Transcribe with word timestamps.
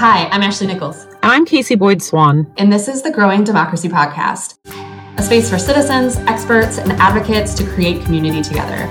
Hi, 0.00 0.28
I'm 0.28 0.42
Ashley 0.42 0.66
Nichols. 0.66 1.04
And 1.04 1.30
I'm 1.30 1.44
Casey 1.44 1.74
Boyd 1.74 2.00
Swan. 2.00 2.50
And 2.56 2.72
this 2.72 2.88
is 2.88 3.02
the 3.02 3.10
Growing 3.10 3.44
Democracy 3.44 3.86
Podcast, 3.86 4.56
a 5.18 5.22
space 5.22 5.50
for 5.50 5.58
citizens, 5.58 6.16
experts, 6.20 6.78
and 6.78 6.92
advocates 6.92 7.52
to 7.56 7.64
create 7.64 8.02
community 8.06 8.40
together. 8.40 8.88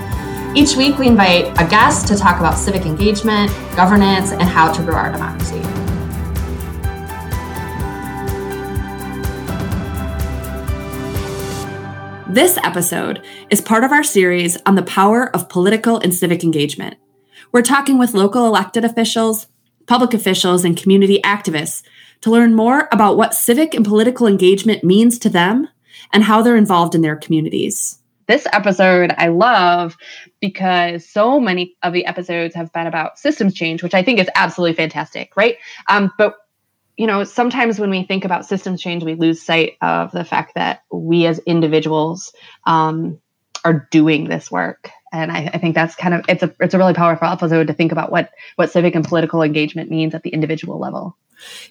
Each 0.54 0.76
week, 0.76 0.98
we 0.98 1.08
invite 1.08 1.46
a 1.60 1.68
guest 1.68 2.06
to 2.06 2.16
talk 2.16 2.38
about 2.38 2.56
civic 2.56 2.86
engagement, 2.86 3.50
governance, 3.74 4.30
and 4.30 4.44
how 4.44 4.72
to 4.72 4.82
grow 4.84 4.94
our 4.94 5.10
democracy. 5.10 5.58
This 12.32 12.56
episode 12.58 13.20
is 13.50 13.60
part 13.60 13.82
of 13.82 13.90
our 13.90 14.04
series 14.04 14.58
on 14.64 14.76
the 14.76 14.84
power 14.84 15.28
of 15.34 15.48
political 15.48 15.98
and 15.98 16.14
civic 16.14 16.44
engagement. 16.44 16.94
We're 17.50 17.62
talking 17.62 17.98
with 17.98 18.14
local 18.14 18.46
elected 18.46 18.84
officials, 18.84 19.48
public 19.86 20.14
officials, 20.14 20.64
and 20.64 20.76
community 20.76 21.20
activists 21.24 21.82
to 22.22 22.30
learn 22.30 22.54
more 22.54 22.88
about 22.92 23.16
what 23.16 23.34
civic 23.34 23.74
and 23.74 23.84
political 23.84 24.26
engagement 24.26 24.84
means 24.84 25.18
to 25.18 25.28
them 25.28 25.68
and 26.12 26.22
how 26.22 26.42
they're 26.42 26.56
involved 26.56 26.94
in 26.94 27.02
their 27.02 27.16
communities. 27.16 27.98
This 28.26 28.46
episode 28.52 29.12
I 29.18 29.28
love 29.28 29.96
because 30.40 31.08
so 31.08 31.40
many 31.40 31.76
of 31.82 31.92
the 31.92 32.06
episodes 32.06 32.54
have 32.54 32.72
been 32.72 32.86
about 32.86 33.18
systems 33.18 33.54
change, 33.54 33.82
which 33.82 33.94
I 33.94 34.02
think 34.02 34.20
is 34.20 34.28
absolutely 34.36 34.76
fantastic, 34.76 35.36
right? 35.36 35.56
Um, 35.88 36.12
but 36.16 36.36
you 36.96 37.06
know, 37.06 37.24
sometimes 37.24 37.80
when 37.80 37.88
we 37.88 38.04
think 38.04 38.24
about 38.26 38.46
systems 38.46 38.80
change, 38.82 39.02
we 39.02 39.14
lose 39.14 39.40
sight 39.40 39.78
of 39.80 40.12
the 40.12 40.24
fact 40.24 40.54
that 40.54 40.82
we 40.92 41.24
as 41.24 41.38
individuals 41.40 42.32
um, 42.66 43.18
are 43.64 43.88
doing 43.90 44.28
this 44.28 44.50
work. 44.50 44.90
And 45.12 45.32
I, 45.32 45.50
I, 45.54 45.58
think 45.58 45.74
that's 45.74 45.96
kind 45.96 46.14
of 46.14 46.24
it's 46.28 46.42
a 46.42 46.54
it's 46.60 46.72
a 46.72 46.78
really 46.78 46.94
powerful 46.94 47.26
episode 47.26 47.66
to 47.66 47.72
think 47.72 47.90
about 47.90 48.12
what 48.12 48.30
what 48.56 48.70
civic 48.70 48.94
and 48.94 49.04
political 49.04 49.42
engagement 49.42 49.90
means 49.90 50.14
at 50.14 50.22
the 50.22 50.30
individual 50.30 50.78
level. 50.78 51.16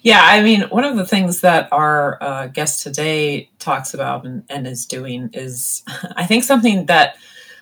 Yeah, 0.02 0.20
I 0.22 0.42
mean, 0.42 0.62
one 0.62 0.84
of 0.84 0.96
the 0.96 1.06
things 1.06 1.40
that 1.42 1.68
our 1.72 2.18
uh, 2.22 2.46
guest 2.48 2.82
today 2.82 3.50
talks 3.58 3.94
about 3.94 4.26
and, 4.26 4.42
and, 4.50 4.66
is 4.66 4.84
doing 4.84 5.30
is, 5.32 5.82
I 6.16 6.26
think, 6.26 6.44
something 6.44 6.86
that 6.86 7.16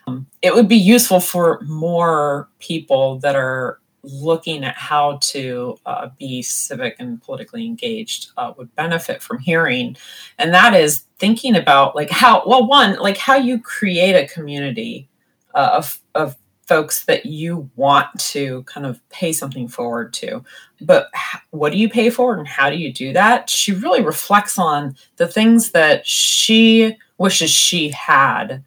um, 0.06 0.26
it 0.40 0.54
would 0.54 0.68
be 0.68 0.76
useful 0.76 1.20
for 1.20 1.60
more 1.62 2.48
people 2.60 3.18
that 3.18 3.36
are 3.36 3.78
looking 4.02 4.64
at 4.64 4.74
how 4.76 5.18
to 5.20 5.76
uh, 5.84 6.08
be 6.18 6.40
civic 6.40 6.96
and 6.98 7.20
politically 7.22 7.66
engaged 7.66 8.30
uh, 8.36 8.52
would 8.56 8.74
benefit 8.76 9.20
from 9.20 9.38
hearing 9.38 9.96
and 10.38 10.54
that 10.54 10.72
is 10.72 11.04
thinking 11.18 11.56
about 11.56 11.96
like 11.96 12.08
how 12.08 12.42
well 12.46 12.66
one 12.66 12.96
like 12.98 13.16
how 13.16 13.34
you 13.34 13.60
create 13.60 14.14
a 14.14 14.26
community 14.32 15.08
of, 15.60 16.00
of 16.14 16.36
folks 16.66 17.04
that 17.06 17.26
you 17.26 17.70
want 17.76 18.06
to 18.18 18.62
kind 18.64 18.86
of 18.86 19.00
pay 19.08 19.32
something 19.32 19.68
forward 19.68 20.12
to 20.12 20.44
but 20.82 21.10
what 21.50 21.72
do 21.72 21.78
you 21.78 21.88
pay 21.88 22.10
forward 22.10 22.38
and 22.38 22.48
how 22.48 22.68
do 22.68 22.76
you 22.76 22.92
do 22.92 23.12
that 23.12 23.48
she 23.48 23.72
really 23.72 24.02
reflects 24.02 24.58
on 24.58 24.94
the 25.16 25.26
things 25.26 25.70
that 25.70 26.06
she 26.06 26.94
wishes 27.16 27.50
she 27.50 27.88
had 27.88 28.62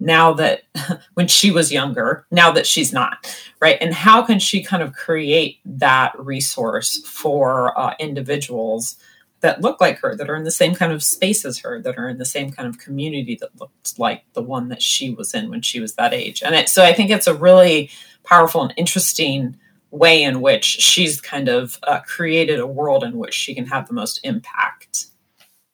now 0.00 0.32
that 0.34 0.62
when 1.14 1.28
she 1.28 1.50
was 1.50 1.72
younger, 1.72 2.26
now 2.30 2.50
that 2.52 2.66
she's 2.66 2.92
not, 2.92 3.26
right? 3.60 3.78
And 3.80 3.92
how 3.92 4.22
can 4.22 4.38
she 4.38 4.62
kind 4.62 4.82
of 4.82 4.92
create 4.92 5.58
that 5.64 6.18
resource 6.18 6.98
for 7.06 7.78
uh, 7.78 7.94
individuals 7.98 8.96
that 9.40 9.60
look 9.60 9.80
like 9.80 9.98
her, 9.98 10.14
that 10.16 10.28
are 10.28 10.36
in 10.36 10.44
the 10.44 10.50
same 10.50 10.74
kind 10.74 10.92
of 10.92 11.02
space 11.02 11.44
as 11.44 11.58
her, 11.58 11.80
that 11.82 11.98
are 11.98 12.08
in 12.08 12.18
the 12.18 12.24
same 12.24 12.50
kind 12.50 12.68
of 12.68 12.78
community 12.78 13.36
that 13.40 13.58
looked 13.60 13.98
like 13.98 14.24
the 14.32 14.42
one 14.42 14.68
that 14.68 14.82
she 14.82 15.10
was 15.10 15.34
in 15.34 15.50
when 15.50 15.62
she 15.62 15.80
was 15.80 15.94
that 15.94 16.12
age? 16.12 16.42
And 16.42 16.54
it, 16.54 16.68
so 16.68 16.84
I 16.84 16.92
think 16.92 17.10
it's 17.10 17.26
a 17.26 17.34
really 17.34 17.90
powerful 18.24 18.62
and 18.62 18.74
interesting 18.76 19.56
way 19.90 20.22
in 20.22 20.40
which 20.40 20.64
she's 20.64 21.20
kind 21.20 21.48
of 21.48 21.78
uh, 21.84 22.00
created 22.00 22.58
a 22.60 22.66
world 22.66 23.04
in 23.04 23.16
which 23.16 23.34
she 23.34 23.54
can 23.54 23.66
have 23.66 23.88
the 23.88 23.94
most 23.94 24.20
impact. 24.24 25.06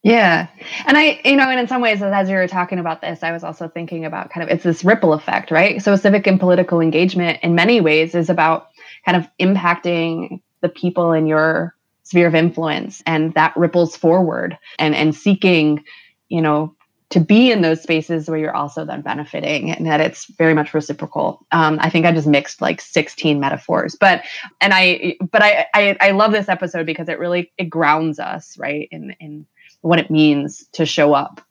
Yeah. 0.03 0.47
And 0.85 0.97
I, 0.97 1.19
you 1.25 1.35
know, 1.35 1.49
and 1.49 1.59
in 1.59 1.67
some 1.67 1.81
ways, 1.81 1.99
as 2.01 2.29
you 2.29 2.35
were 2.35 2.47
talking 2.47 2.77
about 2.77 3.01
this, 3.01 3.23
I 3.23 3.31
was 3.31 3.43
also 3.43 3.67
thinking 3.67 4.05
about 4.05 4.29
kind 4.29 4.43
of 4.43 4.53
it's 4.53 4.63
this 4.63 4.85
ripple 4.85 5.13
effect, 5.13 5.49
right? 5.49 5.81
So 5.81 5.95
civic 5.95 6.27
and 6.27 6.39
political 6.39 6.79
engagement 6.79 7.39
in 7.41 7.55
many 7.55 7.81
ways 7.81 8.13
is 8.13 8.29
about 8.29 8.69
kind 9.03 9.17
of 9.17 9.27
impacting 9.39 10.41
the 10.61 10.69
people 10.69 11.11
in 11.11 11.25
your 11.25 11.75
sphere 12.05 12.27
of 12.27 12.35
influence 12.35 13.03
and 13.05 13.33
that 13.33 13.55
ripples 13.57 13.97
forward 13.97 14.57
and 14.79 14.95
and 14.95 15.13
seeking, 15.13 15.83
you 16.29 16.41
know, 16.41 16.73
to 17.09 17.19
be 17.19 17.51
in 17.51 17.61
those 17.61 17.81
spaces 17.81 18.29
where 18.29 18.39
you're 18.39 18.55
also 18.55 18.85
then 18.85 19.01
benefiting 19.01 19.71
and 19.71 19.85
that 19.85 20.01
it's 20.01 20.25
very 20.37 20.53
much 20.53 20.73
reciprocal. 20.73 21.45
Um, 21.51 21.77
I 21.81 21.89
think 21.89 22.05
I 22.05 22.11
just 22.11 22.27
mixed 22.27 22.61
like 22.61 22.81
16 22.81 23.39
metaphors, 23.39 23.95
but 23.99 24.23
and 24.61 24.73
I 24.73 25.17
but 25.31 25.43
I, 25.43 25.65
I 25.73 25.97
I 25.99 26.11
love 26.11 26.31
this 26.31 26.49
episode 26.49 26.85
because 26.85 27.09
it 27.09 27.19
really 27.19 27.51
it 27.57 27.65
grounds 27.65 28.19
us 28.19 28.57
right 28.57 28.87
in 28.91 29.15
in 29.19 29.45
what 29.81 29.99
it 29.99 30.09
means 30.09 30.65
to 30.73 30.85
show 30.85 31.13
up 31.13 31.41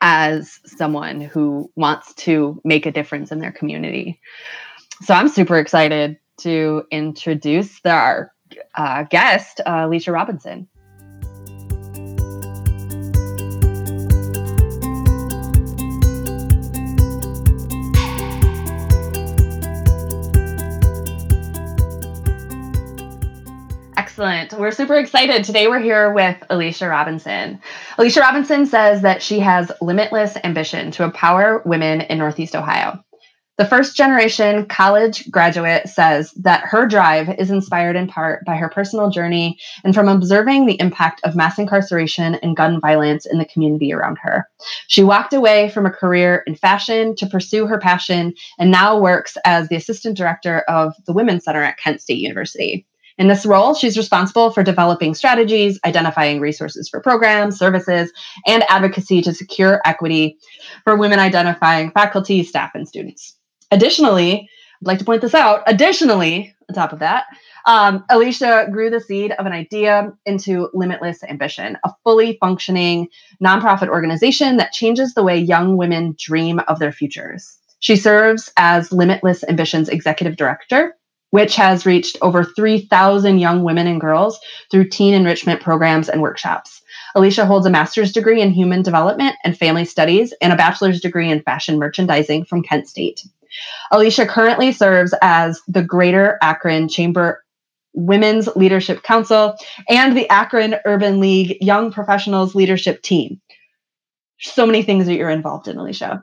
as 0.00 0.60
someone 0.64 1.20
who 1.20 1.70
wants 1.76 2.14
to 2.14 2.60
make 2.64 2.86
a 2.86 2.92
difference 2.92 3.32
in 3.32 3.38
their 3.38 3.52
community. 3.52 4.20
So 5.02 5.14
I'm 5.14 5.28
super 5.28 5.58
excited 5.58 6.18
to 6.38 6.84
introduce 6.90 7.80
our 7.84 8.32
uh, 8.74 9.04
guest, 9.04 9.60
uh, 9.66 9.86
Alicia 9.86 10.12
Robinson. 10.12 10.68
Excellent. 24.20 24.52
We're 24.52 24.70
super 24.70 24.96
excited. 24.96 25.44
Today 25.44 25.66
we're 25.66 25.80
here 25.80 26.12
with 26.12 26.36
Alicia 26.50 26.88
Robinson. 26.88 27.58
Alicia 27.96 28.20
Robinson 28.20 28.66
says 28.66 29.00
that 29.00 29.22
she 29.22 29.38
has 29.40 29.72
limitless 29.80 30.36
ambition 30.44 30.90
to 30.90 31.04
empower 31.04 31.62
women 31.64 32.02
in 32.02 32.18
Northeast 32.18 32.54
Ohio. 32.54 33.02
The 33.60 33.66
first 33.66 33.94
generation 33.94 34.64
college 34.64 35.30
graduate 35.30 35.86
says 35.86 36.30
that 36.36 36.64
her 36.64 36.86
drive 36.86 37.28
is 37.38 37.50
inspired 37.50 37.94
in 37.94 38.06
part 38.06 38.42
by 38.46 38.56
her 38.56 38.70
personal 38.70 39.10
journey 39.10 39.58
and 39.84 39.94
from 39.94 40.08
observing 40.08 40.64
the 40.64 40.80
impact 40.80 41.20
of 41.24 41.36
mass 41.36 41.58
incarceration 41.58 42.36
and 42.36 42.56
gun 42.56 42.80
violence 42.80 43.26
in 43.26 43.36
the 43.36 43.44
community 43.44 43.92
around 43.92 44.16
her. 44.22 44.48
She 44.88 45.04
walked 45.04 45.34
away 45.34 45.68
from 45.68 45.84
a 45.84 45.90
career 45.90 46.42
in 46.46 46.54
fashion 46.54 47.14
to 47.16 47.26
pursue 47.26 47.66
her 47.66 47.78
passion 47.78 48.32
and 48.58 48.70
now 48.70 48.98
works 48.98 49.36
as 49.44 49.68
the 49.68 49.76
assistant 49.76 50.16
director 50.16 50.60
of 50.60 50.94
the 51.06 51.12
Women's 51.12 51.44
Center 51.44 51.62
at 51.62 51.76
Kent 51.76 52.00
State 52.00 52.16
University. 52.16 52.86
In 53.18 53.28
this 53.28 53.44
role, 53.44 53.74
she's 53.74 53.98
responsible 53.98 54.52
for 54.52 54.62
developing 54.62 55.12
strategies, 55.12 55.78
identifying 55.84 56.40
resources 56.40 56.88
for 56.88 57.02
programs, 57.02 57.58
services, 57.58 58.10
and 58.46 58.64
advocacy 58.70 59.20
to 59.20 59.34
secure 59.34 59.82
equity 59.84 60.38
for 60.82 60.96
women 60.96 61.18
identifying 61.18 61.90
faculty, 61.90 62.42
staff, 62.42 62.70
and 62.72 62.88
students. 62.88 63.36
Additionally, 63.70 64.48
I'd 64.82 64.86
like 64.86 64.98
to 64.98 65.04
point 65.04 65.22
this 65.22 65.34
out. 65.34 65.62
Additionally, 65.66 66.54
on 66.68 66.74
top 66.74 66.92
of 66.92 67.00
that, 67.00 67.26
um, 67.66 68.04
Alicia 68.10 68.68
grew 68.72 68.90
the 68.90 69.00
seed 69.00 69.32
of 69.32 69.46
an 69.46 69.52
idea 69.52 70.12
into 70.24 70.70
Limitless 70.72 71.22
Ambition, 71.24 71.76
a 71.84 71.92
fully 72.04 72.38
functioning 72.40 73.08
nonprofit 73.42 73.88
organization 73.88 74.56
that 74.56 74.72
changes 74.72 75.14
the 75.14 75.22
way 75.22 75.36
young 75.36 75.76
women 75.76 76.16
dream 76.18 76.60
of 76.68 76.78
their 76.78 76.92
futures. 76.92 77.58
She 77.80 77.96
serves 77.96 78.50
as 78.56 78.92
Limitless 78.92 79.44
Ambition's 79.44 79.88
executive 79.88 80.36
director 80.36 80.94
which 81.30 81.56
has 81.56 81.86
reached 81.86 82.18
over 82.22 82.44
3,000 82.44 83.38
young 83.38 83.62
women 83.62 83.86
and 83.86 84.00
girls 84.00 84.38
through 84.70 84.88
teen 84.88 85.14
enrichment 85.14 85.60
programs 85.60 86.08
and 86.08 86.20
workshops. 86.20 86.82
Alicia 87.14 87.46
holds 87.46 87.66
a 87.66 87.70
master's 87.70 88.12
degree 88.12 88.40
in 88.40 88.50
human 88.50 88.82
development 88.82 89.36
and 89.44 89.56
family 89.56 89.84
studies 89.84 90.32
and 90.40 90.52
a 90.52 90.56
bachelor's 90.56 91.00
degree 91.00 91.30
in 91.30 91.42
fashion 91.42 91.78
merchandising 91.78 92.44
from 92.44 92.62
Kent 92.62 92.88
State. 92.88 93.24
Alicia 93.90 94.26
currently 94.26 94.72
serves 94.72 95.14
as 95.22 95.60
the 95.68 95.82
Greater 95.82 96.38
Akron 96.42 96.88
Chamber 96.88 97.44
Women's 97.94 98.48
Leadership 98.56 99.02
Council 99.02 99.56
and 99.88 100.16
the 100.16 100.28
Akron 100.28 100.76
Urban 100.84 101.20
League 101.20 101.58
Young 101.60 101.92
Professionals 101.92 102.54
Leadership 102.54 103.02
Team. 103.02 103.40
So 104.38 104.64
many 104.64 104.82
things 104.82 105.06
that 105.06 105.16
you're 105.16 105.30
involved 105.30 105.68
in, 105.68 105.76
Alicia. 105.76 106.22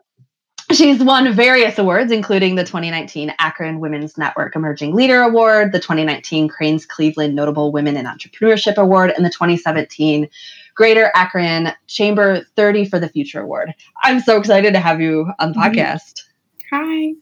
She's 0.72 1.02
won 1.02 1.32
various 1.32 1.78
awards, 1.78 2.12
including 2.12 2.56
the 2.56 2.64
2019 2.64 3.34
Akron 3.40 3.80
Women's 3.80 4.18
Network 4.18 4.54
Emerging 4.54 4.94
Leader 4.94 5.22
Award, 5.22 5.72
the 5.72 5.80
2019 5.80 6.50
Crain's 6.50 6.86
Cleveland 6.86 7.36
Notable 7.36 7.72
Women 7.72 7.96
in 7.96 8.06
Entrepreneurship 8.06 8.76
Award, 8.76 9.14
and 9.16 9.26
the 9.26 9.30
2017 9.30 10.28
Greater 10.76 11.10
Akron 11.16 11.70
Chamber 11.88 12.42
30 12.58 12.86
for 12.86 13.00
the 13.00 13.08
Future 13.08 13.40
Award. 13.40 13.74
I'm 14.04 14.20
so 14.20 14.38
excited 14.38 14.74
to 14.74 14.80
have 14.80 15.00
you 15.00 15.32
on 15.40 15.54
the 15.54 15.60
mm-hmm. 15.60 15.80
podcast. 15.80 16.24
Hi. 16.72 17.14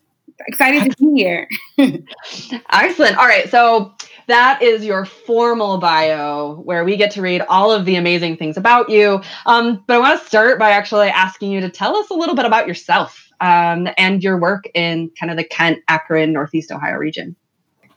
Excited 0.47 0.91
to 0.91 0.97
be 0.97 1.21
here. 1.21 1.47
Excellent. 2.71 3.17
All 3.17 3.25
right. 3.25 3.49
So 3.49 3.93
that 4.27 4.61
is 4.61 4.83
your 4.83 5.05
formal 5.05 5.77
bio 5.77 6.55
where 6.63 6.83
we 6.83 6.97
get 6.97 7.11
to 7.11 7.21
read 7.21 7.41
all 7.41 7.71
of 7.71 7.85
the 7.85 7.95
amazing 7.95 8.37
things 8.37 8.57
about 8.57 8.89
you. 8.89 9.21
Um, 9.45 9.83
but 9.87 9.95
I 9.95 9.99
want 9.99 10.19
to 10.19 10.25
start 10.25 10.59
by 10.59 10.71
actually 10.71 11.07
asking 11.07 11.51
you 11.51 11.61
to 11.61 11.69
tell 11.69 11.95
us 11.95 12.09
a 12.09 12.13
little 12.13 12.35
bit 12.35 12.45
about 12.45 12.67
yourself 12.67 13.31
um, 13.39 13.87
and 13.97 14.23
your 14.23 14.37
work 14.37 14.65
in 14.73 15.11
kind 15.19 15.31
of 15.31 15.37
the 15.37 15.43
Kent, 15.43 15.79
Akron, 15.87 16.33
Northeast 16.33 16.71
Ohio 16.71 16.95
region. 16.95 17.35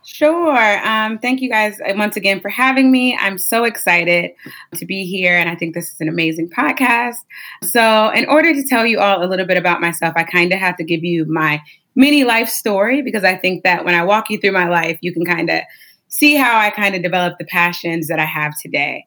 Sure. 0.05 0.87
Um, 0.87 1.19
thank 1.19 1.43
you 1.43 1.51
guys 1.51 1.79
uh, 1.87 1.93
once 1.95 2.17
again 2.17 2.41
for 2.41 2.49
having 2.49 2.91
me. 2.91 3.15
I'm 3.21 3.37
so 3.37 3.65
excited 3.65 4.31
to 4.75 4.87
be 4.87 5.05
here, 5.05 5.37
and 5.37 5.51
I 5.51 5.55
think 5.55 5.75
this 5.75 5.93
is 5.93 6.01
an 6.01 6.09
amazing 6.09 6.49
podcast. 6.49 7.17
So, 7.63 8.09
in 8.13 8.25
order 8.25 8.55
to 8.55 8.67
tell 8.67 8.87
you 8.87 9.01
all 9.01 9.23
a 9.23 9.29
little 9.29 9.45
bit 9.45 9.59
about 9.59 9.83
myself, 9.83 10.15
I 10.17 10.25
kind 10.25 10.51
of 10.55 10.61
have 10.61 10.79
to 10.79 10.85
give 10.85 11.05
you 11.05 11.27
my 11.27 11.61
mini 11.95 12.25
life 12.25 12.49
story 12.49 13.03
because 13.03 13.25
I 13.25 13.37
think 13.37 13.65
that 13.65 13.85
when 13.85 13.95
I 13.95 14.05
walk 14.05 14.31
you 14.31 14.39
through 14.39 14.53
my 14.53 14.69
life, 14.69 14.99
you 15.01 15.13
can 15.13 15.25
kind 15.25 15.51
of 15.51 15.63
see 16.09 16.35
how 16.37 16.59
I 16.59 16.71
kind 16.71 16.95
of 16.95 17.03
developed 17.03 17.39
the 17.39 17.45
passions 17.45 18.09
that 18.09 18.19
I 18.19 18.25
have 18.25 18.55
today. 18.61 19.05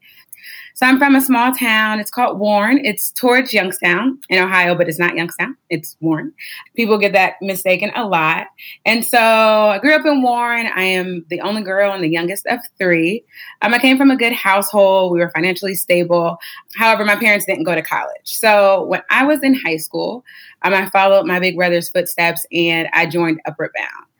So 0.81 0.87
I'm 0.87 0.97
from 0.97 1.15
a 1.15 1.21
small 1.21 1.53
town. 1.53 1.99
It's 1.99 2.09
called 2.09 2.39
Warren. 2.39 2.83
It's 2.83 3.11
towards 3.11 3.53
Youngstown 3.53 4.17
in 4.29 4.43
Ohio, 4.43 4.73
but 4.73 4.89
it's 4.89 4.97
not 4.97 5.15
Youngstown. 5.15 5.55
It's 5.69 5.95
Warren. 6.01 6.33
People 6.75 6.97
get 6.97 7.13
that 7.13 7.35
mistaken 7.39 7.91
a 7.95 8.07
lot. 8.07 8.47
And 8.83 9.05
so 9.05 9.19
I 9.19 9.77
grew 9.77 9.93
up 9.93 10.07
in 10.07 10.23
Warren. 10.23 10.67
I 10.75 10.81
am 10.81 11.23
the 11.29 11.39
only 11.41 11.61
girl 11.61 11.91
and 11.91 12.03
the 12.03 12.09
youngest 12.09 12.47
of 12.47 12.57
three. 12.79 13.23
Um, 13.61 13.75
I 13.75 13.77
came 13.77 13.95
from 13.95 14.09
a 14.09 14.17
good 14.17 14.33
household. 14.33 15.11
We 15.11 15.19
were 15.19 15.29
financially 15.29 15.75
stable. 15.75 16.39
However, 16.75 17.05
my 17.05 17.15
parents 17.15 17.45
didn't 17.45 17.65
go 17.65 17.75
to 17.75 17.83
college. 17.83 18.15
So 18.23 18.85
when 18.85 19.03
I 19.11 19.23
was 19.23 19.43
in 19.43 19.53
high 19.53 19.77
school, 19.77 20.25
um, 20.63 20.73
I 20.73 20.89
followed 20.89 21.27
my 21.27 21.37
big 21.37 21.57
brother's 21.57 21.89
footsteps 21.89 22.43
and 22.51 22.89
I 22.91 23.05
joined 23.05 23.39
Upward 23.45 23.69
Bound. 23.75 24.10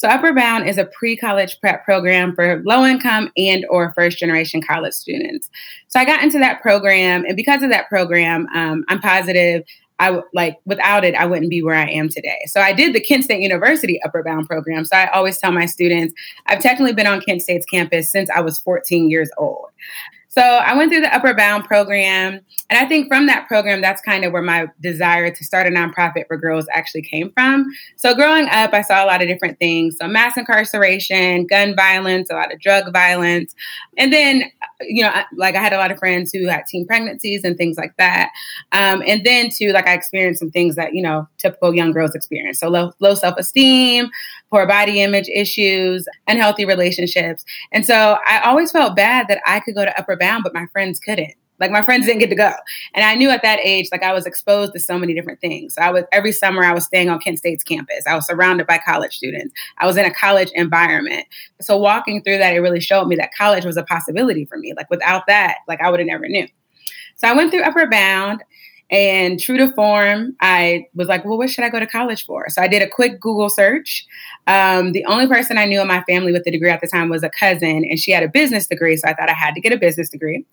So 0.00 0.08
Upward 0.08 0.34
Bound 0.34 0.66
is 0.66 0.78
a 0.78 0.86
pre-college 0.86 1.60
prep 1.60 1.84
program 1.84 2.34
for 2.34 2.62
low-income 2.64 3.30
and 3.36 3.66
or 3.68 3.92
first-generation 3.92 4.62
college 4.62 4.94
students. 4.94 5.50
So 5.88 6.00
I 6.00 6.06
got 6.06 6.22
into 6.22 6.38
that 6.38 6.62
program, 6.62 7.26
and 7.26 7.36
because 7.36 7.62
of 7.62 7.68
that 7.68 7.86
program, 7.90 8.46
um, 8.54 8.82
I'm 8.88 8.98
positive. 8.98 9.62
I 9.98 10.22
like 10.32 10.56
without 10.64 11.04
it, 11.04 11.14
I 11.16 11.26
wouldn't 11.26 11.50
be 11.50 11.62
where 11.62 11.74
I 11.74 11.86
am 11.86 12.08
today. 12.08 12.38
So 12.46 12.62
I 12.62 12.72
did 12.72 12.94
the 12.94 13.00
Kent 13.02 13.24
State 13.24 13.42
University 13.42 14.00
Upward 14.02 14.24
Bound 14.24 14.48
program. 14.48 14.86
So 14.86 14.96
I 14.96 15.08
always 15.08 15.36
tell 15.36 15.52
my 15.52 15.66
students 15.66 16.14
I've 16.46 16.62
technically 16.62 16.94
been 16.94 17.06
on 17.06 17.20
Kent 17.20 17.42
State's 17.42 17.66
campus 17.66 18.10
since 18.10 18.30
I 18.30 18.40
was 18.40 18.58
14 18.58 19.10
years 19.10 19.28
old. 19.36 19.66
So 20.30 20.42
I 20.42 20.76
went 20.76 20.92
through 20.92 21.00
the 21.00 21.14
Upward 21.14 21.36
Bound 21.36 21.64
program. 21.64 22.40
And 22.70 22.78
I 22.78 22.86
think 22.86 23.08
from 23.08 23.26
that 23.26 23.48
program, 23.48 23.80
that's 23.80 24.00
kind 24.00 24.24
of 24.24 24.32
where 24.32 24.42
my 24.42 24.68
desire 24.80 25.28
to 25.28 25.44
start 25.44 25.66
a 25.66 25.70
nonprofit 25.70 26.28
for 26.28 26.36
girls 26.36 26.66
actually 26.72 27.02
came 27.02 27.32
from. 27.32 27.66
So 27.96 28.14
growing 28.14 28.46
up, 28.48 28.72
I 28.72 28.82
saw 28.82 29.04
a 29.04 29.06
lot 29.06 29.22
of 29.22 29.28
different 29.28 29.58
things. 29.58 29.96
So 30.00 30.06
mass 30.06 30.36
incarceration, 30.36 31.48
gun 31.48 31.74
violence, 31.74 32.30
a 32.30 32.34
lot 32.34 32.52
of 32.52 32.60
drug 32.60 32.92
violence. 32.92 33.56
And 33.98 34.12
then, 34.12 34.44
you 34.82 35.02
know, 35.02 35.12
like 35.36 35.56
I 35.56 35.60
had 35.60 35.72
a 35.72 35.78
lot 35.78 35.90
of 35.90 35.98
friends 35.98 36.30
who 36.32 36.46
had 36.46 36.64
teen 36.66 36.86
pregnancies 36.86 37.42
and 37.42 37.56
things 37.56 37.76
like 37.76 37.96
that. 37.98 38.30
Um, 38.70 39.02
and 39.04 39.26
then 39.26 39.50
too, 39.50 39.72
like 39.72 39.88
I 39.88 39.94
experienced 39.94 40.38
some 40.38 40.52
things 40.52 40.76
that, 40.76 40.94
you 40.94 41.02
know, 41.02 41.26
typical 41.38 41.74
young 41.74 41.90
girls 41.90 42.14
experience. 42.14 42.60
So 42.60 42.68
low, 42.68 42.92
low 43.00 43.16
self-esteem, 43.16 44.08
poor 44.50 44.66
body 44.66 45.00
image 45.00 45.28
issues, 45.28 46.06
unhealthy 46.26 46.64
relationships. 46.64 47.44
And 47.72 47.86
so 47.86 48.18
I 48.26 48.40
always 48.40 48.72
felt 48.72 48.96
bad 48.96 49.28
that 49.28 49.40
I 49.46 49.60
could 49.60 49.74
go 49.74 49.84
to 49.84 49.98
Upward 49.98 50.18
Bound, 50.18 50.42
but 50.42 50.54
my 50.54 50.66
friends 50.72 50.98
couldn't. 50.98 51.34
Like 51.60 51.70
my 51.70 51.82
friends 51.82 52.06
didn't 52.06 52.20
get 52.20 52.30
to 52.30 52.36
go. 52.36 52.52
And 52.94 53.04
I 53.04 53.14
knew 53.14 53.28
at 53.28 53.42
that 53.42 53.60
age, 53.62 53.90
like 53.92 54.02
I 54.02 54.14
was 54.14 54.24
exposed 54.24 54.72
to 54.72 54.80
so 54.80 54.98
many 54.98 55.12
different 55.12 55.42
things. 55.42 55.74
So 55.74 55.82
I 55.82 55.90
was 55.90 56.04
every 56.10 56.32
summer 56.32 56.64
I 56.64 56.72
was 56.72 56.86
staying 56.86 57.10
on 57.10 57.20
Kent 57.20 57.38
State's 57.38 57.62
campus. 57.62 58.06
I 58.06 58.14
was 58.14 58.26
surrounded 58.26 58.66
by 58.66 58.78
college 58.78 59.14
students. 59.14 59.52
I 59.76 59.86
was 59.86 59.98
in 59.98 60.06
a 60.06 60.12
college 60.12 60.50
environment. 60.54 61.26
So 61.60 61.76
walking 61.76 62.22
through 62.22 62.38
that, 62.38 62.54
it 62.54 62.60
really 62.60 62.80
showed 62.80 63.08
me 63.08 63.16
that 63.16 63.34
college 63.36 63.66
was 63.66 63.76
a 63.76 63.82
possibility 63.82 64.46
for 64.46 64.56
me. 64.56 64.72
Like 64.74 64.88
without 64.88 65.26
that, 65.26 65.58
like 65.68 65.82
I 65.82 65.90
would 65.90 66.00
have 66.00 66.06
never 66.06 66.26
knew. 66.26 66.48
So 67.16 67.28
I 67.28 67.34
went 67.34 67.50
through 67.50 67.62
Upward 67.62 67.90
Bound 67.90 68.42
and 68.90 69.38
true 69.38 69.56
to 69.56 69.72
form, 69.72 70.36
I 70.40 70.86
was 70.94 71.06
like, 71.06 71.24
well, 71.24 71.38
what 71.38 71.48
should 71.48 71.64
I 71.64 71.68
go 71.68 71.78
to 71.78 71.86
college 71.86 72.26
for? 72.26 72.48
So 72.48 72.60
I 72.60 72.66
did 72.66 72.82
a 72.82 72.88
quick 72.88 73.20
Google 73.20 73.48
search. 73.48 74.04
Um, 74.48 74.92
the 74.92 75.04
only 75.04 75.28
person 75.28 75.58
I 75.58 75.64
knew 75.64 75.80
in 75.80 75.86
my 75.86 76.02
family 76.02 76.32
with 76.32 76.46
a 76.46 76.50
degree 76.50 76.70
at 76.70 76.80
the 76.80 76.88
time 76.88 77.08
was 77.08 77.22
a 77.22 77.30
cousin, 77.30 77.84
and 77.88 77.98
she 77.98 78.10
had 78.10 78.24
a 78.24 78.28
business 78.28 78.66
degree. 78.66 78.96
So 78.96 79.08
I 79.08 79.14
thought 79.14 79.30
I 79.30 79.34
had 79.34 79.54
to 79.54 79.60
get 79.60 79.72
a 79.72 79.76
business 79.76 80.08
degree. 80.08 80.44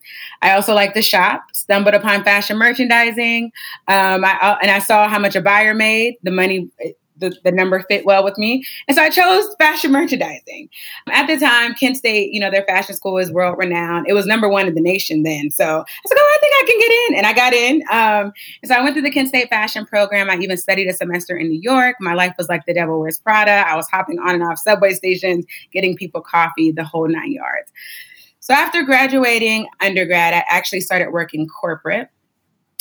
I 0.43 0.51
also 0.51 0.75
like 0.75 0.93
to 0.93 1.01
shop, 1.01 1.43
stumbled 1.53 1.95
upon 1.95 2.23
fashion 2.23 2.57
merchandising. 2.57 3.45
Um, 3.87 4.23
I, 4.23 4.57
and 4.61 4.69
I 4.69 4.79
saw 4.79 5.07
how 5.07 5.17
much 5.17 5.35
a 5.35 5.41
buyer 5.41 5.73
made. 5.73 6.17
The 6.21 6.31
money 6.31 6.69
the, 7.19 7.35
the 7.43 7.51
number 7.51 7.83
fit 7.89 8.05
well 8.05 8.23
with 8.23 8.37
me. 8.37 8.65
And 8.87 8.95
so 8.95 9.03
I 9.03 9.09
chose 9.09 9.55
fashion 9.57 9.91
merchandising. 9.91 10.69
At 11.09 11.27
the 11.27 11.37
time, 11.37 11.73
Kent 11.75 11.97
State, 11.97 12.31
you 12.31 12.39
know, 12.39 12.51
their 12.51 12.63
fashion 12.63 12.95
school 12.95 13.13
was 13.13 13.31
world 13.31 13.57
renowned. 13.57 14.07
It 14.07 14.13
was 14.13 14.25
number 14.25 14.49
one 14.49 14.67
in 14.67 14.75
the 14.75 14.81
nation 14.81 15.23
then. 15.23 15.51
So 15.51 15.65
I 15.65 15.77
was 15.77 16.09
like, 16.09 16.19
oh, 16.19 16.35
I 16.35 16.39
think 16.39 16.53
I 16.55 16.65
can 16.67 16.79
get 16.79 16.91
in. 16.91 17.17
And 17.17 17.27
I 17.27 17.33
got 17.33 17.53
in. 17.53 17.81
Um, 17.91 18.33
and 18.61 18.69
so 18.69 18.75
I 18.75 18.81
went 18.81 18.93
through 18.93 19.03
the 19.03 19.11
Kent 19.11 19.29
State 19.29 19.49
fashion 19.49 19.85
program. 19.85 20.29
I 20.29 20.37
even 20.37 20.57
studied 20.57 20.87
a 20.87 20.93
semester 20.93 21.35
in 21.35 21.47
New 21.47 21.59
York. 21.61 21.95
My 21.99 22.13
life 22.13 22.33
was 22.37 22.49
like 22.49 22.65
the 22.65 22.73
devil 22.73 22.99
wears 22.99 23.17
Prada. 23.17 23.67
I 23.67 23.75
was 23.75 23.87
hopping 23.89 24.19
on 24.19 24.35
and 24.35 24.43
off 24.43 24.57
subway 24.57 24.93
stations, 24.93 25.45
getting 25.71 25.95
people 25.95 26.21
coffee, 26.21 26.71
the 26.71 26.83
whole 26.83 27.07
nine 27.07 27.31
yards. 27.31 27.71
So 28.39 28.53
after 28.53 28.83
graduating 28.83 29.67
undergrad, 29.81 30.33
I 30.33 30.43
actually 30.49 30.79
started 30.79 31.11
working 31.11 31.47
corporate. 31.47 32.09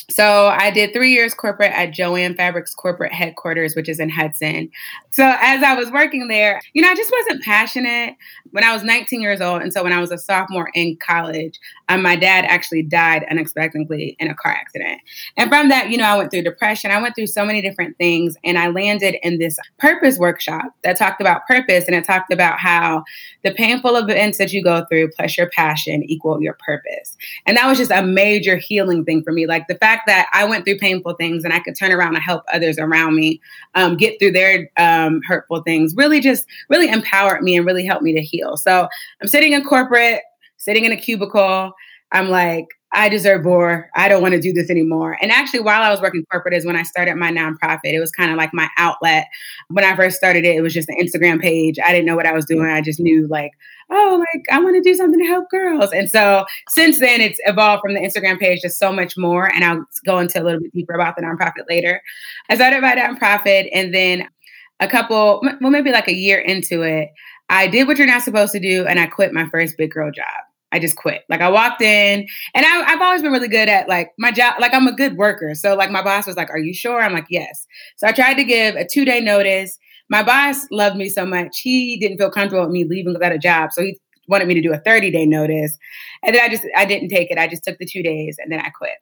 So 0.09 0.47
I 0.47 0.71
did 0.71 0.93
three 0.93 1.13
years 1.13 1.35
corporate 1.35 1.73
at 1.73 1.91
Jo-Ann 1.91 2.37
Fabrics 2.37 2.75
corporate 2.75 3.13
headquarters, 3.13 3.75
which 3.75 3.89
is 3.89 3.99
in 3.99 4.09
Hudson. 4.09 4.71
So 5.11 5.25
as 5.41 5.63
I 5.65 5.75
was 5.75 5.91
working 5.91 6.29
there, 6.29 6.61
you 6.75 6.83
know, 6.83 6.91
I 6.91 6.95
just 6.95 7.11
wasn't 7.11 7.43
passionate 7.43 8.15
when 8.51 8.63
I 8.63 8.73
was 8.73 8.85
19 8.85 9.21
years 9.21 9.41
old. 9.41 9.63
And 9.63 9.73
so 9.73 9.83
when 9.83 9.93
I 9.93 10.01
was 10.01 10.13
a 10.13 10.19
sophomore 10.19 10.71
in 10.75 10.97
college, 10.97 11.59
um, 11.89 12.03
my 12.03 12.17
dad 12.17 12.45
actually 12.45 12.83
died 12.83 13.25
unexpectedly 13.31 14.17
in 14.21 14.29
a 14.29 14.35
car 14.35 14.53
accident. 14.53 15.01
And 15.37 15.51
from 15.51 15.71
that, 15.71 15.91
you 15.91 15.97
know, 15.97 16.05
I 16.05 16.17
went 16.17 16.31
through 16.31 16.43
depression. 16.43 16.91
I 16.91 17.01
went 17.01 17.17
through 17.17 17.29
so 17.29 17.45
many 17.45 17.61
different 17.61 17.97
things. 17.99 18.37
And 18.45 18.59
I 18.59 18.69
landed 18.69 19.17
in 19.23 19.39
this 19.39 19.59
purpose 19.79 20.19
workshop 20.19 20.67
that 20.85 20.97
talked 20.97 21.21
about 21.21 21.47
purpose. 21.47 21.85
And 21.87 21.97
it 21.97 22.05
talked 22.05 22.33
about 22.33 22.59
how 22.59 23.03
the 23.43 23.53
painful 23.53 23.97
events 23.97 24.39
that 24.39 24.53
you 24.53 24.63
go 24.63 24.85
through 24.89 25.11
plus 25.17 25.37
your 25.37 25.49
passion 25.49 26.03
equal 26.05 26.43
your 26.43 26.57
purpose. 26.65 27.17
And 27.47 27.57
that 27.57 27.67
was 27.67 27.79
just 27.79 27.91
a 27.91 28.03
major 28.03 28.57
healing 28.57 29.05
thing 29.05 29.23
for 29.23 29.33
me. 29.33 29.47
Like 29.47 29.67
the 29.67 29.77
fact 29.77 29.96
that 30.07 30.29
I 30.33 30.45
went 30.45 30.65
through 30.65 30.79
painful 30.79 31.15
things 31.15 31.45
and 31.45 31.53
I 31.53 31.61
could 31.61 31.77
turn 31.77 31.93
around 31.93 32.15
and 32.15 32.23
help 32.23 32.45
others 32.53 32.79
around 32.79 33.17
me 33.17 33.41
um, 33.75 33.97
get 33.97 34.19
through 34.19 34.33
their 34.33 34.71
um, 34.77 35.21
hurtful 35.27 35.63
things 35.63 35.95
really 35.97 36.21
just 36.21 36.47
really 36.69 36.89
empowered 36.89 37.43
me 37.43 37.57
and 37.57 37.67
really 37.67 37.85
helped 37.85 38.03
me 38.03 38.13
to 38.15 38.21
heal. 38.21 38.57
So 38.57 38.89
I'm 39.21 39.29
sitting 39.29 39.53
in 39.53 39.65
corporate, 39.65 40.23
sitting 40.57 40.85
in 40.85 40.93
a 40.93 40.97
cubicle. 40.97 41.73
I'm 42.13 42.29
like, 42.29 42.67
I 42.93 43.09
deserve 43.09 43.45
more. 43.45 43.91
I 43.95 44.09
don't 44.09 44.23
want 44.23 44.35
to 44.35 44.41
do 44.41 44.53
this 44.53 44.71
anymore. 44.71 45.19
And 45.21 45.31
actually, 45.31 45.61
while 45.61 45.83
I 45.83 45.91
was 45.91 46.01
working 46.01 46.25
corporate, 46.31 46.55
is 46.55 46.65
when 46.65 46.77
I 46.77 46.83
started 46.83 47.17
my 47.17 47.31
nonprofit. 47.31 47.93
It 47.93 48.01
was 48.01 48.11
kind 48.11 48.31
of 48.31 48.37
like 48.37 48.55
my 48.55 48.69
outlet. 48.79 49.27
When 49.69 49.85
I 49.85 49.95
first 49.97 50.17
started 50.17 50.45
it, 50.45 50.57
it 50.57 50.63
was 50.63 50.73
just 50.73 50.89
an 50.89 50.97
Instagram 51.01 51.41
page. 51.41 51.79
I 51.85 51.93
didn't 51.93 52.07
know 52.07 52.17
what 52.17 52.27
I 52.27 52.33
was 52.33 52.47
doing. 52.47 52.71
I 52.71 52.81
just 52.81 53.01
knew, 53.01 53.27
like, 53.27 53.51
oh, 53.91 54.25
like 54.33 54.45
I 54.51 54.61
want 54.61 54.77
to 54.77 54.89
do 54.89 54.95
something 54.95 55.19
to 55.19 55.27
help 55.27 55.51
girls. 55.51 55.93
And 55.93 56.09
so 56.09 56.47
since 56.71 57.01
then, 57.01 57.21
it's 57.21 57.41
evolved 57.45 57.83
from 57.83 57.95
the 57.95 58.01
Instagram 58.01 58.39
page 58.39 58.61
to 58.63 58.71
so 58.71 58.93
much 58.93 59.17
more. 59.17 59.53
And 59.53 59.65
I'll 59.65 59.85
go 60.05 60.19
into 60.19 60.41
a 60.41 60.45
little 60.45 60.61
bit 60.61 60.73
deeper 60.73 60.95
about 60.95 61.17
the 61.17 61.23
nonprofit 61.23 61.69
later. 61.69 62.01
I 62.49 62.55
started 62.55 62.81
my 62.81 62.95
nonprofit, 62.95 63.69
and 63.73 63.93
then 63.93 64.29
a 64.81 64.89
couple, 64.89 65.43
well, 65.61 65.71
maybe 65.71 65.91
like 65.91 66.09
a 66.09 66.15
year 66.15 66.39
into 66.39 66.83
it, 66.83 67.11
I 67.49 67.67
did 67.67 67.89
what 67.89 67.99
you're 67.99 68.07
not 68.07 68.23
supposed 68.23 68.53
to 68.53 68.61
do, 68.61 68.87
and 68.87 69.01
I 69.01 69.07
quit 69.07 69.33
my 69.33 69.49
first 69.49 69.77
big 69.77 69.91
girl 69.91 70.11
job. 70.11 70.25
I 70.77 70.79
just 70.79 70.97
quit. 70.97 71.23
Like 71.31 71.41
I 71.41 71.49
walked 71.49 71.81
in, 71.81 72.27
and 72.55 72.67
I, 72.67 72.91
have 72.91 73.01
always 73.01 73.23
been 73.23 73.33
really 73.33 73.49
good 73.49 73.69
at 73.69 73.89
like 73.89 74.13
my 74.19 74.31
job. 74.31 74.57
Like 74.61 74.75
I'm 74.75 74.87
a 74.87 74.93
good 74.93 75.17
worker, 75.17 75.55
so 75.55 75.75
like 75.75 75.91
my 75.91 76.03
boss 76.03 76.27
was 76.27 76.37
like, 76.37 76.51
"Are 76.51 76.59
you 76.59 76.75
sure?" 76.75 77.01
I'm 77.01 77.15
like, 77.15 77.27
"Yes." 77.31 77.67
So 77.97 78.07
I 78.07 78.13
tried 78.13 78.35
to 78.35 78.45
give 78.45 78.77
a 78.77 78.87
two 78.87 79.07
day 79.07 79.21
notice. 79.21 79.79
My 80.11 80.23
boss 80.23 80.67
loved 80.71 80.97
me 80.97 81.09
so 81.09 81.25
much, 81.25 81.61
he 81.61 81.99
didn't 81.99 82.19
feel 82.19 82.31
comfortable 82.31 82.63
with 82.63 82.73
me 82.73 82.85
leaving 82.85 83.15
without 83.15 83.33
a 83.33 83.39
job, 83.39 83.73
so 83.73 83.83
he 83.83 83.99
wanted 84.29 84.47
me 84.47 84.55
to 84.55 84.61
do 84.61 84.73
a 84.73 84.79
30 84.79 85.11
day 85.11 85.25
notice, 85.25 85.77
and 86.23 86.35
then 86.35 86.45
I 86.45 86.49
just 86.49 86.63
I 86.77 86.85
didn't 86.85 87.09
take 87.09 87.31
it. 87.31 87.39
I 87.39 87.49
just 87.49 87.65
took 87.65 87.79
the 87.79 87.87
two 87.87 88.03
days, 88.03 88.37
and 88.39 88.53
then 88.53 88.61
I 88.61 88.69
quit. 88.69 88.99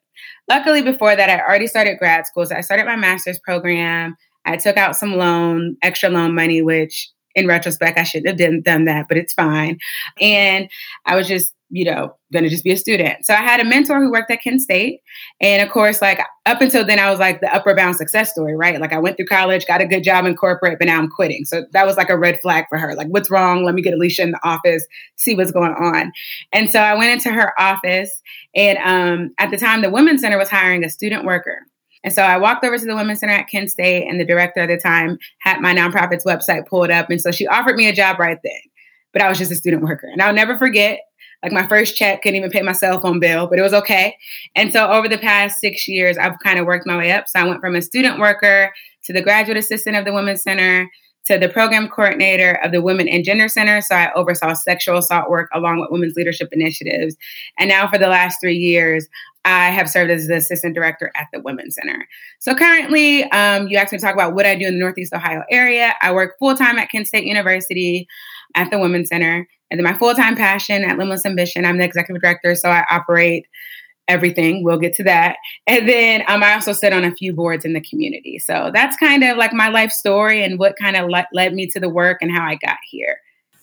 Luckily, 0.48 0.80
before 0.80 1.16
that, 1.16 1.28
I 1.28 1.40
already 1.40 1.66
started 1.66 1.98
grad 1.98 2.26
school, 2.26 2.46
so 2.46 2.54
I 2.54 2.60
started 2.60 2.86
my 2.86 2.96
master's 2.96 3.40
program. 3.40 4.16
I 4.44 4.58
took 4.58 4.76
out 4.76 4.94
some 4.94 5.14
loan, 5.14 5.76
extra 5.82 6.08
loan 6.08 6.34
money, 6.34 6.62
which 6.62 7.10
in 7.34 7.46
retrospect, 7.46 7.98
I 7.98 8.04
shouldn't 8.04 8.40
have 8.40 8.64
done 8.64 8.84
that, 8.84 9.06
but 9.08 9.16
it's 9.16 9.32
fine. 9.32 9.78
And 10.20 10.68
I 11.06 11.16
was 11.16 11.26
just 11.26 11.53
you 11.70 11.84
know, 11.84 12.14
to 12.32 12.48
just 12.48 12.64
be 12.64 12.72
a 12.72 12.76
student. 12.76 13.24
So 13.24 13.34
I 13.34 13.38
had 13.38 13.60
a 13.60 13.64
mentor 13.64 14.00
who 14.00 14.10
worked 14.10 14.30
at 14.30 14.42
Kent 14.42 14.60
State. 14.60 15.00
And 15.40 15.62
of 15.62 15.72
course, 15.72 16.02
like 16.02 16.20
up 16.46 16.60
until 16.60 16.84
then, 16.84 16.98
I 16.98 17.10
was 17.10 17.18
like 17.18 17.40
the 17.40 17.52
Upward 17.52 17.76
Bound 17.76 17.96
success 17.96 18.30
story, 18.30 18.56
right? 18.56 18.80
Like 18.80 18.92
I 18.92 18.98
went 18.98 19.16
through 19.16 19.26
college, 19.26 19.66
got 19.66 19.80
a 19.80 19.86
good 19.86 20.04
job 20.04 20.26
in 20.26 20.36
corporate, 20.36 20.78
but 20.78 20.86
now 20.86 20.98
I'm 20.98 21.08
quitting. 21.08 21.44
So 21.44 21.64
that 21.72 21.86
was 21.86 21.96
like 21.96 22.10
a 22.10 22.18
red 22.18 22.40
flag 22.42 22.66
for 22.68 22.78
her. 22.78 22.94
Like, 22.94 23.08
what's 23.08 23.30
wrong? 23.30 23.64
Let 23.64 23.74
me 23.74 23.82
get 23.82 23.94
Alicia 23.94 24.22
in 24.22 24.30
the 24.32 24.48
office, 24.48 24.86
see 25.16 25.34
what's 25.34 25.52
going 25.52 25.72
on. 25.72 26.12
And 26.52 26.70
so 26.70 26.80
I 26.80 26.94
went 26.94 27.12
into 27.12 27.32
her 27.32 27.58
office. 27.58 28.10
And 28.54 28.78
um, 28.78 29.34
at 29.38 29.50
the 29.50 29.56
time, 29.56 29.82
the 29.82 29.90
Women's 29.90 30.20
Center 30.20 30.38
was 30.38 30.50
hiring 30.50 30.84
a 30.84 30.90
student 30.90 31.24
worker. 31.24 31.66
And 32.04 32.12
so 32.12 32.22
I 32.22 32.36
walked 32.36 32.64
over 32.64 32.78
to 32.78 32.84
the 32.84 32.94
Women's 32.94 33.20
Center 33.20 33.32
at 33.32 33.48
Kent 33.48 33.70
State, 33.70 34.06
and 34.06 34.20
the 34.20 34.26
director 34.26 34.60
at 34.60 34.68
the 34.68 34.76
time 34.76 35.18
had 35.38 35.60
my 35.60 35.74
nonprofit's 35.74 36.24
website 36.24 36.68
pulled 36.68 36.90
up. 36.90 37.08
And 37.08 37.20
so 37.20 37.30
she 37.32 37.46
offered 37.46 37.76
me 37.76 37.88
a 37.88 37.94
job 37.94 38.18
right 38.20 38.38
then. 38.44 38.60
But 39.14 39.22
I 39.22 39.28
was 39.28 39.38
just 39.38 39.50
a 39.50 39.56
student 39.56 39.82
worker. 39.82 40.08
And 40.12 40.20
I'll 40.20 40.34
never 40.34 40.58
forget 40.58 41.00
like 41.44 41.52
my 41.52 41.66
first 41.68 41.94
check 41.96 42.22
couldn't 42.22 42.36
even 42.36 42.50
pay 42.50 42.62
my 42.62 42.72
cell 42.72 43.00
phone 43.00 43.20
bill, 43.20 43.46
but 43.46 43.58
it 43.58 43.62
was 43.62 43.74
okay. 43.74 44.16
And 44.54 44.72
so 44.72 44.90
over 44.90 45.08
the 45.08 45.18
past 45.18 45.60
six 45.60 45.86
years, 45.86 46.16
I've 46.16 46.38
kind 46.40 46.58
of 46.58 46.66
worked 46.66 46.86
my 46.86 46.96
way 46.96 47.12
up. 47.12 47.28
So 47.28 47.38
I 47.38 47.46
went 47.46 47.60
from 47.60 47.76
a 47.76 47.82
student 47.82 48.18
worker 48.18 48.72
to 49.04 49.12
the 49.12 49.22
graduate 49.22 49.58
assistant 49.58 49.96
of 49.96 50.06
the 50.06 50.12
Women's 50.12 50.42
Center 50.42 50.90
to 51.26 51.38
the 51.38 51.48
program 51.48 51.88
coordinator 51.88 52.58
of 52.62 52.72
the 52.72 52.82
Women 52.82 53.08
and 53.08 53.24
Gender 53.24 53.48
Center. 53.48 53.80
So 53.80 53.94
I 53.94 54.12
oversaw 54.14 54.54
sexual 54.54 54.98
assault 54.98 55.30
work 55.30 55.48
along 55.54 55.80
with 55.80 55.90
women's 55.90 56.16
leadership 56.16 56.48
initiatives. 56.52 57.16
And 57.58 57.68
now 57.68 57.88
for 57.88 57.98
the 57.98 58.08
last 58.08 58.40
three 58.40 58.56
years, 58.56 59.06
I 59.46 59.70
have 59.70 59.90
served 59.90 60.10
as 60.10 60.26
the 60.26 60.36
assistant 60.36 60.74
director 60.74 61.12
at 61.16 61.26
the 61.32 61.40
Women's 61.40 61.74
Center. 61.74 62.06
So 62.40 62.54
currently, 62.54 63.24
um, 63.24 63.68
you 63.68 63.76
asked 63.76 63.92
me 63.92 63.98
to 63.98 64.04
talk 64.04 64.14
about 64.14 64.34
what 64.34 64.46
I 64.46 64.54
do 64.54 64.66
in 64.66 64.74
the 64.74 64.80
Northeast 64.80 65.12
Ohio 65.12 65.42
area. 65.50 65.94
I 66.00 66.12
work 66.12 66.38
full 66.38 66.54
time 66.54 66.78
at 66.78 66.90
Kent 66.90 67.08
State 67.08 67.24
University 67.24 68.06
at 68.54 68.70
the 68.70 68.78
Women's 68.78 69.08
Center. 69.08 69.46
And 69.74 69.80
then 69.80 69.92
my 69.92 69.98
full 69.98 70.14
time 70.14 70.36
passion 70.36 70.84
at 70.84 70.98
Limitless 70.98 71.26
Ambition, 71.26 71.64
I'm 71.64 71.78
the 71.78 71.84
executive 71.84 72.22
director. 72.22 72.54
So 72.54 72.68
I 72.68 72.84
operate 72.92 73.48
everything. 74.06 74.62
We'll 74.62 74.78
get 74.78 74.94
to 74.94 75.02
that. 75.02 75.34
And 75.66 75.88
then 75.88 76.22
um, 76.28 76.44
I 76.44 76.54
also 76.54 76.72
sit 76.72 76.92
on 76.92 77.02
a 77.02 77.10
few 77.10 77.32
boards 77.32 77.64
in 77.64 77.72
the 77.72 77.80
community. 77.80 78.38
So 78.38 78.70
that's 78.72 78.96
kind 78.96 79.24
of 79.24 79.36
like 79.36 79.52
my 79.52 79.68
life 79.68 79.90
story 79.90 80.44
and 80.44 80.60
what 80.60 80.76
kind 80.76 80.94
of 80.94 81.08
le- 81.08 81.26
led 81.32 81.54
me 81.54 81.66
to 81.66 81.80
the 81.80 81.88
work 81.88 82.18
and 82.20 82.30
how 82.30 82.44
I 82.44 82.54
got 82.54 82.76
here. 82.88 83.18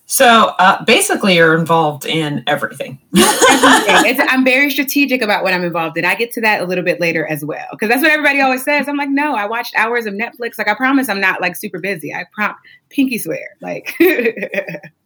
So 0.05 0.47
uh, 0.59 0.83
basically, 0.83 1.37
you're 1.37 1.57
involved 1.57 2.05
in 2.05 2.43
everything. 2.45 2.99
everything. 3.15 4.27
I'm 4.29 4.43
very 4.43 4.69
strategic 4.69 5.21
about 5.21 5.41
what 5.41 5.53
I'm 5.53 5.63
involved 5.63 5.97
in. 5.97 6.03
I 6.03 6.15
get 6.15 6.33
to 6.33 6.41
that 6.41 6.61
a 6.61 6.65
little 6.65 6.83
bit 6.83 6.99
later 6.99 7.25
as 7.27 7.45
well, 7.45 7.67
because 7.71 7.87
that's 7.87 8.01
what 8.01 8.11
everybody 8.11 8.41
always 8.41 8.61
says. 8.61 8.89
I'm 8.89 8.97
like, 8.97 9.07
no, 9.07 9.35
I 9.35 9.45
watched 9.45 9.73
hours 9.77 10.05
of 10.07 10.13
Netflix. 10.13 10.57
Like, 10.57 10.67
I 10.67 10.73
promise 10.73 11.07
I'm 11.07 11.21
not 11.21 11.39
like 11.39 11.55
super 11.55 11.79
busy. 11.79 12.13
I 12.13 12.25
prompt 12.33 12.59
pinky 12.89 13.19
swear. 13.19 13.55
Like, 13.61 13.95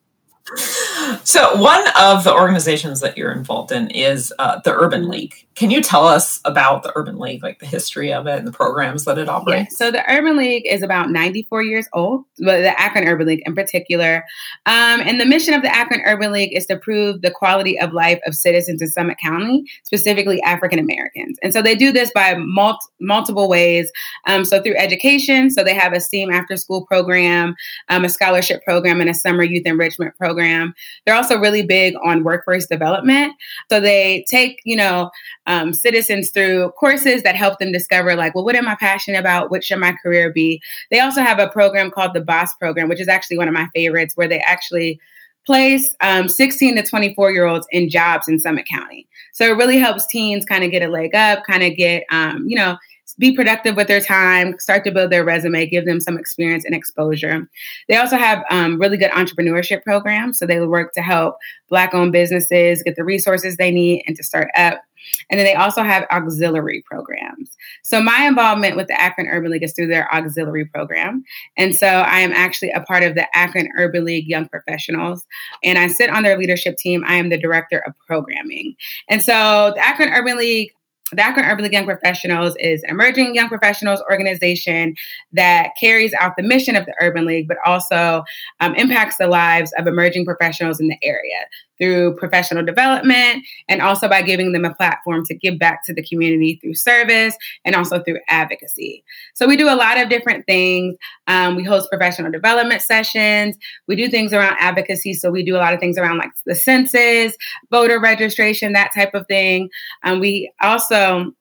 so 1.23 1.59
one 1.59 1.83
of 1.99 2.23
the 2.23 2.33
organizations 2.33 2.99
that 2.99 3.17
you're 3.17 3.31
involved 3.31 3.71
in 3.71 3.89
is 3.89 4.33
uh, 4.39 4.59
the 4.61 4.71
urban 4.71 5.09
league 5.09 5.44
can 5.55 5.71
you 5.71 5.81
tell 5.81 6.05
us 6.05 6.39
about 6.45 6.83
the 6.83 6.91
urban 6.95 7.17
league 7.17 7.43
like 7.43 7.59
the 7.59 7.65
history 7.65 8.11
of 8.11 8.27
it 8.27 8.37
and 8.37 8.47
the 8.47 8.51
programs 8.51 9.05
that 9.05 9.17
it 9.17 9.29
operates 9.29 9.73
yeah. 9.73 9.85
so 9.85 9.91
the 9.91 10.03
urban 10.11 10.37
league 10.37 10.65
is 10.65 10.83
about 10.83 11.09
94 11.09 11.63
years 11.63 11.87
old 11.93 12.23
but 12.39 12.61
the 12.61 12.79
akron 12.79 13.07
urban 13.07 13.27
league 13.27 13.43
in 13.45 13.55
particular 13.55 14.23
um, 14.65 15.01
and 15.01 15.19
the 15.19 15.25
mission 15.25 15.53
of 15.53 15.61
the 15.61 15.73
akron 15.73 16.01
urban 16.05 16.31
league 16.31 16.55
is 16.55 16.65
to 16.65 16.73
improve 16.73 17.21
the 17.21 17.31
quality 17.31 17.79
of 17.79 17.93
life 17.93 18.19
of 18.25 18.35
citizens 18.35 18.81
in 18.81 18.87
summit 18.87 19.17
county 19.17 19.63
specifically 19.83 20.41
african 20.43 20.79
americans 20.79 21.37
and 21.41 21.53
so 21.53 21.61
they 21.61 21.75
do 21.75 21.91
this 21.91 22.11
by 22.13 22.35
mul- 22.35 22.79
multiple 22.99 23.49
ways 23.49 23.91
um, 24.27 24.45
so 24.45 24.61
through 24.61 24.75
education 24.75 25.49
so 25.49 25.63
they 25.63 25.73
have 25.73 25.93
a 25.93 25.99
steam 25.99 26.31
after 26.31 26.57
school 26.57 26.85
program 26.85 27.55
um, 27.89 28.05
a 28.05 28.09
scholarship 28.09 28.63
program 28.63 29.01
and 29.01 29.09
a 29.09 29.13
summer 29.13 29.43
youth 29.43 29.65
enrichment 29.65 30.15
program. 30.17 30.73
They're 31.05 31.15
also 31.15 31.39
really 31.39 31.65
big 31.65 31.95
on 32.03 32.23
workforce 32.23 32.65
development. 32.65 33.33
So 33.69 33.79
they 33.79 34.25
take, 34.29 34.61
you 34.65 34.75
know, 34.75 35.11
um, 35.47 35.73
citizens 35.73 36.31
through 36.31 36.71
courses 36.71 37.23
that 37.23 37.35
help 37.35 37.59
them 37.59 37.71
discover, 37.71 38.15
like, 38.15 38.35
well, 38.35 38.45
what 38.45 38.55
am 38.55 38.67
I 38.67 38.75
passionate 38.75 39.19
about? 39.19 39.51
What 39.51 39.63
should 39.63 39.79
my 39.79 39.93
career 40.01 40.31
be? 40.31 40.61
They 40.91 40.99
also 40.99 41.21
have 41.21 41.39
a 41.39 41.49
program 41.49 41.91
called 41.91 42.13
the 42.13 42.21
Boss 42.21 42.53
Program, 42.55 42.89
which 42.89 43.01
is 43.01 43.07
actually 43.07 43.37
one 43.37 43.47
of 43.47 43.53
my 43.53 43.67
favorites, 43.73 44.15
where 44.15 44.27
they 44.27 44.39
actually 44.39 44.99
place 45.45 45.95
um, 46.01 46.27
16 46.27 46.75
to 46.75 46.83
24 46.83 47.31
year 47.31 47.45
olds 47.45 47.67
in 47.71 47.89
jobs 47.89 48.27
in 48.27 48.39
Summit 48.39 48.67
County. 48.67 49.07
So 49.33 49.45
it 49.45 49.57
really 49.57 49.77
helps 49.77 50.07
teens 50.07 50.45
kind 50.45 50.63
of 50.63 50.71
get 50.71 50.81
a 50.81 50.87
leg 50.87 51.13
up, 51.13 51.43
kind 51.45 51.63
of 51.63 51.75
get, 51.75 52.03
um, 52.09 52.45
you 52.47 52.55
know, 52.55 52.77
be 53.17 53.35
productive 53.35 53.75
with 53.75 53.87
their 53.87 54.01
time, 54.01 54.57
start 54.59 54.83
to 54.83 54.91
build 54.91 55.11
their 55.11 55.23
resume, 55.23 55.65
give 55.67 55.85
them 55.85 56.01
some 56.01 56.17
experience 56.17 56.65
and 56.65 56.75
exposure. 56.75 57.47
They 57.87 57.95
also 57.95 58.17
have 58.17 58.43
um, 58.49 58.79
really 58.79 58.97
good 58.97 59.11
entrepreneurship 59.11 59.83
programs. 59.83 60.37
So 60.37 60.45
they 60.45 60.59
work 60.59 60.93
to 60.93 61.01
help 61.01 61.37
Black 61.69 61.93
owned 61.93 62.11
businesses 62.11 62.83
get 62.83 62.95
the 62.95 63.05
resources 63.05 63.55
they 63.55 63.71
need 63.71 64.03
and 64.07 64.17
to 64.17 64.23
start 64.23 64.49
up. 64.57 64.81
And 65.29 65.39
then 65.39 65.45
they 65.45 65.55
also 65.55 65.83
have 65.83 66.05
auxiliary 66.11 66.83
programs. 66.85 67.55
So 67.83 68.01
my 68.01 68.25
involvement 68.25 68.75
with 68.75 68.87
the 68.87 68.99
Akron 68.99 69.27
Urban 69.27 69.51
League 69.51 69.63
is 69.63 69.73
through 69.73 69.87
their 69.87 70.13
auxiliary 70.13 70.65
program. 70.65 71.23
And 71.57 71.75
so 71.75 71.87
I 71.87 72.19
am 72.19 72.31
actually 72.31 72.71
a 72.71 72.81
part 72.81 73.03
of 73.03 73.15
the 73.15 73.27
Akron 73.37 73.69
Urban 73.77 74.05
League 74.05 74.27
Young 74.27 74.47
Professionals. 74.47 75.25
And 75.63 75.77
I 75.77 75.87
sit 75.87 76.09
on 76.09 76.23
their 76.23 76.37
leadership 76.37 76.77
team. 76.77 77.03
I 77.05 77.15
am 77.15 77.29
the 77.29 77.37
director 77.37 77.83
of 77.85 77.93
programming. 78.07 78.75
And 79.09 79.21
so 79.21 79.73
the 79.75 79.85
Akron 79.85 80.09
Urban 80.09 80.37
League 80.37 80.71
the 81.11 81.23
Akron 81.23 81.45
Urban 81.45 81.63
League 81.63 81.73
Young 81.73 81.85
Professionals 81.85 82.55
is 82.59 82.81
an 82.83 82.89
emerging 82.89 83.35
young 83.35 83.47
professionals 83.47 84.01
organization 84.09 84.95
that 85.33 85.69
carries 85.79 86.13
out 86.19 86.35
the 86.35 86.41
mission 86.41 86.75
of 86.75 86.85
the 86.85 86.95
Urban 86.99 87.25
League, 87.25 87.47
but 87.47 87.57
also 87.63 88.23
um, 88.59 88.73
impacts 88.75 89.17
the 89.17 89.27
lives 89.27 89.71
of 89.77 89.85
emerging 89.85 90.25
professionals 90.25 90.79
in 90.79 90.87
the 90.87 90.97
area 91.03 91.45
through 91.77 92.15
professional 92.15 92.63
development 92.63 93.45
and 93.67 93.81
also 93.81 94.07
by 94.07 94.21
giving 94.21 94.51
them 94.51 94.65
a 94.65 94.73
platform 94.73 95.25
to 95.25 95.35
give 95.35 95.59
back 95.59 95.85
to 95.85 95.93
the 95.93 96.03
community 96.03 96.59
through 96.61 96.73
service 96.75 97.35
and 97.63 97.75
also 97.75 98.01
through 98.01 98.19
advocacy. 98.27 99.03
So 99.33 99.47
we 99.47 99.57
do 99.57 99.69
a 99.69 99.75
lot 99.75 99.97
of 99.97 100.09
different 100.09 100.45
things. 100.45 100.95
Um, 101.27 101.55
we 101.55 101.63
host 101.63 101.89
professional 101.89 102.31
development 102.31 102.81
sessions. 102.81 103.57
We 103.87 103.95
do 103.95 104.09
things 104.09 104.33
around 104.33 104.57
advocacy. 104.59 105.13
So 105.13 105.31
we 105.31 105.43
do 105.43 105.55
a 105.55 105.59
lot 105.59 105.73
of 105.73 105.79
things 105.79 105.97
around 105.97 106.17
like 106.17 106.31
the 106.45 106.55
census, 106.55 107.35
voter 107.69 107.99
registration, 107.99 108.73
that 108.73 108.91
type 108.93 109.13
of 109.13 109.27
thing. 109.27 109.69
Um, 110.03 110.19
we 110.19 110.51
also 110.61 111.33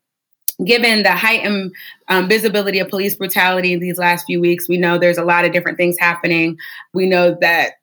given 0.64 1.02
the 1.02 1.12
heightened 1.12 1.72
um, 2.08 2.28
visibility 2.28 2.78
of 2.78 2.88
police 2.88 3.16
brutality 3.16 3.72
in 3.72 3.80
these 3.80 3.98
last 3.98 4.24
few 4.24 4.40
weeks, 4.40 4.68
we 4.68 4.78
know 4.78 4.98
there's 4.98 5.18
a 5.18 5.24
lot 5.24 5.44
of 5.44 5.52
different 5.52 5.76
things 5.76 5.98
happening. 5.98 6.56
We 6.92 7.06
know 7.06 7.36
that 7.40 7.74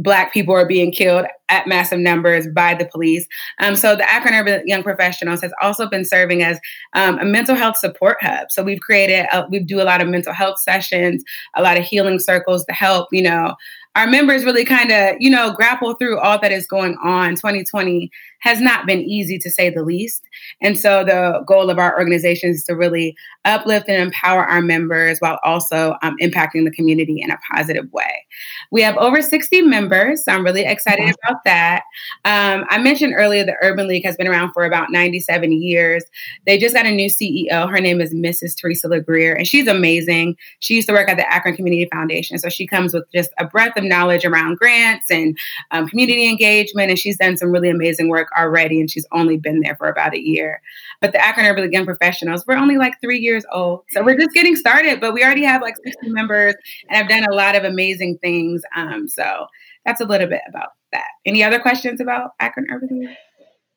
Black 0.00 0.32
people 0.32 0.54
are 0.54 0.66
being 0.66 0.92
killed 0.92 1.26
at 1.48 1.66
massive 1.66 1.98
numbers 1.98 2.46
by 2.54 2.74
the 2.74 2.84
police. 2.86 3.26
Um, 3.58 3.74
so 3.74 3.96
the 3.96 4.08
Akron 4.08 4.34
Urban 4.34 4.66
Young 4.66 4.82
Professionals 4.82 5.40
has 5.40 5.52
also 5.60 5.88
been 5.88 6.04
serving 6.04 6.42
as 6.42 6.60
um, 6.92 7.18
a 7.18 7.24
mental 7.24 7.56
health 7.56 7.76
support 7.76 8.18
hub. 8.20 8.50
So 8.50 8.62
we've 8.62 8.80
created, 8.80 9.26
a, 9.32 9.46
we 9.50 9.58
do 9.60 9.80
a 9.80 9.84
lot 9.84 10.00
of 10.00 10.08
mental 10.08 10.32
health 10.32 10.58
sessions, 10.60 11.24
a 11.56 11.62
lot 11.62 11.76
of 11.76 11.84
healing 11.84 12.18
circles 12.18 12.64
to 12.66 12.72
help, 12.72 13.08
you 13.12 13.22
know, 13.22 13.54
our 13.96 14.06
members 14.06 14.44
really 14.44 14.64
kind 14.64 14.92
of, 14.92 15.16
you 15.18 15.28
know, 15.28 15.52
grapple 15.52 15.94
through 15.94 16.20
all 16.20 16.38
that 16.38 16.52
is 16.52 16.68
going 16.68 16.96
on. 17.02 17.30
2020 17.30 18.10
has 18.40 18.60
not 18.60 18.86
been 18.86 19.00
easy 19.00 19.38
to 19.38 19.50
say 19.50 19.70
the 19.70 19.82
least. 19.82 20.22
And 20.60 20.78
so 20.78 21.04
the 21.04 21.42
goal 21.46 21.70
of 21.70 21.78
our 21.78 21.98
organization 21.98 22.50
is 22.50 22.64
to 22.64 22.74
really 22.74 23.16
uplift 23.44 23.88
and 23.88 24.00
empower 24.00 24.44
our 24.44 24.60
members 24.60 25.18
while 25.18 25.38
also 25.42 25.96
um, 26.02 26.16
impacting 26.20 26.64
the 26.64 26.70
community 26.70 27.20
in 27.20 27.30
a 27.30 27.38
positive 27.52 27.90
way. 27.92 28.26
We 28.70 28.82
have 28.82 28.96
over 28.96 29.22
60 29.22 29.62
members, 29.62 30.24
so 30.24 30.32
I'm 30.32 30.44
really 30.44 30.64
excited 30.64 31.14
about 31.24 31.42
that. 31.44 31.82
Um, 32.24 32.64
I 32.68 32.78
mentioned 32.78 33.14
earlier 33.16 33.44
the 33.44 33.56
Urban 33.62 33.88
League 33.88 34.04
has 34.04 34.16
been 34.16 34.28
around 34.28 34.52
for 34.52 34.64
about 34.64 34.90
97 34.90 35.52
years. 35.52 36.04
They 36.46 36.58
just 36.58 36.74
got 36.74 36.86
a 36.86 36.90
new 36.90 37.08
CEO. 37.08 37.70
Her 37.70 37.80
name 37.80 38.00
is 38.00 38.14
Mrs. 38.14 38.56
Teresa 38.58 38.88
LeGrair, 38.88 39.36
and 39.36 39.46
she's 39.46 39.66
amazing. 39.66 40.36
She 40.60 40.74
used 40.74 40.88
to 40.88 40.94
work 40.94 41.08
at 41.08 41.16
the 41.16 41.30
Akron 41.32 41.56
Community 41.56 41.88
Foundation, 41.92 42.38
so 42.38 42.48
she 42.48 42.66
comes 42.66 42.94
with 42.94 43.04
just 43.12 43.30
a 43.38 43.44
breadth 43.44 43.76
of 43.76 43.84
knowledge 43.84 44.24
around 44.24 44.58
grants 44.58 45.10
and 45.10 45.36
um, 45.70 45.88
community 45.88 46.28
engagement, 46.28 46.90
and 46.90 46.98
she's 46.98 47.16
done 47.16 47.36
some 47.36 47.50
really 47.50 47.70
amazing 47.70 48.08
work 48.08 48.27
already, 48.36 48.80
and 48.80 48.90
she's 48.90 49.06
only 49.12 49.36
been 49.36 49.60
there 49.60 49.76
for 49.76 49.88
about 49.88 50.14
a 50.14 50.20
year. 50.20 50.60
But 51.00 51.12
the 51.12 51.24
Akron 51.24 51.46
Urban 51.46 51.70
League 51.70 51.86
Professionals, 51.86 52.44
we're 52.46 52.56
only 52.56 52.76
like 52.78 53.00
three 53.00 53.18
years 53.18 53.44
old. 53.52 53.84
So 53.90 54.02
we're 54.02 54.16
just 54.16 54.32
getting 54.32 54.56
started, 54.56 55.00
but 55.00 55.14
we 55.14 55.24
already 55.24 55.44
have 55.44 55.62
like 55.62 55.76
60 55.84 56.10
members 56.10 56.54
and 56.88 57.02
I've 57.02 57.08
done 57.08 57.24
a 57.24 57.34
lot 57.34 57.56
of 57.56 57.64
amazing 57.64 58.18
things. 58.18 58.62
Um, 58.74 59.08
so 59.08 59.46
that's 59.84 60.00
a 60.00 60.04
little 60.04 60.26
bit 60.26 60.42
about 60.48 60.70
that. 60.92 61.08
Any 61.24 61.42
other 61.42 61.58
questions 61.58 62.00
about 62.00 62.30
Akron 62.40 62.66
Urban 62.70 63.00
League? 63.00 63.16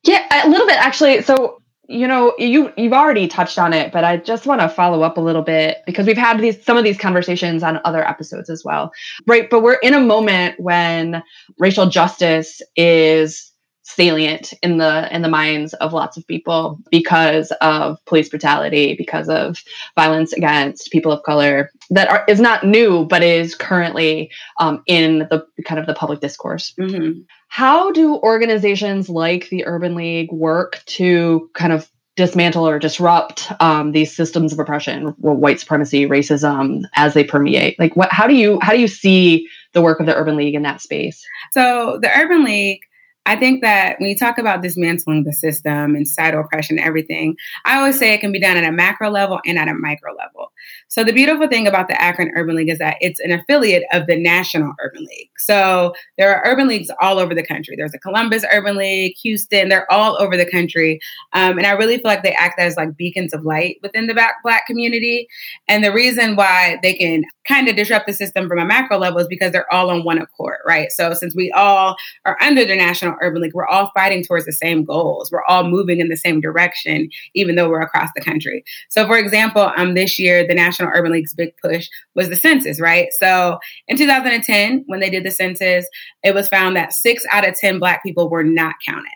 Yeah, 0.04 0.46
a 0.46 0.50
little 0.50 0.68
bit 0.68 0.78
actually. 0.78 1.22
So 1.22 1.62
you 1.92 2.08
know 2.08 2.34
you 2.38 2.72
you've 2.78 2.94
already 2.94 3.28
touched 3.28 3.60
on 3.60 3.74
it 3.74 3.92
but 3.92 4.04
i 4.04 4.16
just 4.16 4.46
want 4.46 4.62
to 4.62 4.70
follow 4.70 5.02
up 5.02 5.18
a 5.18 5.22
little 5.22 5.42
bit 5.42 5.80
because 5.86 6.08
we've 6.08 6.18
had 6.18 6.40
these 6.40 6.64
some 6.64 6.78
of 6.78 6.84
these 6.84 6.98
conversations 6.98 7.64
on 7.64 7.82
other 7.84 8.08
episodes 8.08 8.50
as 8.50 8.64
well 8.64 8.92
right 9.28 9.50
but 9.50 9.62
we're 9.62 9.80
in 9.84 9.94
a 9.94 10.00
moment 10.00 10.58
when 10.60 11.22
racial 11.60 11.88
justice 11.88 12.62
is 12.78 13.51
salient 13.96 14.54
in 14.62 14.78
the 14.78 15.14
in 15.14 15.22
the 15.22 15.30
minds 15.30 15.74
of 15.76 15.94
lots 15.94 16.18
of 16.18 16.26
people 16.28 16.80
because 16.90 17.52
of 17.62 17.98
police 18.06 18.30
brutality 18.30 18.96
because 18.98 19.30
of 19.30 19.62
violence 19.96 20.34
against 20.34 20.92
people 20.92 21.12
of 21.12 21.24
color 21.24 21.72
that 21.90 22.10
are, 22.10 22.24
is 22.28 22.40
not 22.40 22.66
new 22.66 23.06
but 23.06 23.22
is 23.22 23.56
currently 23.56 24.32
um, 24.60 24.82
in 24.88 25.20
the 25.30 25.46
kind 25.66 25.80
of 25.80 25.86
the 25.88 25.94
public 25.94 26.20
discourse. 26.20 26.74
Mm-hmm. 26.80 27.22
how 27.50 27.92
do 27.92 28.16
organizations 28.18 29.10
like 29.10 29.50
the 29.50 29.66
urban 29.66 29.96
league 29.96 30.32
work 30.32 30.82
to 30.86 31.50
kind 31.54 31.74
of 31.74 31.90
dismantle 32.16 32.68
or 32.68 32.78
disrupt 32.78 33.52
um, 33.62 33.94
these 33.94 34.16
systems 34.16 34.52
of 34.52 34.60
oppression 34.60 35.08
white 35.18 35.60
supremacy 35.60 36.06
racism 36.08 36.84
as 36.96 37.14
they 37.14 37.24
permeate? 37.24 37.80
Like 37.80 37.96
what 37.96 38.12
how 38.12 38.28
do 38.28 38.36
you 38.36 38.60
how 38.62 38.74
do 38.74 38.80
you 38.80 38.88
see 38.88 39.48
the 39.74 39.82
work 39.82 40.00
of 40.00 40.06
the 40.06 40.16
urban 40.16 40.36
league 40.36 40.56
in 40.56 40.64
that 40.64 40.82
space? 40.82 41.26
So 41.52 42.00
the 42.02 42.10
urban 42.10 42.44
league 42.44 42.82
I 43.26 43.36
think 43.36 43.62
that 43.62 44.00
when 44.00 44.10
you 44.10 44.16
talk 44.16 44.38
about 44.38 44.62
dismantling 44.62 45.24
the 45.24 45.34
system 45.34 45.96
and 45.96 46.08
societal 46.08 46.42
oppression 46.42 46.78
and 46.78 46.88
everything, 46.88 47.36
I 47.66 47.78
always 47.78 48.00
say 48.00 48.14
it 48.14 48.20
can 48.20 48.32
be 48.32 48.40
done 48.40 48.58
at 48.58 48.64
a 48.64 48.72
macro 48.72 49.10
level 49.10 49.40
and 49.46 49.60
at 49.60 49.68
a 49.68 49.76
micro 49.76 50.14
level. 50.14 50.52
So 50.88 51.04
the 51.04 51.14
beautiful 51.14 51.48
thing 51.48 51.68
about 51.68 51.88
the 51.88 52.00
Akron 52.02 52.32
Urban 52.36 52.56
League 52.56 52.70
is 52.70 52.80
that 52.80 52.98
it's 53.00 53.20
an 53.20 53.32
affiliate 53.32 53.84
of 53.94 54.08
the 54.08 54.18
National 54.18 54.74
Urban 54.84 55.06
League. 55.06 55.30
So 55.38 55.94
there 56.18 56.36
are 56.36 56.52
urban 56.52 56.68
leagues 56.68 56.90
all 57.00 57.20
over 57.20 57.36
the 57.36 57.46
country. 57.46 57.76
There's 57.76 57.94
a 57.94 58.00
Columbus 58.00 58.44
Urban 58.52 58.76
League, 58.76 59.16
Houston, 59.22 59.70
they're 59.70 59.92
all 59.92 60.20
over 60.20 60.36
the 60.36 60.50
country. 60.50 61.00
Um, 61.34 61.58
and 61.58 61.68
I 61.68 61.72
really 61.72 61.98
feel 61.98 62.06
like 62.06 62.24
they 62.24 62.34
act 62.34 62.60
as 62.60 62.76
like 62.76 62.98
beacons 62.98 63.34
of 63.34 63.46
light 63.46 63.78
within 63.84 64.08
the 64.08 64.14
black, 64.14 64.36
black 64.44 64.66
community. 64.66 65.28
And 65.68 65.84
the 65.84 65.94
reason 65.94 66.36
why 66.36 66.80
they 66.82 66.94
can 66.94 67.24
kind 67.48 67.68
of 67.68 67.76
disrupt 67.76 68.08
the 68.08 68.14
system 68.14 68.48
from 68.48 68.60
a 68.60 68.66
macro 68.66 68.98
level 68.98 69.20
is 69.20 69.28
because 69.28 69.52
they're 69.52 69.72
all 69.74 69.90
on 69.90 70.04
one 70.04 70.18
accord, 70.18 70.58
right? 70.66 70.92
So 70.92 71.14
since 71.14 71.36
we 71.36 71.52
all 71.52 71.96
are 72.26 72.38
under 72.42 72.66
the 72.66 72.76
National 72.76 73.11
Urban 73.22 73.42
League, 73.42 73.54
we're 73.54 73.68
all 73.68 73.92
fighting 73.94 74.24
towards 74.24 74.46
the 74.46 74.54
same 74.54 74.84
goals. 74.84 75.32
We're 75.32 75.44
all 75.46 75.64
moving 75.64 76.00
in 76.00 76.10
the 76.10 76.18
same 76.18 76.42
direction, 76.42 77.10
even 77.34 77.56
though 77.56 77.70
we're 77.70 77.82
across 77.82 78.10
the 78.16 78.22
country. 78.22 78.64
So 78.90 79.06
for 79.06 79.18
example, 79.18 79.72
um, 79.78 79.94
this 79.94 80.20
year, 80.20 80.46
the 80.46 80.56
National 80.56 80.92
Urban 80.94 81.12
League's 81.12 81.34
big 81.34 81.54
push 81.58 81.88
was 82.16 82.30
the 82.30 82.36
census, 82.36 82.80
right? 82.80 83.10
So 83.20 83.60
in 83.88 83.98
2010, 83.98 84.84
when 84.88 85.00
they 85.00 85.10
did 85.10 85.24
the 85.24 85.32
census, 85.32 85.88
it 86.24 86.34
was 86.34 86.48
found 86.50 86.76
that 86.76 86.94
six 86.94 87.26
out 87.32 87.48
of 87.48 87.58
10 87.58 87.80
Black 87.80 88.04
people 88.04 88.30
were 88.30 88.44
not 88.44 88.76
counted. 88.86 89.12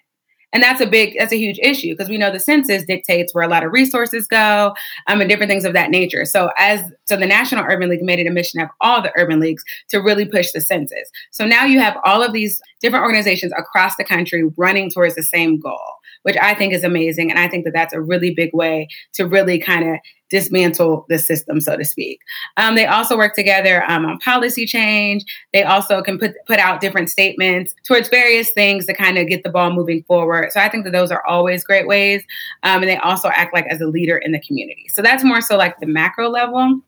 And 0.55 0.63
that's 0.63 0.79
a 0.79 0.87
big, 0.87 1.17
that's 1.19 1.33
a 1.33 1.37
huge 1.37 1.59
issue 1.61 1.91
because 1.91 2.07
we 2.07 2.17
know 2.17 2.31
the 2.31 2.39
census 2.39 2.85
dictates 2.85 3.33
where 3.33 3.43
a 3.43 3.49
lot 3.49 3.65
of 3.65 3.73
resources 3.73 4.25
go 4.25 4.73
um, 5.07 5.19
and 5.19 5.29
different 5.29 5.49
things 5.49 5.65
of 5.65 5.73
that 5.73 5.89
nature. 5.89 6.23
So 6.23 6.49
as 6.57 6.81
so 7.03 7.17
the 7.17 7.25
National 7.25 7.65
Urban 7.65 7.89
League 7.89 8.01
made 8.01 8.19
it 8.19 8.25
a 8.25 8.31
mission 8.31 8.61
of 8.61 8.69
all 8.79 9.01
the 9.01 9.11
urban 9.17 9.41
leagues 9.41 9.65
to 9.89 9.97
really 9.97 10.23
push 10.23 10.53
the 10.53 10.61
census. 10.61 11.11
So 11.31 11.45
now 11.45 11.65
you 11.65 11.81
have 11.81 11.97
all 12.05 12.23
of 12.23 12.31
these 12.31 12.61
different 12.79 13.03
organizations 13.03 13.51
across 13.57 13.97
the 13.97 14.05
country 14.05 14.45
running 14.55 14.89
towards 14.89 15.15
the 15.15 15.23
same 15.23 15.59
goal, 15.59 15.95
which 16.23 16.37
I 16.41 16.53
think 16.53 16.71
is 16.71 16.85
amazing. 16.85 17.31
And 17.31 17.37
I 17.37 17.49
think 17.49 17.65
that 17.65 17.73
that's 17.73 17.93
a 17.93 17.99
really 17.99 18.33
big 18.33 18.51
way 18.53 18.87
to 19.15 19.27
really 19.27 19.59
kind 19.59 19.89
of 19.89 19.99
dismantle 20.29 21.05
the 21.09 21.19
system, 21.19 21.61
so 21.61 21.77
to 21.77 21.85
speak. 21.85 22.19
Um, 22.57 22.75
they 22.75 22.85
also 22.85 23.17
work 23.17 23.35
together 23.35 23.83
um, 23.89 24.05
on 24.05 24.17
policy 24.19 24.65
change. 24.65 25.23
They 25.53 25.63
also 25.63 26.01
can 26.01 26.17
put 26.17 26.33
put 26.47 26.59
out 26.59 26.81
different 26.81 27.09
statements 27.09 27.73
towards 27.85 28.09
various 28.09 28.51
things 28.51 28.85
to 28.87 28.93
kind 28.93 29.17
of 29.17 29.27
get 29.27 29.43
the 29.43 29.49
ball 29.49 29.71
moving 29.71 30.03
forward. 30.03 30.51
So 30.51 30.59
I 30.59 30.69
think 30.69 30.85
that 30.85 30.91
those 30.91 31.11
are 31.11 31.25
always 31.27 31.63
great 31.63 31.87
ways. 31.87 32.23
Um, 32.63 32.81
and 32.81 32.89
they 32.89 32.97
also 32.97 33.29
act 33.29 33.53
like 33.53 33.65
as 33.67 33.81
a 33.81 33.87
leader 33.87 34.17
in 34.17 34.31
the 34.31 34.39
community. 34.39 34.87
So 34.93 35.01
that's 35.01 35.23
more 35.23 35.41
so 35.41 35.57
like 35.57 35.79
the 35.79 35.87
macro 35.87 36.29
level. 36.29 36.81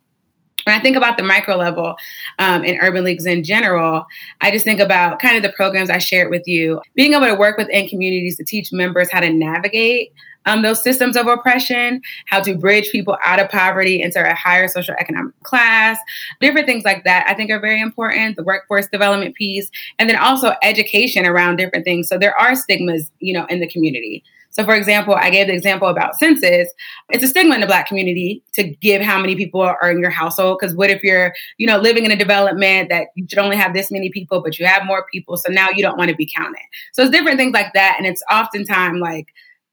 When 0.66 0.76
I 0.76 0.82
think 0.82 0.98
about 0.98 1.16
the 1.16 1.24
micro 1.24 1.56
level 1.56 1.96
um, 2.40 2.66
in 2.66 2.78
urban 2.82 3.06
leagues 3.06 3.26
in 3.26 3.42
general, 3.42 4.06
I 4.42 4.52
just 4.52 4.66
think 4.66 4.82
about 4.82 5.20
kind 5.20 5.38
of 5.38 5.44
the 5.44 5.54
programs 5.54 5.90
I 5.90 5.98
shared 5.98 6.30
with 6.30 6.46
you, 6.46 6.82
being 6.94 7.14
able 7.14 7.28
to 7.28 7.36
work 7.36 7.58
within 7.58 7.88
communities 7.88 8.36
to 8.36 8.44
teach 8.44 8.74
members 8.74 9.10
how 9.10 9.22
to 9.22 9.32
navigate 9.32 10.12
um, 10.48 10.62
those 10.64 10.82
systems 10.82 11.16
of 11.16 11.28
oppression, 11.28 12.02
how 12.26 12.42
to 12.42 12.58
bridge 12.58 12.90
people 12.90 13.18
out 13.24 13.40
of 13.40 13.50
poverty 13.50 14.02
into 14.02 14.20
a 14.20 14.34
higher 14.34 14.68
social 14.68 14.96
economic 15.00 15.34
class, 15.44 16.00
different 16.42 16.66
things 16.66 16.84
like 16.86 17.04
that, 17.04 17.26
I 17.28 17.34
think 17.34 17.52
are 17.52 17.60
very 17.60 17.82
important. 17.82 18.38
The 18.38 18.44
workforce 18.44 18.88
development 18.88 19.36
piece, 19.36 19.70
and 20.00 20.10
then 20.10 20.16
also 20.16 20.54
education 20.64 21.26
around 21.26 21.58
different 21.58 21.86
things. 21.86 22.08
So 22.08 22.18
there 22.18 22.36
are 22.40 22.56
stigmas, 22.56 23.12
you 23.20 23.34
know, 23.34 23.46
in 23.46 23.60
the 23.60 23.68
community. 23.68 24.24
So, 24.52 24.66
for 24.66 24.74
example, 24.74 25.14
I 25.14 25.30
gave 25.30 25.46
the 25.46 25.54
example 25.54 25.88
about 25.88 26.18
census. 26.18 26.68
It's 27.10 27.24
a 27.24 27.28
stigma 27.28 27.54
in 27.54 27.62
the 27.62 27.68
Black 27.68 27.88
community 27.88 28.42
to 28.54 28.64
give 28.64 29.04
how 29.04 29.20
many 29.20 29.36
people 29.36 29.62
are 29.62 29.92
in 29.92 30.00
your 30.00 30.10
household. 30.10 30.58
Because 30.60 30.76
what 30.76 30.90
if 30.90 31.04
you're, 31.04 31.32
you 31.58 31.68
know, 31.68 31.78
living 31.78 32.06
in 32.06 32.12
a 32.12 32.16
development 32.16 32.90
that 32.90 33.10
you 33.14 33.28
should 33.30 33.38
only 33.38 33.56
have 33.56 33.76
this 33.76 33.92
many 33.92 34.10
people, 34.10 34.42
but 34.42 34.58
you 34.58 34.66
have 34.66 34.84
more 34.86 35.06
people, 35.14 35.38
so 35.38 35.52
now 35.52 35.70
you 35.70 35.84
don't 35.84 35.98
want 35.98 36.10
to 36.10 36.16
be 36.16 36.26
counted. 36.26 36.64
So 36.94 37.04
it's 37.04 37.12
different 37.12 37.38
things 37.38 37.54
like 37.54 37.74
that, 37.74 37.96
and 38.00 38.08
it's 38.08 38.24
oftentimes 38.32 39.00
like 39.00 39.28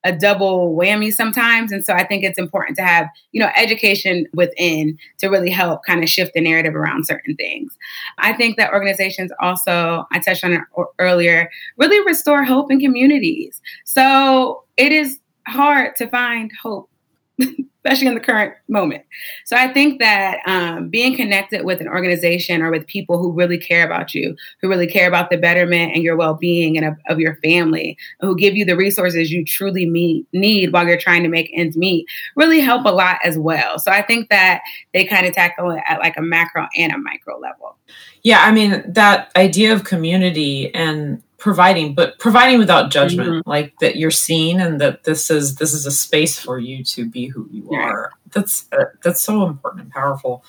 a 0.04 0.12
double 0.12 0.76
whammy 0.76 1.11
sometimes. 1.12 1.73
And 1.73 1.84
so 1.84 1.94
I 1.94 2.06
think 2.06 2.25
it's 2.25 2.38
important 2.38 2.76
to 2.76 2.84
have, 2.84 3.08
you 3.32 3.40
know, 3.40 3.50
education 3.56 4.26
within 4.34 4.99
to 5.18 5.28
really 5.28 5.50
help 5.50 5.80
kind 5.87 6.02
of 6.02 6.11
shift 6.11 6.32
the 6.34 6.40
narrative 6.40 6.75
around 6.76 7.06
certain 7.06 7.34
things. 7.37 7.76
I 8.18 8.34
think 8.34 8.56
that 8.58 8.73
organizations 8.73 9.32
also, 9.40 10.06
I 10.12 10.18
touched 10.18 10.44
on 10.44 10.52
it 10.52 10.61
earlier, 10.99 11.50
really 11.78 12.04
restore 12.04 12.44
hope 12.44 12.70
in 12.70 12.80
communities. 12.80 13.61
So 13.84 14.64
it 14.76 14.92
is 14.92 15.20
hard 15.46 15.96
to 15.96 16.06
find 16.08 16.50
hope 16.62 16.90
especially 17.85 18.07
in 18.07 18.14
the 18.14 18.21
current 18.21 18.55
moment. 18.69 19.05
So 19.45 19.57
I 19.57 19.73
think 19.73 20.00
that 20.00 20.38
um, 20.47 20.88
being 20.88 21.14
connected 21.14 21.64
with 21.64 21.81
an 21.81 21.88
organization 21.88 22.62
or 22.62 22.71
with 22.71 22.87
people 22.87 23.19
who 23.19 23.31
really 23.31 23.59
care 23.59 23.85
about 23.85 24.14
you, 24.14 24.35
who 24.61 24.69
really 24.69 24.87
care 24.87 25.07
about 25.07 25.29
the 25.29 25.37
betterment 25.37 25.93
and 25.95 26.03
your 26.03 26.17
well 26.17 26.35
being 26.35 26.79
and 26.79 26.87
of, 26.87 26.97
of, 27.09 27.21
your 27.21 27.37
family, 27.37 27.99
who 28.21 28.37
give 28.37 28.57
you 28.57 28.64
the 28.64 28.76
resources 28.76 29.30
you 29.30 29.45
truly 29.45 29.85
meet, 29.85 30.26
need 30.32 30.73
while 30.73 30.87
you're 30.87 30.99
trying 30.99 31.23
to 31.23 31.28
make 31.28 31.50
ends 31.54 31.76
meet, 31.76 32.06
really 32.37 32.61
help 32.61 32.87
a 32.87 32.91
lot 32.91 33.19
as 33.23 33.39
well. 33.39 33.78
So 33.78 33.93
I 33.93 34.00
think 34.00 34.30
that 34.30 34.63
they 34.95 35.04
kind 35.04 35.26
of 35.26 35.35
tackle 35.35 35.71
it 35.71 35.82
at 35.87 36.00
like 36.00 36.17
a 36.17 36.23
macro 36.23 36.67
and 36.76 36.93
a 36.93 36.99
micro 36.99 37.39
level. 37.39 37.76
Yeah, 38.23 38.43
I 38.43 38.52
mean, 38.52 38.82
that 38.87 39.30
idea 39.37 39.75
of 39.75 39.85
community 39.85 40.75
and 40.75 41.23
providing 41.45 41.95
but 41.95 42.19
providing 42.19 42.59
without 42.59 42.91
judgment 42.91 43.28
mm-hmm. 43.28 43.50
like 43.50 43.78
that 43.78 43.97
you're 43.97 44.11
seen 44.11 44.59
and 44.61 44.80
that 44.80 45.04
this 45.04 45.30
is 45.30 45.57
this 45.57 45.75
is 45.75 45.85
a 45.85 45.91
space 45.91 46.39
for 46.39 46.59
you 46.59 46.83
to 46.83 47.07
be 47.07 47.26
who 47.26 47.47
you 47.52 47.71
are. 47.71 48.13
That's 48.30 48.65
uh, 48.73 48.87
that's 49.02 49.21
so 49.21 49.45
important 49.45 49.83
and 49.83 49.93
powerful 49.93 50.43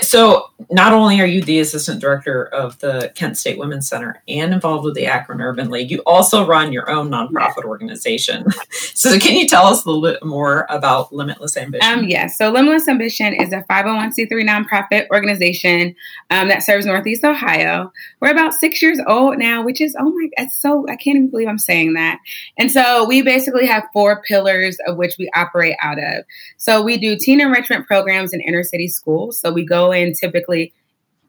so 0.00 0.50
not 0.70 0.92
only 0.92 1.20
are 1.20 1.26
you 1.26 1.42
the 1.42 1.60
assistant 1.60 2.00
director 2.00 2.46
of 2.46 2.78
the 2.80 3.12
Kent 3.14 3.38
State 3.38 3.58
Women's 3.58 3.88
Center 3.88 4.20
and 4.26 4.52
involved 4.52 4.84
with 4.84 4.94
the 4.94 5.06
Akron 5.06 5.40
Urban 5.40 5.70
League, 5.70 5.90
you 5.90 6.02
also 6.06 6.44
run 6.44 6.72
your 6.72 6.90
own 6.90 7.08
nonprofit 7.10 7.64
organization. 7.64 8.44
so 8.70 9.18
can 9.18 9.36
you 9.36 9.46
tell 9.46 9.66
us 9.66 9.84
a 9.84 9.88
little 9.88 10.02
bit 10.02 10.24
more 10.24 10.66
about 10.70 11.12
Limitless 11.12 11.56
Ambition? 11.56 11.98
Um, 11.98 12.04
yes. 12.04 12.36
So 12.36 12.50
Limitless 12.50 12.88
Ambition 12.88 13.34
is 13.34 13.52
a 13.52 13.64
501c3 13.70 14.28
nonprofit 14.28 15.06
organization 15.10 15.94
um, 16.30 16.48
that 16.48 16.64
serves 16.64 16.86
Northeast 16.86 17.22
Ohio. 17.24 17.92
We're 18.20 18.32
about 18.32 18.54
six 18.54 18.82
years 18.82 18.98
old 19.06 19.38
now, 19.38 19.62
which 19.62 19.80
is, 19.80 19.94
oh 20.00 20.10
my, 20.10 20.28
that's 20.36 20.60
so, 20.60 20.84
I 20.88 20.96
can't 20.96 21.16
even 21.16 21.30
believe 21.30 21.48
I'm 21.48 21.58
saying 21.58 21.92
that. 21.94 22.18
And 22.58 22.72
so 22.72 23.06
we 23.06 23.22
basically 23.22 23.66
have 23.66 23.84
four 23.92 24.22
pillars 24.22 24.78
of 24.86 24.96
which 24.96 25.16
we 25.18 25.30
operate 25.36 25.76
out 25.80 25.98
of. 26.02 26.24
So 26.56 26.82
we 26.82 26.98
do 26.98 27.16
teen 27.16 27.40
enrichment 27.40 27.86
programs 27.86 28.32
in 28.32 28.40
inner 28.40 28.64
city 28.64 28.88
schools. 28.88 29.38
So 29.38 29.52
we 29.52 29.64
go 29.64 29.75
go 29.76 29.92
in 29.92 30.12
typically 30.22 30.72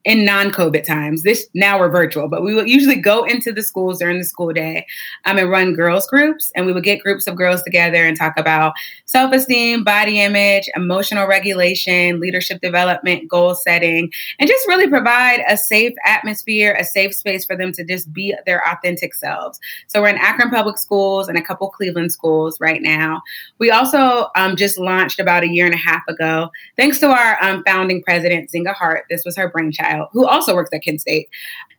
in 0.07 0.23
non-COVID 0.23 0.85
times. 0.85 1.23
This 1.23 1.45
now 1.53 1.77
we're 1.77 1.89
virtual, 1.89 2.29
but 2.29 2.41
we 2.41 2.53
would 2.55 2.69
usually 2.69 2.95
go 2.95 3.25
into 3.25 3.51
the 3.51 3.61
schools 3.61 3.99
during 3.99 4.19
the 4.19 4.23
school 4.23 4.53
day 4.53 4.85
um, 5.25 5.37
and 5.37 5.49
run 5.49 5.73
girls 5.73 6.07
groups, 6.07 6.49
and 6.55 6.65
we 6.65 6.71
would 6.71 6.85
get 6.85 7.03
groups 7.03 7.27
of 7.27 7.35
girls 7.35 7.61
together 7.61 8.05
and 8.05 8.15
talk 8.15 8.39
about 8.39 8.71
self-esteem, 9.03 9.83
body 9.83 10.21
image, 10.21 10.69
emotional 10.77 11.27
regulation, 11.27 12.21
leadership 12.21 12.61
development, 12.61 13.27
goal 13.27 13.53
setting, 13.53 14.09
and 14.39 14.47
just 14.47 14.65
really 14.69 14.87
provide 14.87 15.43
a 15.45 15.57
safe 15.57 15.93
atmosphere, 16.05 16.73
a 16.79 16.85
safe 16.85 17.13
space 17.13 17.43
for 17.43 17.57
them 17.57 17.73
to 17.73 17.83
just 17.83 18.11
be 18.13 18.33
their 18.45 18.65
authentic 18.65 19.13
selves. 19.13 19.59
So 19.87 20.01
we're 20.01 20.07
in 20.07 20.15
Akron 20.15 20.51
Public 20.51 20.77
Schools 20.77 21.27
and 21.27 21.37
a 21.37 21.41
couple 21.41 21.69
Cleveland 21.69 22.13
schools 22.13 22.61
right 22.61 22.81
now. 22.81 23.21
We 23.59 23.71
also 23.71 24.29
um, 24.37 24.55
just 24.55 24.77
launched 24.77 25.19
about 25.19 25.43
a 25.43 25.49
year 25.49 25.65
and 25.65 25.75
a 25.75 25.77
half 25.77 26.03
ago, 26.07 26.49
thanks 26.77 26.99
to 26.99 27.07
our 27.07 27.43
um, 27.43 27.61
founding 27.65 28.01
president 28.01 28.49
Zinga 28.49 28.73
Hart. 28.73 29.03
This 29.09 29.25
was 29.25 29.35
her 29.35 29.49
brainchild 29.49 29.96
who 30.11 30.25
also 30.25 30.55
works 30.55 30.69
at 30.73 30.83
Kent 30.83 31.01
State. 31.01 31.29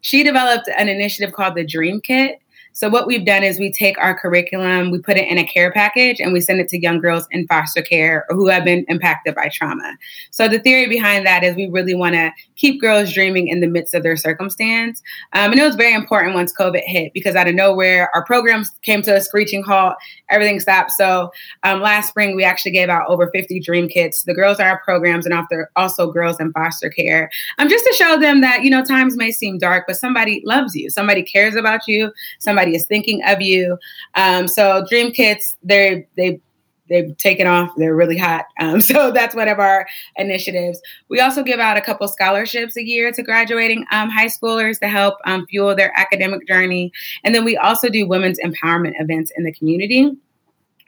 She 0.01 0.23
developed 0.23 0.69
an 0.77 0.89
initiative 0.89 1.33
called 1.33 1.55
the 1.55 1.65
Dream 1.65 2.01
Kit. 2.01 2.39
So 2.79 2.89
what 2.89 3.09
we've 3.09 3.25
done 3.25 3.43
is 3.43 3.59
we 3.59 3.73
take 3.73 3.99
our 3.99 4.17
curriculum, 4.17 4.93
we 4.93 5.01
put 5.01 5.17
it 5.17 5.29
in 5.29 5.37
a 5.37 5.45
care 5.45 5.73
package, 5.73 6.21
and 6.21 6.33
we 6.33 6.41
send 6.41 6.61
it 6.61 6.69
to 6.69 6.81
young 6.81 7.01
girls 7.01 7.27
in 7.33 7.45
foster 7.49 7.83
care 7.83 8.25
or 8.31 8.37
who 8.37 8.47
have 8.47 8.65
been 8.65 8.85
impacted 8.87 9.35
by 9.35 9.51
trauma. 9.53 9.97
So 10.31 10.47
the 10.47 10.61
theory 10.61 10.89
behind 10.89 11.27
that 11.27 11.43
is 11.43 11.57
we 11.57 11.67
really 11.67 11.97
want 11.97 12.15
to 12.15 12.31
keep 12.55 12.81
girls 12.81 13.13
dreaming 13.13 13.49
in 13.49 13.59
the 13.59 13.67
midst 13.67 13.95
of 13.95 14.05
their 14.05 14.17
circumstance. 14.17 15.03
Um, 15.33 15.51
and 15.51 15.61
it 15.61 15.65
was 15.65 15.75
very 15.75 15.93
important 15.93 16.37
once 16.37 16.55
COVID 16.57 16.85
hit 16.85 17.13
because 17.15 17.35
out 17.35 17.49
of 17.49 17.57
nowhere, 17.57 18.11
our 18.15 18.25
programs 18.25 18.71
came 18.83 19.03
to 19.03 19.17
a 19.17 19.21
screeching 19.21 19.65
halt. 19.65 19.97
Everything 20.31 20.61
stopped. 20.61 20.93
So 20.93 21.33
um, 21.65 21.81
last 21.81 22.11
spring, 22.11 22.37
we 22.37 22.45
actually 22.45 22.71
gave 22.71 22.89
out 22.89 23.09
over 23.09 23.29
50 23.35 23.59
dream 23.59 23.89
kits 23.89 24.23
the 24.23 24.35
girls 24.35 24.61
in 24.61 24.67
our 24.67 24.79
programs 24.85 25.27
and 25.27 25.35
also 25.75 26.13
girls 26.13 26.39
in 26.39 26.53
foster 26.53 26.91
care, 26.91 27.29
um, 27.59 27.69
just 27.69 27.85
to 27.87 27.93
show 27.95 28.21
them 28.21 28.41
that 28.43 28.63
you 28.63 28.71
know 28.71 28.85
times 28.85 29.17
may 29.17 29.33
seem 29.33 29.59
dark, 29.59 29.87
but 29.89 29.97
somebody 29.97 30.43
loves 30.45 30.77
you, 30.77 30.91
somebody 30.91 31.25
cares 31.25 31.57
about 31.57 31.89
you, 31.89 32.13
somebody 32.39 32.68
somebody 32.69 32.77
is 32.77 32.87
thinking 32.87 33.23
of 33.25 33.41
you. 33.41 33.79
Um, 34.15 34.49
so 34.49 34.85
Dream 34.89 35.13
Kits, 35.13 35.57
they're 35.63 36.07
they 36.17 36.41
they've 36.89 37.15
taken 37.19 37.47
off. 37.47 37.71
They're 37.77 37.95
really 37.95 38.17
hot. 38.17 38.47
Um, 38.61 38.81
so 38.91 39.11
that's 39.13 39.35
one 39.35 39.49
of 39.49 39.59
our 39.59 39.87
initiatives. 40.17 40.81
We 41.09 41.21
also 41.21 41.43
give 41.43 41.61
out 41.61 41.77
a 41.77 41.83
couple 41.83 42.09
scholarships 42.09 42.77
a 42.77 42.83
year 42.85 43.13
to 43.13 43.23
graduating 43.23 43.85
um, 43.93 44.09
high 44.09 44.29
schoolers 44.29 44.79
to 44.81 44.89
help 44.89 45.17
um, 45.27 45.47
fuel 45.47 45.75
their 45.75 45.93
academic 45.99 46.47
journey. 46.47 46.93
And 47.25 47.35
then 47.35 47.45
we 47.45 47.57
also 47.57 47.89
do 47.89 48.07
women's 48.07 48.39
empowerment 48.41 48.95
events 48.99 49.31
in 49.37 49.45
the 49.45 49.53
community. 49.53 50.17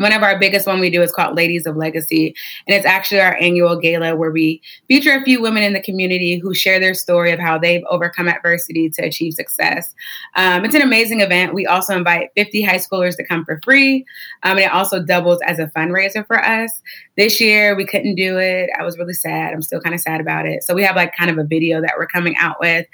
One 0.01 0.15
of 0.15 0.23
our 0.23 0.39
biggest 0.39 0.67
one 0.67 0.81
we 0.81 0.89
do 0.89 1.03
is 1.03 1.13
called 1.13 1.37
Ladies 1.37 1.67
of 1.67 1.77
Legacy, 1.77 2.35
and 2.67 2.75
it's 2.75 2.87
actually 2.87 3.21
our 3.21 3.37
annual 3.37 3.79
gala 3.79 4.17
where 4.17 4.31
we 4.31 4.63
feature 4.89 5.15
a 5.15 5.23
few 5.23 5.43
women 5.43 5.63
in 5.63 5.75
the 5.75 5.83
community 5.83 6.39
who 6.39 6.55
share 6.55 6.81
their 6.81 6.95
story 6.95 7.33
of 7.33 7.39
how 7.39 7.59
they've 7.59 7.85
overcome 7.91 8.27
adversity 8.27 8.89
to 8.89 9.03
achieve 9.03 9.35
success. 9.35 9.95
Um, 10.37 10.65
it's 10.65 10.75
an 10.75 10.81
amazing 10.81 11.21
event. 11.21 11.53
We 11.53 11.67
also 11.67 11.95
invite 11.95 12.31
50 12.35 12.63
high 12.63 12.79
schoolers 12.79 13.15
to 13.19 13.27
come 13.27 13.45
for 13.45 13.61
free, 13.63 14.07
um, 14.43 14.53
and 14.53 14.61
it 14.61 14.73
also 14.73 15.03
doubles 15.03 15.41
as 15.43 15.59
a 15.59 15.67
fundraiser 15.67 16.27
for 16.27 16.43
us. 16.43 16.81
This 17.19 17.39
year 17.39 17.77
we 17.77 17.85
couldn't 17.85 18.15
do 18.15 18.39
it. 18.39 18.71
I 18.79 18.83
was 18.83 18.97
really 18.97 19.13
sad. 19.13 19.53
I'm 19.53 19.61
still 19.61 19.83
kind 19.83 19.95
of 19.95 20.01
sad 20.01 20.23
about 20.23 20.47
it. 20.47 20.63
So 20.63 20.75
we 20.75 20.83
have 20.83 20.97
like 20.97 21.15
kind 21.15 21.31
of 21.31 21.37
a 21.37 21.45
video 21.45 21.83
that 21.83 21.93
we're 21.99 22.07
coming 22.07 22.37
out 22.39 22.57
with. 22.59 22.87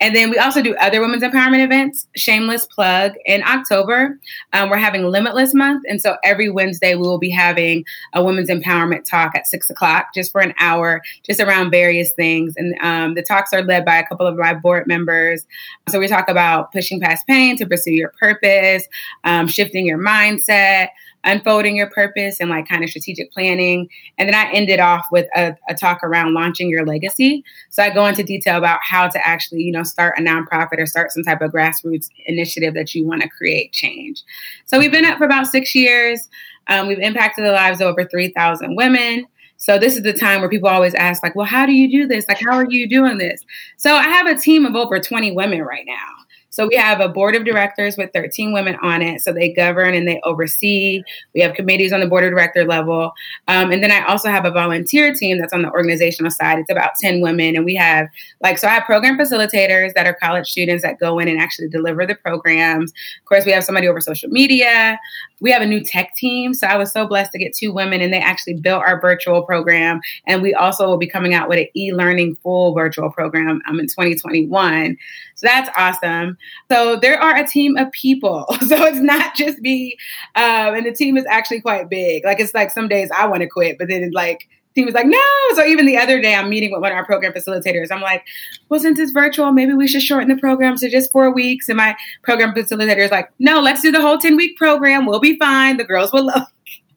And 0.00 0.14
then 0.14 0.28
we 0.28 0.38
also 0.38 0.60
do 0.60 0.74
other 0.76 1.00
women's 1.00 1.22
empowerment 1.22 1.64
events. 1.64 2.06
Shameless 2.16 2.66
plug 2.66 3.12
in 3.24 3.42
October, 3.42 4.18
um, 4.52 4.68
we're 4.68 4.76
having 4.76 5.04
Limitless 5.04 5.54
Month, 5.54 5.84
and 5.88 6.00
so 6.02 6.16
every 6.24 6.50
Wednesday 6.50 6.94
we 6.94 7.02
will 7.02 7.18
be 7.18 7.30
having 7.30 7.84
a 8.12 8.22
women's 8.22 8.50
empowerment 8.50 9.04
talk 9.04 9.34
at 9.34 9.46
six 9.46 9.70
o'clock, 9.70 10.08
just 10.14 10.32
for 10.32 10.40
an 10.40 10.52
hour, 10.58 11.00
just 11.22 11.40
around 11.40 11.70
various 11.70 12.12
things. 12.12 12.54
And 12.56 12.74
um, 12.82 13.14
the 13.14 13.22
talks 13.22 13.52
are 13.52 13.62
led 13.62 13.84
by 13.84 13.96
a 13.96 14.06
couple 14.06 14.26
of 14.26 14.36
my 14.36 14.52
board 14.52 14.86
members. 14.86 15.46
So 15.88 16.00
we 16.00 16.08
talk 16.08 16.28
about 16.28 16.72
pushing 16.72 17.00
past 17.00 17.26
pain 17.26 17.56
to 17.56 17.66
pursue 17.66 17.92
your 17.92 18.12
purpose, 18.18 18.84
um, 19.22 19.46
shifting 19.46 19.86
your 19.86 19.98
mindset 19.98 20.88
unfolding 21.24 21.76
your 21.76 21.88
purpose 21.90 22.40
and 22.40 22.50
like 22.50 22.68
kind 22.68 22.84
of 22.84 22.90
strategic 22.90 23.32
planning. 23.32 23.88
And 24.18 24.28
then 24.28 24.34
I 24.34 24.50
ended 24.52 24.80
off 24.80 25.06
with 25.10 25.26
a, 25.34 25.56
a, 25.68 25.74
talk 25.74 26.02
around 26.02 26.34
launching 26.34 26.68
your 26.68 26.86
legacy. 26.86 27.44
So 27.70 27.82
I 27.82 27.90
go 27.90 28.06
into 28.06 28.22
detail 28.22 28.56
about 28.58 28.80
how 28.82 29.08
to 29.08 29.26
actually, 29.26 29.62
you 29.62 29.72
know, 29.72 29.82
start 29.82 30.18
a 30.18 30.22
nonprofit 30.22 30.78
or 30.78 30.86
start 30.86 31.12
some 31.12 31.24
type 31.24 31.40
of 31.40 31.50
grassroots 31.50 32.08
initiative 32.26 32.74
that 32.74 32.94
you 32.94 33.06
want 33.06 33.22
to 33.22 33.28
create 33.28 33.72
change. 33.72 34.22
So 34.66 34.78
we've 34.78 34.92
been 34.92 35.04
up 35.04 35.18
for 35.18 35.24
about 35.24 35.46
six 35.46 35.74
years. 35.74 36.28
Um, 36.68 36.86
we've 36.86 36.98
impacted 36.98 37.44
the 37.44 37.52
lives 37.52 37.80
of 37.80 37.88
over 37.88 38.04
3,000 38.04 38.76
women. 38.76 39.26
So 39.56 39.78
this 39.78 39.96
is 39.96 40.02
the 40.02 40.12
time 40.12 40.40
where 40.40 40.50
people 40.50 40.68
always 40.68 40.94
ask, 40.94 41.22
like, 41.22 41.34
well, 41.34 41.46
how 41.46 41.64
do 41.64 41.72
you 41.72 41.90
do 41.90 42.06
this? 42.06 42.26
Like, 42.28 42.40
how 42.40 42.52
are 42.52 42.66
you 42.68 42.88
doing 42.88 43.18
this? 43.18 43.44
So 43.76 43.94
I 43.94 44.02
have 44.02 44.26
a 44.26 44.34
team 44.34 44.66
of 44.66 44.74
over 44.74 45.00
20 45.00 45.32
women 45.32 45.62
right 45.62 45.86
now. 45.86 46.23
So 46.54 46.68
we 46.68 46.76
have 46.76 47.00
a 47.00 47.08
board 47.08 47.34
of 47.34 47.44
directors 47.44 47.96
with 47.96 48.12
13 48.12 48.52
women 48.52 48.76
on 48.80 49.02
it. 49.02 49.20
So 49.20 49.32
they 49.32 49.52
govern 49.52 49.92
and 49.92 50.06
they 50.06 50.20
oversee. 50.22 51.02
We 51.34 51.40
have 51.40 51.54
committees 51.54 51.92
on 51.92 51.98
the 51.98 52.06
board 52.06 52.22
of 52.22 52.30
director 52.30 52.64
level. 52.64 53.12
Um, 53.48 53.72
and 53.72 53.82
then 53.82 53.90
I 53.90 54.04
also 54.04 54.28
have 54.28 54.44
a 54.44 54.52
volunteer 54.52 55.12
team 55.12 55.38
that's 55.38 55.52
on 55.52 55.62
the 55.62 55.70
organizational 55.72 56.30
side. 56.30 56.60
It's 56.60 56.70
about 56.70 56.92
10 57.00 57.20
women. 57.20 57.56
And 57.56 57.64
we 57.64 57.74
have 57.74 58.06
like, 58.40 58.58
so 58.58 58.68
I 58.68 58.70
have 58.70 58.84
program 58.84 59.18
facilitators 59.18 59.94
that 59.94 60.06
are 60.06 60.14
college 60.14 60.48
students 60.48 60.84
that 60.84 61.00
go 61.00 61.18
in 61.18 61.26
and 61.26 61.40
actually 61.40 61.70
deliver 61.70 62.06
the 62.06 62.14
programs. 62.14 62.92
Of 62.92 63.24
course, 63.24 63.44
we 63.44 63.50
have 63.50 63.64
somebody 63.64 63.88
over 63.88 64.00
social 64.00 64.30
media. 64.30 64.96
We 65.40 65.50
have 65.50 65.60
a 65.60 65.66
new 65.66 65.82
tech 65.82 66.14
team. 66.14 66.54
So 66.54 66.68
I 66.68 66.76
was 66.76 66.92
so 66.92 67.04
blessed 67.04 67.32
to 67.32 67.38
get 67.38 67.52
two 67.52 67.72
women 67.72 68.00
and 68.00 68.12
they 68.12 68.20
actually 68.20 68.54
built 68.54 68.82
our 68.82 69.00
virtual 69.00 69.42
program. 69.42 70.00
And 70.28 70.40
we 70.40 70.54
also 70.54 70.86
will 70.86 70.98
be 70.98 71.08
coming 71.08 71.34
out 71.34 71.48
with 71.48 71.58
an 71.58 71.66
e 71.74 71.92
learning 71.92 72.36
full 72.44 72.74
virtual 72.74 73.10
program 73.10 73.60
um, 73.68 73.80
in 73.80 73.86
2021. 73.86 74.96
So 75.34 75.46
that's 75.46 75.70
awesome. 75.76 76.36
So 76.70 76.96
there 77.00 77.20
are 77.20 77.36
a 77.36 77.46
team 77.46 77.76
of 77.76 77.90
people. 77.92 78.46
So 78.64 78.82
it's 78.86 79.00
not 79.00 79.34
just 79.34 79.58
me. 79.58 79.96
Um, 80.36 80.74
and 80.74 80.86
the 80.86 80.92
team 80.92 81.18
is 81.18 81.26
actually 81.28 81.60
quite 81.60 81.90
big. 81.90 82.24
Like 82.24 82.40
it's 82.40 82.54
like 82.54 82.70
some 82.70 82.88
days 82.88 83.10
I 83.16 83.26
want 83.26 83.42
to 83.42 83.48
quit, 83.48 83.76
but 83.78 83.88
then 83.88 84.10
like 84.12 84.48
team 84.74 84.86
was 84.86 84.94
like, 84.94 85.06
no. 85.06 85.18
So 85.54 85.64
even 85.64 85.86
the 85.86 85.96
other 85.96 86.20
day, 86.20 86.34
I'm 86.34 86.48
meeting 86.48 86.72
with 86.72 86.80
one 86.80 86.92
of 86.92 86.96
our 86.96 87.04
program 87.04 87.32
facilitators. 87.32 87.90
I'm 87.90 88.00
like, 88.00 88.24
well, 88.68 88.80
since 88.80 88.98
it's 88.98 89.12
virtual, 89.12 89.52
maybe 89.52 89.74
we 89.74 89.86
should 89.86 90.02
shorten 90.02 90.28
the 90.28 90.40
program 90.40 90.76
to 90.78 90.90
just 90.90 91.12
four 91.12 91.32
weeks. 91.32 91.68
And 91.68 91.76
my 91.76 91.96
program 92.22 92.54
facilitator 92.54 93.04
is 93.04 93.10
like, 93.10 93.30
no, 93.38 93.60
let's 93.60 93.82
do 93.82 93.92
the 93.92 94.00
whole 94.00 94.18
10 94.18 94.36
week 94.36 94.56
program. 94.56 95.06
We'll 95.06 95.20
be 95.20 95.38
fine. 95.38 95.76
The 95.76 95.84
girls 95.84 96.12
will 96.12 96.26
love. 96.26 96.46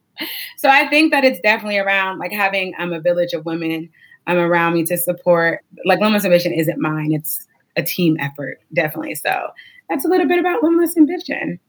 so 0.57 0.69
I 0.69 0.87
think 0.87 1.11
that 1.11 1.23
it's 1.23 1.39
definitely 1.41 1.77
around 1.77 2.19
like 2.19 2.31
having 2.31 2.73
um, 2.79 2.93
a 2.93 2.99
village 2.99 3.33
of 3.33 3.45
women 3.45 3.89
um, 4.25 4.37
around 4.37 4.73
me 4.73 4.85
to 4.85 4.97
support. 4.97 5.63
Like 5.85 5.99
Limitless 5.99 6.25
Ambition 6.25 6.53
isn't 6.53 6.79
mine. 6.79 7.11
It's 7.13 7.45
a 7.77 7.83
team 7.83 8.17
effort, 8.19 8.59
definitely. 8.73 9.15
So 9.15 9.51
that's 9.89 10.03
a 10.03 10.07
little 10.07 10.27
bit 10.27 10.39
about 10.39 10.63
Limitless 10.63 10.97
Ambition. 10.97 11.59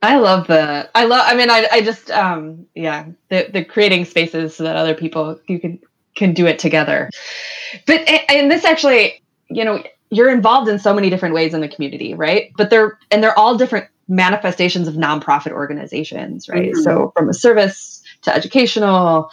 I 0.00 0.18
love 0.18 0.46
the 0.46 0.88
I 0.94 1.04
love 1.06 1.24
I 1.26 1.34
mean 1.34 1.50
I 1.50 1.66
I 1.72 1.80
just 1.80 2.10
um 2.10 2.66
yeah 2.74 3.06
the 3.30 3.48
the 3.52 3.64
creating 3.64 4.04
spaces 4.04 4.54
so 4.54 4.62
that 4.62 4.76
other 4.76 4.94
people 4.94 5.40
you 5.48 5.58
can 5.58 5.80
can 6.14 6.32
do 6.34 6.46
it 6.46 6.58
together. 6.58 7.10
But 7.86 8.08
and 8.30 8.50
this 8.50 8.64
actually 8.64 9.22
you 9.50 9.64
know 9.64 9.82
you're 10.10 10.30
involved 10.30 10.68
in 10.68 10.78
so 10.78 10.94
many 10.94 11.10
different 11.10 11.34
ways 11.34 11.52
in 11.52 11.60
the 11.60 11.68
community, 11.68 12.14
right? 12.14 12.52
But 12.56 12.70
they're 12.70 12.98
and 13.10 13.22
they're 13.22 13.38
all 13.38 13.56
different 13.56 13.88
manifestations 14.08 14.88
of 14.88 14.94
nonprofit 14.94 15.52
organizations, 15.52 16.48
right? 16.48 16.72
Mm-hmm. 16.72 16.82
So 16.82 17.12
from 17.16 17.28
a 17.28 17.34
service 17.34 18.02
to 18.22 18.34
educational 18.34 19.30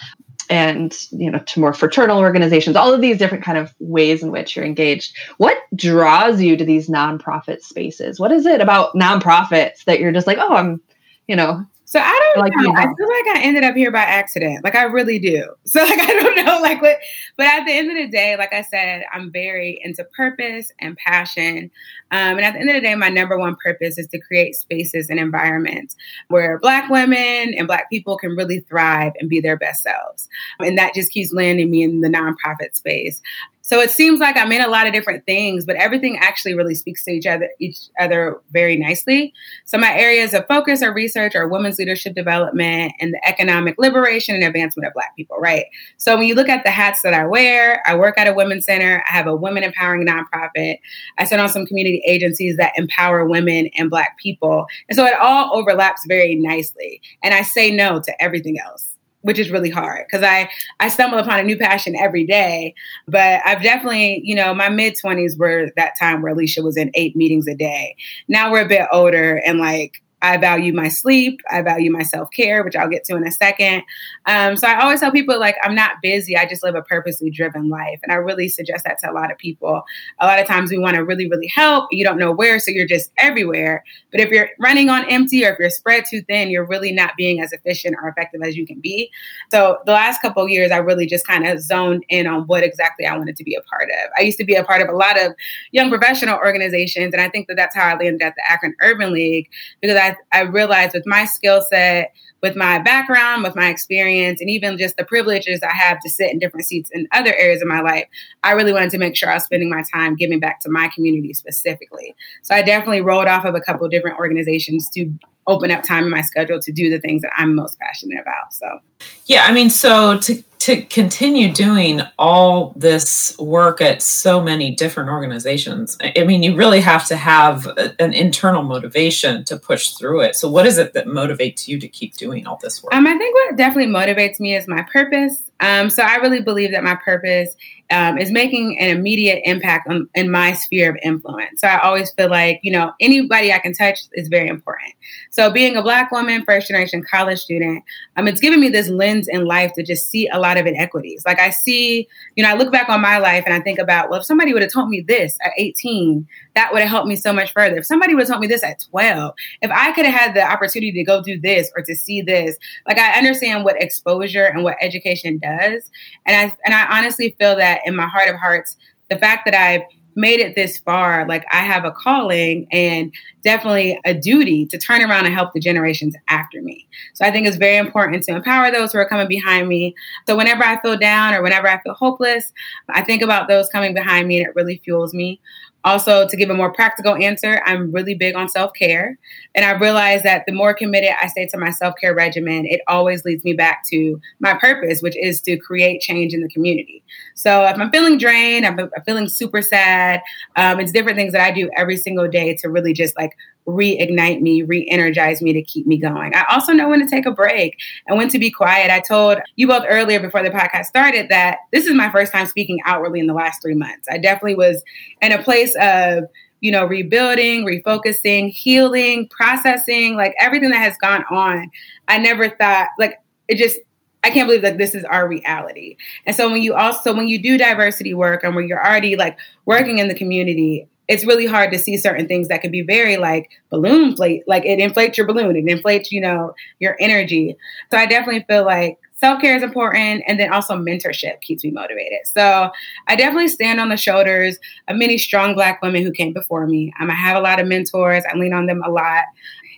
and 0.50 0.96
you 1.12 1.30
know 1.30 1.40
to 1.40 1.60
more 1.60 1.74
fraternal 1.74 2.20
organizations 2.20 2.76
all 2.76 2.94
of 2.94 3.02
these 3.02 3.18
different 3.18 3.44
kind 3.44 3.58
of 3.58 3.74
ways 3.80 4.24
in 4.24 4.32
which 4.32 4.56
you're 4.56 4.66
engaged. 4.66 5.16
What 5.38 5.58
draws 5.76 6.42
you 6.42 6.58
to 6.58 6.66
these 6.66 6.90
nonprofit 6.90 7.62
spaces? 7.62 8.20
What 8.20 8.32
is 8.32 8.46
it 8.46 8.62
about 8.62 8.94
nonprofits 8.94 9.84
that 9.86 10.00
you're 10.00 10.12
just 10.12 10.28
like 10.28 10.38
oh 10.40 10.54
i'm 10.54 10.82
you 11.28 11.36
know 11.36 11.66
so 11.96 12.02
I 12.02 12.34
don't 12.34 12.44
like, 12.44 12.54
know. 12.58 12.74
I 12.76 12.94
feel 12.94 13.08
like 13.08 13.38
I 13.38 13.42
ended 13.42 13.64
up 13.64 13.74
here 13.74 13.90
by 13.90 14.02
accident. 14.02 14.66
Like 14.66 14.76
I 14.76 14.84
really 14.84 15.18
do. 15.18 15.46
So 15.66 15.82
like 15.82 16.00
I 16.00 16.14
don't 16.14 16.46
know 16.46 16.60
like 16.62 16.82
what 16.82 16.98
but 17.38 17.48
at 17.48 17.66
the 17.66 17.72
end 17.72 17.90
of 17.90 17.98
the 17.98 18.08
day, 18.08 18.38
like 18.38 18.54
I 18.54 18.62
said, 18.62 19.04
I'm 19.14 19.32
very 19.32 19.80
into 19.84 20.06
purpose 20.16 20.72
and 20.80 20.96
passion. 20.98 21.72
Um, 22.12 22.38
and 22.38 22.42
at 22.42 22.54
the 22.54 22.60
end 22.60 22.70
of 22.70 22.76
the 22.76 22.82
day, 22.82 22.96
my 22.96 23.10
number 23.10 23.38
one 23.38 23.58
purpose 23.62 23.98
is 23.98 24.08
to 24.08 24.20
create 24.20 24.56
spaces 24.56 25.10
and 25.10 25.20
environments 25.20 25.96
where 26.30 26.60
black 26.60 26.90
women 26.90 27.54
and 27.56 27.68
black 27.68 27.90
people 27.90 28.18
can 28.18 28.36
really 28.38 28.60
thrive 28.62 29.14
and 29.20 29.30
be 29.30 29.42
their 29.42 29.58
best 29.58 29.84
selves. 29.84 30.30
And 30.60 30.78
that 30.78 30.94
just 30.94 31.12
keeps 31.12 31.34
landing 31.34 31.72
me 31.72 31.84
in 31.84 32.02
the 32.02 32.10
nonprofit 32.10 32.76
space. 32.76 33.22
So 33.66 33.80
it 33.80 33.90
seems 33.90 34.20
like 34.20 34.38
I'm 34.38 34.52
in 34.52 34.62
a 34.62 34.68
lot 34.68 34.86
of 34.86 34.94
different 34.94 35.26
things, 35.26 35.66
but 35.66 35.76
everything 35.78 36.20
actually 36.20 36.54
really 36.54 36.76
speaks 36.76 37.04
to 37.06 37.12
each 37.12 37.26
other 37.26 37.50
each 37.60 37.80
other 38.00 38.40
very 38.52 38.78
nicely. 38.78 39.34
So 39.66 39.80
my 39.80 39.92
areas 39.92 40.36
of 40.36 40.46
focus 40.48 40.84
or 40.84 40.94
research 40.94 41.36
are 41.36 41.48
women's 41.48 41.80
leadership 41.80 42.14
development 42.14 42.94
and 43.00 43.16
the 43.16 43.28
economic 43.28 43.74
liberation 43.80 44.36
and 44.36 44.44
advancement 44.44 44.86
of 44.86 44.94
Black 44.94 45.16
people, 45.16 45.38
right? 45.38 45.66
So 45.98 46.16
when 46.16 46.28
you 46.28 46.36
look 46.36 46.48
at 46.48 46.64
the 46.64 46.70
hats 46.70 47.02
that 47.02 47.16
I 47.16 47.26
wear, 47.26 47.82
I 47.88 47.96
work 47.96 48.20
at 48.20 48.28
a 48.28 48.36
women's 48.36 48.66
center, 48.66 49.04
I 49.10 49.12
have 49.12 49.26
a 49.26 49.36
women 49.36 49.64
empowering 49.64 50.06
nonprofit, 50.06 50.78
I 51.18 51.26
sit 51.26 51.40
on 51.40 51.50
some 51.50 51.66
community 51.66 52.04
agencies 52.06 52.58
that 52.58 52.74
empower 52.78 53.26
women 53.26 53.72
and 53.76 53.90
Black 53.90 54.20
people. 54.20 54.68
And 54.90 54.96
so 54.96 55.06
it 55.06 55.16
all 55.20 55.58
overlaps 55.58 56.04
very 56.08 56.36
nicely. 56.36 57.02
And 57.24 57.34
I 57.34 57.42
say 57.42 57.72
no 57.72 58.00
to 58.00 58.24
everything 58.24 58.60
else 58.64 58.95
which 59.26 59.40
is 59.40 59.50
really 59.50 59.72
hard 59.72 60.06
because 60.06 60.24
I 60.24 60.48
I 60.80 60.88
stumble 60.88 61.18
upon 61.18 61.40
a 61.40 61.44
new 61.44 61.58
passion 61.58 61.96
every 61.96 62.26
day. 62.26 62.76
But 63.08 63.42
I've 63.44 63.64
definitely, 63.64 64.22
you 64.24 64.36
know, 64.36 64.54
my 64.54 64.70
mid 64.70 64.96
twenties 64.98 65.36
were 65.38 65.72
that 65.76 65.94
time 66.00 66.22
where 66.22 66.32
Alicia 66.32 66.62
was 66.62 66.78
in 66.78 66.92
eight 66.94 67.16
meetings 67.16 67.48
a 67.48 67.56
day. 67.56 67.96
Now 68.28 68.52
we're 68.52 68.64
a 68.64 68.68
bit 68.68 68.88
older 68.92 69.42
and 69.46 69.58
like 69.60 70.02
I 70.26 70.38
value 70.38 70.74
my 70.74 70.88
sleep. 70.88 71.40
I 71.52 71.62
value 71.62 71.92
my 71.92 72.02
self 72.02 72.32
care, 72.32 72.64
which 72.64 72.76
I'll 72.76 72.90
get 72.90 73.04
to 73.06 73.16
in 73.16 73.26
a 73.28 73.32
second. 73.32 73.84
Um, 74.26 74.58
so 74.58 74.68
I 74.68 74.82
always 74.82 75.00
tell 75.00 75.12
people, 75.12 75.40
like, 75.40 75.56
I'm 75.62 75.76
not 75.76 76.02
busy. 76.02 76.36
I 76.36 76.48
just 76.48 76.64
live 76.64 76.74
a 76.74 76.82
purposely 76.82 77.30
driven 77.30 77.70
life. 77.70 78.00
And 78.02 78.12
I 78.12 78.16
really 78.16 78.50
suggest 78.50 78.86
that 78.86 78.98
to 79.00 79.12
a 79.12 79.14
lot 79.14 79.32
of 79.32 79.38
people. 79.38 79.84
A 80.20 80.26
lot 80.26 80.40
of 80.40 80.48
times 80.48 80.72
we 80.72 80.80
want 80.80 80.96
to 80.96 81.04
really, 81.04 81.30
really 81.30 81.48
help. 81.48 81.90
You 81.92 82.04
don't 82.04 82.18
know 82.18 82.32
where, 82.32 82.60
so 82.60 82.72
you're 82.72 82.88
just 82.88 83.12
everywhere. 83.20 83.84
But 84.12 84.20
if 84.20 84.30
you're 84.30 84.50
running 84.60 84.90
on 84.90 85.06
empty 85.12 85.46
or 85.46 85.54
if 85.54 85.60
you're 85.60 85.70
spread 85.70 86.06
too 86.10 86.24
thin, 86.24 86.50
you're 86.50 86.66
really 86.66 86.92
not 86.92 87.12
being 87.18 87.40
as 87.40 87.54
efficient 87.54 87.96
or 88.02 88.10
effective 88.10 88.42
as 88.42 88.58
you 88.58 88.66
can 88.66 88.80
be. 88.80 89.12
So 89.52 89.78
the 89.86 89.92
last 89.92 90.24
couple 90.24 90.50
years, 90.50 90.72
I 90.72 90.78
really 90.78 91.06
just 91.06 91.28
kind 91.28 91.46
of 91.46 91.60
zoned 91.62 92.04
in 92.10 92.26
on 92.26 92.48
what 92.48 92.64
exactly 92.64 93.06
I 93.06 93.16
wanted 93.16 93.36
to 93.36 93.44
be 93.44 93.54
a 93.54 93.62
part 93.62 93.90
of. 93.90 94.10
I 94.18 94.22
used 94.22 94.40
to 94.40 94.46
be 94.46 94.56
a 94.56 94.64
part 94.64 94.82
of 94.82 94.90
a 94.90 94.98
lot 94.98 95.22
of 95.22 95.34
young 95.72 95.90
professional 95.90 96.38
organizations. 96.38 97.14
And 97.14 97.22
I 97.22 97.30
think 97.30 97.48
that 97.48 97.58
that's 97.58 97.76
how 97.76 97.86
I 97.86 97.96
landed 97.96 98.24
at 98.24 98.34
the 98.36 98.52
Akron 98.52 98.76
Urban 98.82 99.14
League 99.14 99.50
because 99.82 99.98
I 99.98 100.15
I, 100.32 100.42
realized 100.42 100.94
with 100.94 101.06
my 101.06 101.26
skill 101.26 101.62
set, 101.70 102.14
with 102.42 102.56
my 102.56 102.80
background, 102.80 103.44
with 103.44 103.56
my 103.56 103.70
experience, 103.70 104.42
and 104.42 104.50
even 104.50 104.78
just 104.78 104.98
the 104.98 105.06
privileges 105.06 105.62
I 105.64 105.72
have 105.72 106.00
to 106.02 106.10
sit 106.10 106.32
in 106.32 106.40
different 106.40 106.66
seats 106.66 106.90
in 106.94 107.08
other 107.12 107.34
areas 107.36 107.62
of 107.62 107.68
my 107.68 107.82
life, 107.82 108.06
I 108.44 108.52
really 108.52 108.74
wanted 108.74 108.92
to 108.92 108.98
make 108.98 109.16
sure 109.16 109.30
I 109.30 109.36
was 109.36 109.44
spending 109.44 109.70
my 109.70 109.84
time 109.94 110.16
giving 110.16 110.40
back 110.40 110.60
to 110.62 110.70
my 110.70 110.90
community 110.94 111.34
specifically. 111.34 112.16
So 112.44 112.56
I 112.56 112.62
definitely 112.62 113.02
rolled 113.02 113.28
off 113.28 113.46
of 113.46 113.56
a 113.56 113.62
couple 113.62 113.86
of 113.86 113.92
different 113.92 114.18
organizations 114.18 114.90
to 114.90 115.12
open 115.48 115.72
up 115.72 115.84
time 115.84 116.06
in 116.06 116.10
my 116.10 116.22
schedule 116.22 116.60
to 116.60 116.72
do 116.72 116.90
the 116.90 117.00
things 117.00 117.22
that 117.22 117.32
I'm 117.38 117.56
most 117.56 117.80
passionate 117.80 118.22
about. 118.22 118.54
So, 118.54 118.80
yeah, 119.26 119.46
I 119.48 119.52
mean, 119.52 119.70
so 119.70 120.18
to 120.20 120.44
to 120.66 120.82
continue 120.82 121.54
doing 121.54 122.02
all 122.18 122.74
this 122.76 123.38
work 123.38 123.82
at 123.82 124.02
so 124.02 124.42
many 124.42 124.74
different 124.74 125.12
organizations, 125.12 125.96
I 126.02 126.24
mean, 126.24 126.42
you 126.42 126.56
really 126.56 126.82
have 126.82 127.06
to 127.08 127.16
have 127.16 127.68
a, 127.68 127.94
an 128.02 128.14
internal 128.14 128.64
motivation 128.64 129.44
to 129.44 129.58
push 129.58 129.92
through 129.92 130.22
it. 130.22 130.36
So, 130.36 130.50
what 130.50 130.66
is 130.66 130.80
it 130.80 130.94
that 130.94 131.06
motivates 131.06 131.68
you 131.68 131.80
to 131.80 131.88
keep 131.88 132.18
doing 132.18 132.48
all 132.48 132.58
this 132.62 132.82
work? 132.82 132.96
Um, 132.96 133.06
I 133.06 133.16
think 133.16 133.36
what 133.36 133.56
definitely 133.58 133.94
motivates 133.94 134.40
me 134.40 134.56
is 134.56 134.68
my 134.68 134.82
purpose 134.92 135.45
Um, 135.60 135.90
so 135.90 136.04
I 136.04 136.16
really 136.18 136.42
believe 136.42 136.72
that 136.72 136.84
my 136.84 136.96
purpose 136.96 137.56
um, 137.92 138.18
is 138.18 138.32
making 138.32 138.80
an 138.80 138.90
immediate 138.90 139.42
impact 139.46 139.88
on, 139.88 140.10
in 140.16 140.32
my 140.32 140.54
sphere 140.54 140.90
of 140.90 140.98
influence. 141.04 141.62
So 141.62 141.68
I 141.68 141.80
always 141.82 142.12
feel 142.14 142.30
like, 142.30 142.60
you 142.64 142.72
know, 142.72 142.92
anybody 143.00 143.54
I 143.54 143.60
can 143.60 143.74
touch 143.74 144.00
is 144.14 144.28
very 144.28 144.48
important. 144.48 144.94
So 145.30 145.52
being 145.52 145.76
a 145.76 145.84
Black 145.84 146.12
woman, 146.12 146.44
first 146.46 146.68
generation 146.68 147.04
college 147.04 147.40
student, 147.40 147.84
um, 148.18 148.28
it's 148.28 148.42
given 148.42 148.60
me 148.60 148.70
this 148.70 148.90
lens 148.90 149.28
in 149.28 149.46
life 149.46 149.74
to 149.74 149.84
just 149.84 150.10
see 150.10 150.28
a 150.30 150.40
lot 150.40 150.58
of 150.58 150.66
inequities. 150.66 151.24
Like 151.26 151.40
I 151.40 151.52
see, 151.52 152.08
you 152.36 152.44
know, 152.44 152.50
I 152.50 152.56
look 152.56 152.72
back 152.72 152.90
on 152.90 153.02
my 153.02 153.20
life 153.20 153.44
and 153.46 153.54
I 153.54 153.60
think 153.60 153.78
about, 153.78 154.10
well, 154.10 154.20
if 154.20 154.26
somebody 154.26 154.52
would 154.52 154.64
have 154.64 154.72
told 154.72 154.90
me 154.90 155.02
this 155.02 155.38
at 155.44 155.52
18, 155.58 156.28
that 156.56 156.74
would 156.74 156.82
have 156.82 156.90
helped 156.90 157.08
me 157.08 157.16
so 157.16 157.34
much 157.34 157.54
further. 157.54 157.78
If 157.78 157.86
somebody 157.86 158.16
would 158.16 158.22
have 158.22 158.30
told 158.30 158.42
me 158.42 158.48
this 158.48 158.64
at 158.64 158.80
12, 158.90 159.34
if 159.62 159.72
I 159.72 159.92
could 159.92 160.06
have 160.06 160.20
had 160.20 160.34
the 160.34 160.42
opportunity 160.42 160.92
to 160.94 161.04
go 161.04 161.22
do 161.22 161.40
this 161.40 161.72
or 161.76 161.84
to 161.84 161.96
see 161.96 162.22
this, 162.22 162.58
like 162.88 162.98
I 162.98 163.18
understand 163.18 163.64
what 163.64 163.80
exposure 163.82 164.46
and 164.46 164.64
what 164.64 164.78
education 164.82 165.38
does. 165.46 165.90
And 166.26 166.36
I 166.36 166.56
and 166.66 166.74
I 166.74 166.98
honestly 166.98 167.36
feel 167.40 167.56
that 167.58 167.82
in 167.86 167.96
my 167.96 168.08
heart 168.08 168.30
of 168.30 168.36
hearts, 168.36 168.78
the 169.10 169.18
fact 169.18 169.46
that 169.46 169.54
I've 169.54 169.84
made 170.16 170.40
it 170.40 170.56
this 170.56 170.80
far, 170.80 171.28
like 171.28 171.46
I 171.52 171.58
have 171.58 171.84
a 171.84 171.92
calling 171.92 172.68
and 172.72 173.14
definitely 173.44 174.00
a 174.06 174.14
duty 174.14 174.66
to 174.68 174.78
turn 174.78 175.02
around 175.02 175.26
and 175.26 175.36
help 175.36 175.54
the 175.54 175.60
generations 175.60 176.16
after 176.30 176.62
me. 176.62 176.88
So 177.14 177.26
I 177.26 177.32
think 177.32 177.46
it's 177.46 177.58
very 177.58 177.78
important 177.78 178.24
to 178.24 178.36
empower 178.36 178.72
those 178.72 178.94
who 178.94 179.00
are 179.00 179.08
coming 179.08 179.28
behind 179.28 179.68
me. 179.68 179.94
So 180.26 180.38
whenever 180.38 180.64
I 180.64 180.82
feel 180.82 180.98
down 180.98 181.34
or 181.34 181.44
whenever 181.44 181.68
I 181.68 181.82
feel 181.82 181.94
hopeless, 181.94 182.54
I 182.90 183.04
think 183.04 183.22
about 183.22 183.50
those 183.50 183.68
coming 183.70 183.94
behind 183.94 184.28
me 184.28 184.38
and 184.38 184.48
it 184.48 184.56
really 184.56 184.82
fuels 184.86 185.14
me. 185.14 185.42
Also, 185.86 186.28
to 186.28 186.36
give 186.36 186.50
a 186.50 186.54
more 186.54 186.74
practical 186.74 187.16
answer, 187.16 187.62
I'm 187.66 187.92
really 187.92 188.16
big 188.16 188.36
on 188.36 188.50
self 188.50 188.74
care. 188.74 189.18
And 189.54 189.64
I 189.64 189.72
realize 189.72 190.24
that 190.24 190.46
the 190.48 190.52
more 190.52 190.74
committed 190.74 191.12
I 191.22 191.28
stay 191.28 191.46
to 191.48 191.58
my 191.58 191.70
self 191.70 191.94
care 192.02 192.14
regimen, 192.14 192.66
it 192.66 192.82
always 192.88 193.24
leads 193.24 193.44
me 193.44 193.54
back 193.54 193.84
to 193.92 194.20
my 194.40 194.56
purpose, 194.56 195.02
which 195.02 195.16
is 195.16 195.40
to 195.42 195.58
create 195.58 196.02
change 196.02 196.34
in 196.34 196.42
the 196.42 196.50
community. 196.50 197.04
So 197.36 197.66
if 197.66 197.78
I'm 197.78 197.92
feeling 197.92 198.18
drained, 198.18 198.66
I'm, 198.66 198.80
I'm 198.80 199.04
feeling 199.06 199.30
super 199.30 199.62
sad, 199.62 200.22
um, 200.56 200.80
it's 200.80 200.92
different 200.92 201.18
things 201.18 201.34
that 201.34 201.42
I 201.42 201.52
do 201.52 201.70
every 201.78 201.98
single 201.98 202.28
day 202.28 202.56
to 202.56 202.70
really 202.70 202.92
just 202.92 203.16
like 203.16 203.38
reignite 203.68 204.42
me, 204.42 204.62
re 204.62 204.88
energize 204.90 205.42
me 205.42 205.54
to 205.54 205.62
keep 205.62 205.88
me 205.88 205.98
going. 205.98 206.34
I 206.36 206.46
also 206.50 206.72
know 206.72 206.90
when 206.90 207.00
to 207.00 207.08
take 207.08 207.26
a 207.26 207.32
break 207.32 207.78
and 208.08 208.18
when 208.18 208.30
to 208.30 208.40
be 208.40 208.52
quiet. 208.52 208.92
I 208.92 209.00
told 209.00 209.40
you 209.56 209.68
both 209.68 209.84
earlier 209.88 210.20
before 210.20 210.44
the 210.44 210.50
podcast 210.50 210.86
started 210.86 211.30
that 211.30 211.60
this 211.72 211.86
is 211.86 211.94
my 211.94 212.12
first 212.12 212.32
time 212.32 212.46
speaking 212.46 212.80
outwardly 212.86 213.20
in 213.20 213.28
the 213.28 213.34
last 213.34 213.62
three 213.62 213.76
months. 213.76 214.08
I 214.10 214.18
definitely 214.18 214.56
was 214.56 214.84
in 215.22 215.32
a 215.32 215.42
place 215.42 215.75
of, 215.80 216.26
you 216.62 216.72
know, 216.72 216.86
rebuilding, 216.86 217.66
refocusing, 217.66 218.50
healing, 218.50 219.28
processing, 219.30 220.16
like 220.16 220.34
everything 220.40 220.72
that 220.72 220.82
has 220.82 220.98
gone 220.98 221.24
on. 221.30 221.70
I 222.08 222.18
never 222.18 222.50
thought, 222.50 222.90
like, 222.98 223.22
it 223.48 223.58
just, 223.58 223.80
I 224.24 224.32
can't 224.32 224.48
believe 224.48 224.64
that 224.64 224.80
this 224.80 224.96
is 224.96 225.04
our 225.04 225.28
reality. 225.28 225.98
And 226.26 226.36
so 226.36 226.52
when 226.52 226.64
you 226.64 226.74
also 226.74 227.14
when 227.16 227.28
you 227.28 227.40
do 227.40 227.60
diversity 227.60 228.16
work 228.16 228.44
and 228.44 228.56
when 228.56 228.68
you're 228.68 228.84
already 228.84 229.16
like 229.16 229.38
working 229.66 230.00
in 230.00 230.08
the 230.08 230.16
community, 230.16 230.88
it's 231.08 231.28
really 231.28 231.46
hard 231.46 231.72
to 231.72 231.78
see 231.78 231.96
certain 231.98 232.28
things 232.28 232.48
that 232.48 232.62
can 232.62 232.72
be 232.72 232.82
very 232.82 233.18
like 233.18 233.52
balloon 233.70 234.10
inflate, 234.10 234.42
like 234.48 234.66
it 234.66 234.80
inflates 234.80 235.18
your 235.18 235.28
balloon, 235.28 235.56
it 235.56 235.68
inflates, 235.68 236.12
you 236.12 236.20
know, 236.20 236.56
your 236.80 236.96
energy. 237.00 237.56
So 237.92 237.98
I 237.98 238.08
definitely 238.08 238.44
feel 238.50 238.66
like 238.66 238.98
self 239.26 239.42
care 239.42 239.58
is 239.58 239.64
important, 239.64 240.24
and 240.28 240.40
then 240.40 240.54
also 240.54 240.76
mentorship 240.76 241.42
keeps 241.42 241.64
me 241.64 241.72
motivated. 241.72 242.20
So 242.26 242.70
I 243.08 243.16
definitely 243.16 243.48
stand 243.48 243.80
on 243.80 243.90
the 243.90 243.98
shoulders 243.98 244.60
of 244.88 244.98
many 244.98 245.18
strong 245.18 245.56
Black 245.56 245.82
women 245.82 246.04
who 246.04 246.12
came 246.12 246.32
before 246.32 246.68
me. 246.68 246.94
Um, 247.00 247.10
I 247.10 247.16
have 247.16 247.36
a 247.36 247.40
lot 247.40 247.60
of 247.60 247.68
mentors, 247.68 248.24
I 248.32 248.38
lean 248.38 248.54
on 248.54 248.68
them 248.68 248.84
a 248.86 248.90
lot. 248.92 249.24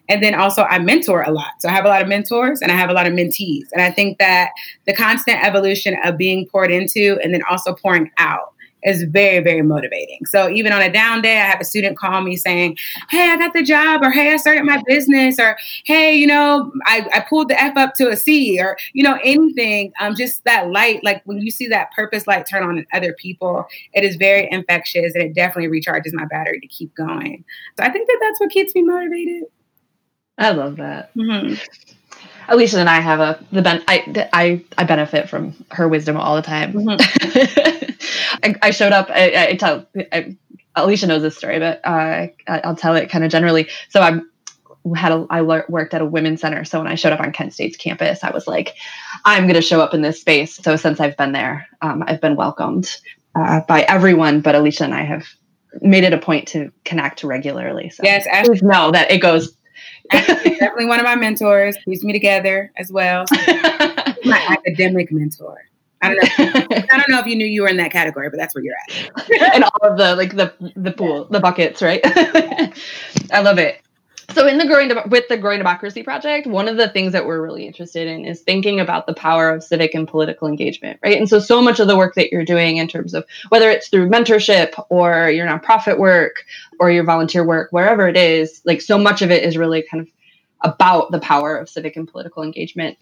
And 0.09 0.21
then 0.21 0.35
also, 0.35 0.63
I 0.63 0.79
mentor 0.79 1.21
a 1.21 1.31
lot. 1.31 1.53
So 1.59 1.69
I 1.69 1.71
have 1.71 1.85
a 1.85 1.87
lot 1.87 2.01
of 2.01 2.09
mentors 2.09 2.61
and 2.61 2.71
I 2.71 2.75
have 2.75 2.89
a 2.89 2.93
lot 2.93 3.07
of 3.07 3.13
mentees. 3.13 3.67
And 3.73 3.81
I 3.81 3.91
think 3.91 4.17
that 4.19 4.51
the 4.85 4.93
constant 4.93 5.43
evolution 5.43 5.97
of 6.03 6.17
being 6.17 6.45
poured 6.47 6.71
into 6.71 7.17
and 7.23 7.33
then 7.33 7.41
also 7.49 7.73
pouring 7.73 8.09
out 8.17 8.53
is 8.83 9.03
very, 9.03 9.43
very 9.43 9.61
motivating. 9.61 10.25
So 10.25 10.49
even 10.49 10.71
on 10.71 10.81
a 10.81 10.91
down 10.91 11.21
day, 11.21 11.39
I 11.39 11.45
have 11.45 11.59
a 11.59 11.65
student 11.65 11.97
call 11.97 12.21
me 12.21 12.35
saying, 12.35 12.77
Hey, 13.09 13.31
I 13.31 13.37
got 13.37 13.53
the 13.53 13.63
job, 13.63 14.03
or 14.03 14.11
Hey, 14.11 14.33
I 14.33 14.37
started 14.37 14.63
my 14.63 14.81
business, 14.85 15.39
or 15.39 15.57
Hey, 15.85 16.15
you 16.15 16.27
know, 16.27 16.71
I, 16.85 17.07
I 17.13 17.19
pulled 17.21 17.49
the 17.49 17.61
F 17.61 17.75
up 17.75 17.95
to 17.95 18.09
a 18.09 18.15
C, 18.15 18.59
or, 18.61 18.77
you 18.93 19.03
know, 19.03 19.19
anything. 19.23 19.93
Um, 19.99 20.15
just 20.15 20.43
that 20.45 20.69
light, 20.69 21.03
like 21.03 21.21
when 21.25 21.39
you 21.39 21.51
see 21.51 21.67
that 21.67 21.91
purpose 21.93 22.27
light 22.27 22.47
turn 22.47 22.63
on 22.63 22.77
in 22.77 22.85
other 22.93 23.13
people, 23.13 23.65
it 23.93 24.03
is 24.03 24.15
very 24.15 24.47
infectious 24.51 25.13
and 25.15 25.23
it 25.23 25.33
definitely 25.33 25.79
recharges 25.79 26.13
my 26.13 26.25
battery 26.25 26.59
to 26.59 26.67
keep 26.67 26.93
going. 26.95 27.43
So 27.77 27.83
I 27.83 27.89
think 27.89 28.07
that 28.07 28.17
that's 28.21 28.39
what 28.39 28.51
keeps 28.51 28.73
me 28.75 28.83
motivated. 28.83 29.43
I 30.37 30.51
love 30.51 30.77
that. 30.77 31.13
Mm-hmm. 31.15 31.55
Alicia 32.47 32.79
and 32.79 32.89
I 32.89 32.99
have 32.99 33.19
a 33.19 33.45
the 33.51 33.61
ben 33.61 33.83
I 33.87 34.27
I 34.33 34.63
I 34.77 34.83
benefit 34.83 35.29
from 35.29 35.53
her 35.71 35.87
wisdom 35.87 36.17
all 36.17 36.35
the 36.35 36.41
time. 36.41 36.73
Mm-hmm. 36.73 37.91
I, 38.43 38.55
I, 38.61 38.71
showed 38.71 38.93
up. 38.93 39.09
I, 39.09 39.49
I 39.49 39.55
tell 39.55 39.85
I, 40.11 40.35
Alicia 40.75 41.07
knows 41.07 41.21
this 41.21 41.37
story, 41.37 41.59
but 41.59 41.81
uh, 41.83 42.27
I'll 42.47 42.75
tell 42.75 42.95
it 42.95 43.09
kind 43.09 43.23
of 43.23 43.31
generally. 43.31 43.67
So 43.89 44.01
I 44.01 44.21
had 44.95 45.11
a 45.11 45.25
I 45.29 45.41
worked 45.41 45.93
at 45.93 46.01
a 46.01 46.05
women's 46.05 46.41
center. 46.41 46.63
So 46.63 46.79
when 46.79 46.87
I 46.87 46.95
showed 46.95 47.13
up 47.13 47.19
on 47.19 47.31
Kent 47.31 47.53
State's 47.53 47.77
campus, 47.77 48.23
I 48.23 48.31
was 48.31 48.47
like, 48.47 48.75
I'm 49.25 49.43
going 49.43 49.55
to 49.55 49.61
show 49.61 49.81
up 49.81 49.93
in 49.93 50.01
this 50.01 50.21
space. 50.21 50.55
So 50.55 50.75
since 50.75 50.99
I've 50.99 51.17
been 51.17 51.31
there, 51.31 51.67
um, 51.81 52.03
I've 52.05 52.21
been 52.21 52.35
welcomed 52.35 52.95
uh, 53.35 53.61
by 53.67 53.81
everyone. 53.83 54.41
But 54.41 54.55
Alicia 54.55 54.83
and 54.85 54.93
I 54.93 55.03
have 55.03 55.27
made 55.81 56.03
it 56.03 56.13
a 56.13 56.17
point 56.17 56.47
to 56.49 56.71
connect 56.85 57.23
regularly. 57.23 57.89
So 57.89 58.03
yes, 58.03 58.25
please 58.45 58.61
know 58.61 58.91
that 58.91 59.11
it 59.11 59.19
goes 59.19 59.56
definitely 60.11 60.85
one 60.85 60.99
of 60.99 61.05
my 61.05 61.15
mentors. 61.15 61.77
Keeps 61.85 62.03
me 62.03 62.13
together 62.13 62.71
as 62.77 62.91
well. 62.91 63.25
my 64.25 64.45
academic 64.49 65.11
mentor. 65.11 65.67
I 66.01 66.13
don't 66.13 66.17
know. 66.17 66.77
I 66.91 66.97
don't 66.97 67.09
know 67.09 67.19
if 67.19 67.25
you 67.25 67.35
knew 67.35 67.45
you 67.45 67.63
were 67.63 67.67
in 67.67 67.77
that 67.77 67.91
category, 67.91 68.29
but 68.29 68.37
that's 68.37 68.53
where 68.53 68.63
you're 68.63 68.75
at. 68.87 69.31
and 69.55 69.63
all 69.63 69.79
of 69.81 69.97
the 69.97 70.15
like 70.15 70.35
the 70.35 70.53
the 70.75 70.91
pool, 70.91 71.25
the 71.25 71.39
buckets, 71.39 71.81
right? 71.81 72.01
I 73.31 73.41
love 73.41 73.57
it. 73.57 73.81
So 74.37 74.45
in 74.45 74.59
the 74.59 74.67
growing 74.67 74.89
De- 74.89 75.03
with 75.07 75.27
the 75.29 75.37
growing 75.37 75.57
democracy 75.57 76.03
project, 76.03 76.45
one 76.45 76.67
of 76.67 76.77
the 76.77 76.89
things 76.89 77.11
that 77.13 77.25
we're 77.25 77.41
really 77.41 77.65
interested 77.65 78.07
in 78.07 78.23
is 78.23 78.41
thinking 78.41 78.79
about 78.79 79.07
the 79.07 79.15
power 79.15 79.49
of 79.49 79.63
civic 79.63 79.95
and 79.95 80.07
political 80.07 80.47
engagement, 80.47 80.99
right? 81.03 81.17
And 81.17 81.27
so 81.27 81.39
so 81.39 81.59
much 81.59 81.79
of 81.79 81.87
the 81.87 81.97
work 81.97 82.13
that 82.13 82.31
you're 82.31 82.45
doing 82.45 82.77
in 82.77 82.87
terms 82.87 83.15
of 83.15 83.25
whether 83.49 83.71
it's 83.71 83.87
through 83.87 84.09
mentorship 84.09 84.73
or 84.91 85.31
your 85.31 85.47
nonprofit 85.47 85.97
work 85.97 86.43
or 86.79 86.91
your 86.91 87.03
volunteer 87.03 87.43
work, 87.43 87.69
wherever 87.71 88.07
it 88.07 88.15
is, 88.15 88.61
like 88.63 88.79
so 88.79 88.99
much 88.99 89.23
of 89.23 89.31
it 89.31 89.43
is 89.43 89.57
really 89.57 89.81
kind 89.89 90.01
of 90.01 90.09
about 90.61 91.09
the 91.09 91.19
power 91.19 91.57
of 91.57 91.67
civic 91.67 91.95
and 91.95 92.07
political 92.07 92.43
engagement. 92.43 92.95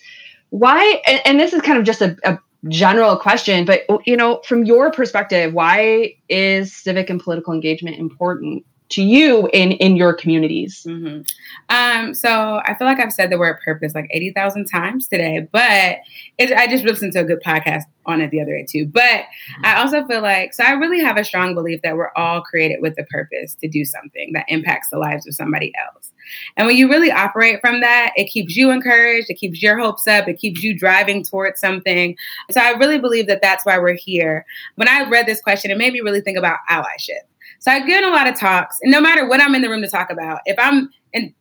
Why? 0.52 1.02
And, 1.06 1.19
and 1.26 1.38
this 1.38 1.52
is 1.52 1.62
kind 1.62 1.78
of 1.78 1.84
just 1.84 2.00
a, 2.00 2.15
a 2.24 2.39
general 2.69 3.17
question, 3.17 3.65
but 3.65 3.82
you 4.06 4.15
know, 4.15 4.39
from 4.45 4.63
your 4.63 4.89
perspective, 4.89 5.54
why 5.54 6.15
is 6.30 6.74
civic 6.74 7.10
and 7.10 7.19
political 7.19 7.54
engagement 7.54 7.98
important 7.98 8.65
to 8.89 9.02
you 9.02 9.50
in 9.54 9.71
in 9.74 9.95
your 9.95 10.13
communities. 10.13 10.86
Mm-hmm. 10.88 11.21
um 11.69 12.13
so 12.13 12.62
i 12.65 12.76
feel 12.76 12.88
like 12.88 13.00
i've 13.00 13.13
said 13.13 13.32
the 13.32 13.38
word 13.38 13.60
purpose 13.63 13.95
like 13.95 14.08
80000 14.12 14.65
times 14.65 15.08
today 15.08 15.48
but 15.52 15.98
it, 16.38 16.52
i 16.52 16.67
just 16.67 16.84
listened 16.84 17.13
to 17.13 17.19
a 17.21 17.24
good 17.24 17.41
podcast 17.43 17.84
on 18.06 18.21
it 18.21 18.32
the 18.32 18.41
other 18.41 18.52
day 18.52 18.65
too. 18.67 18.86
But 18.86 19.02
mm-hmm. 19.02 19.65
i 19.65 19.78
also 19.78 20.06
feel 20.06 20.21
like 20.21 20.54
so 20.54 20.63
i 20.63 20.71
really 20.71 21.02
have 21.02 21.17
a 21.17 21.24
strong 21.24 21.56
belief 21.56 21.82
that 21.82 21.95
we're 21.95 22.12
all 22.15 22.41
created 22.41 22.82
with 22.82 22.98
a 23.00 23.04
purpose 23.06 23.56
to 23.56 23.67
do 23.67 23.86
something 23.86 24.32
that 24.34 24.45
impacts 24.48 24.89
the 24.89 24.98
lives 24.98 25.28
of 25.28 25.34
somebody 25.34 25.74
else. 25.84 26.12
And 26.58 26.65
when 26.65 26.76
you 26.76 26.89
really 26.89 27.12
operate 27.12 27.62
from 27.62 27.82
that 27.82 28.12
it 28.15 28.26
keeps 28.26 28.56
you 28.56 28.71
encouraged 28.71 29.30
it 29.30 29.36
keeps 29.36 29.62
your 29.62 29.78
hopes 29.78 30.08
up 30.08 30.28
it 30.28 30.39
keeps 30.39 30.63
you 30.63 30.78
driving 30.78 31.24
towards 31.24 31.60
something. 31.60 32.15
So 32.52 32.62
i 32.62 32.71
really 32.71 33.00
believe 33.00 33.28
that 33.28 33.41
that's 33.41 33.65
why 33.65 33.78
we're 33.80 33.95
here. 33.95 34.45
When 34.76 34.88
i 34.88 35.08
read 35.10 35.26
this 35.26 35.41
question 35.41 35.71
it 35.71 35.78
made 35.78 35.93
me 35.93 36.02
really 36.02 36.21
think 36.21 36.38
about 36.38 36.60
allyship 36.69 37.26
so 37.59 37.71
I 37.71 37.79
get 37.85 38.03
in 38.03 38.09
a 38.09 38.13
lot 38.13 38.27
of 38.27 38.39
talks, 38.39 38.77
and 38.81 38.91
no 38.91 39.01
matter 39.01 39.27
what 39.27 39.41
I'm 39.41 39.55
in 39.55 39.61
the 39.61 39.69
room 39.69 39.81
to 39.81 39.89
talk 39.89 40.11
about, 40.11 40.41
if 40.45 40.57
I'm 40.59 40.89
in 41.13 41.33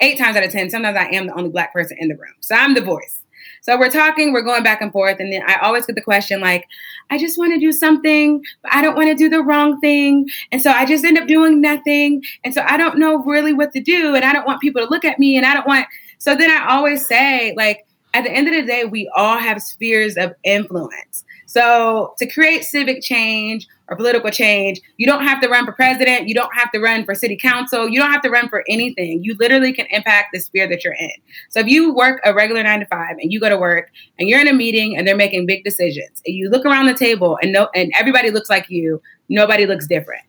eight 0.00 0.18
times 0.18 0.36
out 0.36 0.44
of 0.44 0.50
10, 0.50 0.70
sometimes 0.70 0.96
I 0.96 1.06
am 1.06 1.26
the 1.26 1.34
only 1.34 1.50
black 1.50 1.72
person 1.72 1.96
in 2.00 2.08
the 2.08 2.16
room. 2.16 2.34
So 2.40 2.54
I'm 2.54 2.74
the 2.74 2.80
voice. 2.80 3.22
So 3.62 3.78
we're 3.78 3.90
talking, 3.90 4.32
we're 4.32 4.42
going 4.42 4.64
back 4.64 4.82
and 4.82 4.90
forth. 4.90 5.18
And 5.20 5.32
then 5.32 5.42
I 5.46 5.56
always 5.58 5.86
get 5.86 5.94
the 5.94 6.02
question 6.02 6.40
like, 6.40 6.66
I 7.10 7.18
just 7.18 7.38
want 7.38 7.52
to 7.52 7.60
do 7.60 7.72
something, 7.72 8.42
but 8.62 8.72
I 8.74 8.82
don't 8.82 8.96
want 8.96 9.08
to 9.08 9.14
do 9.14 9.28
the 9.28 9.42
wrong 9.42 9.80
thing. 9.80 10.28
And 10.50 10.60
so 10.60 10.70
I 10.70 10.84
just 10.84 11.04
end 11.04 11.16
up 11.16 11.28
doing 11.28 11.60
nothing. 11.60 12.22
And 12.44 12.52
so 12.52 12.62
I 12.66 12.76
don't 12.76 12.98
know 12.98 13.22
really 13.22 13.52
what 13.52 13.72
to 13.72 13.80
do. 13.80 14.16
And 14.16 14.24
I 14.24 14.32
don't 14.32 14.46
want 14.46 14.60
people 14.60 14.84
to 14.84 14.90
look 14.90 15.04
at 15.04 15.20
me. 15.20 15.36
And 15.36 15.46
I 15.46 15.54
don't 15.54 15.66
want, 15.66 15.86
so 16.18 16.34
then 16.34 16.50
I 16.50 16.70
always 16.70 17.06
say, 17.06 17.54
like, 17.56 17.86
at 18.14 18.24
the 18.24 18.32
end 18.32 18.48
of 18.48 18.54
the 18.54 18.62
day, 18.62 18.84
we 18.84 19.10
all 19.16 19.38
have 19.38 19.62
spheres 19.62 20.16
of 20.16 20.34
influence. 20.42 21.24
So 21.46 22.14
to 22.18 22.26
create 22.26 22.64
civic 22.64 23.02
change 23.02 23.68
or 23.92 23.96
political 23.96 24.30
change, 24.30 24.80
you 24.96 25.06
don't 25.06 25.22
have 25.22 25.40
to 25.42 25.48
run 25.48 25.66
for 25.66 25.72
president. 25.72 26.26
You 26.26 26.34
don't 26.34 26.52
have 26.54 26.72
to 26.72 26.80
run 26.80 27.04
for 27.04 27.14
city 27.14 27.36
council. 27.36 27.88
You 27.88 28.00
don't 28.00 28.10
have 28.10 28.22
to 28.22 28.30
run 28.30 28.48
for 28.48 28.64
anything. 28.68 29.22
You 29.22 29.36
literally 29.38 29.72
can 29.72 29.86
impact 29.90 30.30
the 30.32 30.40
sphere 30.40 30.66
that 30.68 30.82
you're 30.82 30.94
in. 30.94 31.10
So 31.50 31.60
if 31.60 31.66
you 31.66 31.94
work 31.94 32.20
a 32.24 32.32
regular 32.34 32.62
nine 32.62 32.80
to 32.80 32.86
five 32.86 33.16
and 33.20 33.30
you 33.30 33.38
go 33.38 33.50
to 33.50 33.58
work 33.58 33.90
and 34.18 34.28
you're 34.28 34.40
in 34.40 34.48
a 34.48 34.54
meeting 34.54 34.96
and 34.96 35.06
they're 35.06 35.16
making 35.16 35.46
big 35.46 35.62
decisions 35.62 36.22
and 36.26 36.34
you 36.34 36.48
look 36.48 36.64
around 36.64 36.86
the 36.86 36.94
table 36.94 37.38
and 37.42 37.52
no, 37.52 37.68
and 37.74 37.92
everybody 37.98 38.30
looks 38.30 38.48
like 38.48 38.70
you, 38.70 39.00
nobody 39.28 39.66
looks 39.66 39.86
different. 39.86 40.22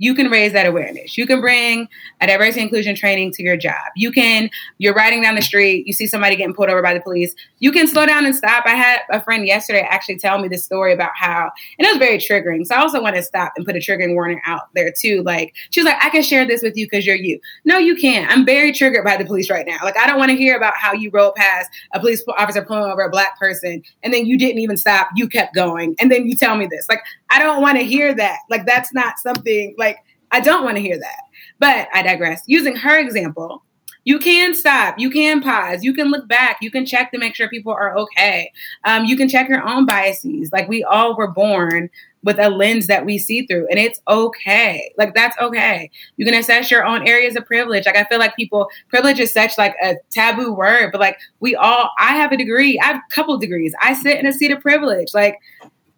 You 0.00 0.14
can 0.14 0.30
raise 0.30 0.52
that 0.54 0.66
awareness. 0.66 1.18
You 1.18 1.26
can 1.26 1.42
bring 1.42 1.86
a 2.22 2.26
diversity 2.26 2.62
inclusion 2.62 2.96
training 2.96 3.32
to 3.32 3.42
your 3.42 3.56
job. 3.56 3.74
You 3.96 4.10
can, 4.10 4.48
you're 4.78 4.94
riding 4.94 5.20
down 5.22 5.34
the 5.34 5.42
street, 5.42 5.86
you 5.86 5.92
see 5.92 6.06
somebody 6.06 6.36
getting 6.36 6.54
pulled 6.54 6.70
over 6.70 6.80
by 6.80 6.94
the 6.94 7.00
police. 7.00 7.34
You 7.58 7.70
can 7.70 7.86
slow 7.86 8.06
down 8.06 8.24
and 8.24 8.34
stop. 8.34 8.64
I 8.66 8.70
had 8.70 9.00
a 9.10 9.22
friend 9.22 9.46
yesterday 9.46 9.82
actually 9.82 10.18
tell 10.18 10.38
me 10.38 10.48
this 10.48 10.64
story 10.64 10.94
about 10.94 11.10
how, 11.14 11.50
and 11.78 11.86
it 11.86 11.90
was 11.90 11.98
very 11.98 12.16
triggering. 12.16 12.66
So 12.66 12.74
I 12.74 12.78
also 12.78 13.02
want 13.02 13.16
to 13.16 13.22
stop 13.22 13.52
and 13.56 13.66
put 13.66 13.76
a 13.76 13.78
triggering 13.78 14.14
warning 14.14 14.40
out 14.46 14.72
there 14.74 14.90
too. 14.90 15.22
Like, 15.22 15.54
she 15.68 15.80
was 15.80 15.84
like, 15.84 16.02
I 16.02 16.08
can 16.08 16.22
share 16.22 16.46
this 16.46 16.62
with 16.62 16.78
you 16.78 16.86
because 16.86 17.04
you're 17.04 17.16
you. 17.16 17.38
No, 17.66 17.76
you 17.76 17.94
can't. 17.94 18.30
I'm 18.30 18.46
very 18.46 18.72
triggered 18.72 19.04
by 19.04 19.18
the 19.18 19.26
police 19.26 19.50
right 19.50 19.66
now. 19.66 19.78
Like, 19.82 19.98
I 19.98 20.06
don't 20.06 20.18
want 20.18 20.30
to 20.30 20.36
hear 20.36 20.56
about 20.56 20.74
how 20.76 20.94
you 20.94 21.10
rode 21.10 21.34
past 21.34 21.68
a 21.92 22.00
police 22.00 22.24
officer 22.38 22.62
pulling 22.62 22.90
over 22.90 23.02
a 23.02 23.10
black 23.10 23.38
person 23.38 23.82
and 24.02 24.14
then 24.14 24.24
you 24.24 24.38
didn't 24.38 24.60
even 24.60 24.78
stop. 24.78 25.10
You 25.14 25.28
kept 25.28 25.54
going. 25.54 25.94
And 26.00 26.10
then 26.10 26.26
you 26.26 26.36
tell 26.36 26.56
me 26.56 26.66
this. 26.66 26.86
Like, 26.88 27.02
I 27.28 27.38
don't 27.38 27.60
want 27.60 27.78
to 27.78 27.84
hear 27.84 28.14
that. 28.14 28.38
Like, 28.48 28.64
that's 28.64 28.94
not 28.94 29.18
something 29.18 29.74
like, 29.76 29.89
I 30.32 30.40
don't 30.40 30.64
want 30.64 30.76
to 30.76 30.82
hear 30.82 30.98
that. 30.98 31.22
But 31.58 31.88
I 31.92 32.02
digress. 32.02 32.42
Using 32.46 32.76
her 32.76 32.98
example, 32.98 33.62
you 34.04 34.18
can 34.18 34.54
stop, 34.54 34.98
you 34.98 35.10
can 35.10 35.42
pause, 35.42 35.84
you 35.84 35.92
can 35.92 36.10
look 36.10 36.26
back, 36.26 36.58
you 36.62 36.70
can 36.70 36.86
check 36.86 37.12
to 37.12 37.18
make 37.18 37.34
sure 37.34 37.48
people 37.48 37.72
are 37.72 37.96
okay. 37.96 38.50
Um, 38.84 39.04
you 39.04 39.16
can 39.16 39.28
check 39.28 39.48
your 39.48 39.66
own 39.66 39.84
biases. 39.84 40.50
Like 40.52 40.68
we 40.68 40.82
all 40.84 41.16
were 41.16 41.30
born 41.30 41.90
with 42.22 42.38
a 42.38 42.48
lens 42.50 42.86
that 42.86 43.04
we 43.04 43.18
see 43.18 43.46
through, 43.46 43.66
and 43.68 43.78
it's 43.78 44.00
okay. 44.08 44.92
Like 44.96 45.14
that's 45.14 45.38
okay. 45.38 45.90
You 46.16 46.24
can 46.24 46.34
assess 46.34 46.70
your 46.70 46.84
own 46.84 47.06
areas 47.06 47.36
of 47.36 47.44
privilege. 47.46 47.86
Like 47.86 47.96
I 47.96 48.04
feel 48.04 48.18
like 48.18 48.36
people 48.36 48.68
privilege 48.88 49.20
is 49.20 49.32
such 49.32 49.56
like 49.58 49.74
a 49.82 49.96
taboo 50.10 50.52
word, 50.52 50.92
but 50.92 51.00
like 51.00 51.18
we 51.40 51.54
all. 51.54 51.90
I 51.98 52.16
have 52.16 52.32
a 52.32 52.36
degree. 52.36 52.78
I 52.80 52.86
have 52.86 52.96
a 52.96 53.14
couple 53.14 53.36
degrees. 53.38 53.74
I 53.80 53.94
sit 53.94 54.18
in 54.18 54.26
a 54.26 54.32
seat 54.32 54.50
of 54.50 54.60
privilege. 54.60 55.12
Like 55.12 55.38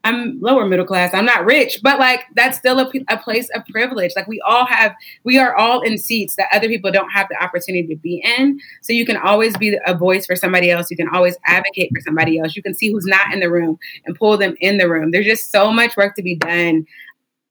I'm 0.05 0.41
lower 0.41 0.67
middle 0.67 0.85
class. 0.85 1.15
I'm 1.15 1.25
not 1.25 1.45
rich, 1.45 1.79
but 1.83 2.01
like 2.01 2.25
that's 2.35 2.59
still 2.59 2.81
a, 2.81 2.91
a, 3.09 3.17
place 3.19 3.49
of 3.55 3.65
privilege. 3.67 4.13
Like 4.17 4.27
we 4.27 4.41
all 4.41 4.67
have, 4.67 4.95
we 5.23 5.39
are 5.39 5.55
all 5.55 5.81
in 5.83 5.97
seats 5.97 6.35
that 6.37 6.49
other 6.53 6.67
people 6.67 6.91
don't 6.91 7.11
have 7.11 7.29
the 7.29 7.41
opportunity 7.41 7.87
to 7.95 8.01
be 8.01 8.21
in. 8.39 8.59
So 8.81 8.93
you 8.93 9.07
can 9.07 9.17
always 9.17 9.57
be 9.57 9.79
a 9.87 9.95
voice 9.95 10.27
for 10.27 10.35
somebody 10.35 10.73
else. 10.73 10.91
You 10.91 10.97
can 10.97 11.09
always 11.09 11.37
advocate 11.47 11.91
for 11.95 12.01
somebody 12.01 12.41
else. 12.41 12.57
You 12.57 12.65
can 12.65 12.75
see 12.75 12.91
who's 12.91 13.07
not 13.07 13.33
in 13.33 13.39
the 13.39 13.51
room 13.51 13.79
and 14.05 14.19
pull 14.19 14.37
them 14.37 14.57
in 14.61 14.79
the 14.79 14.89
room. 14.89 15.13
There's 15.13 15.27
just 15.27 15.53
so 15.53 15.71
much 15.71 15.97
work 15.97 16.17
to 16.17 16.23
be 16.23 16.35
done 16.35 16.85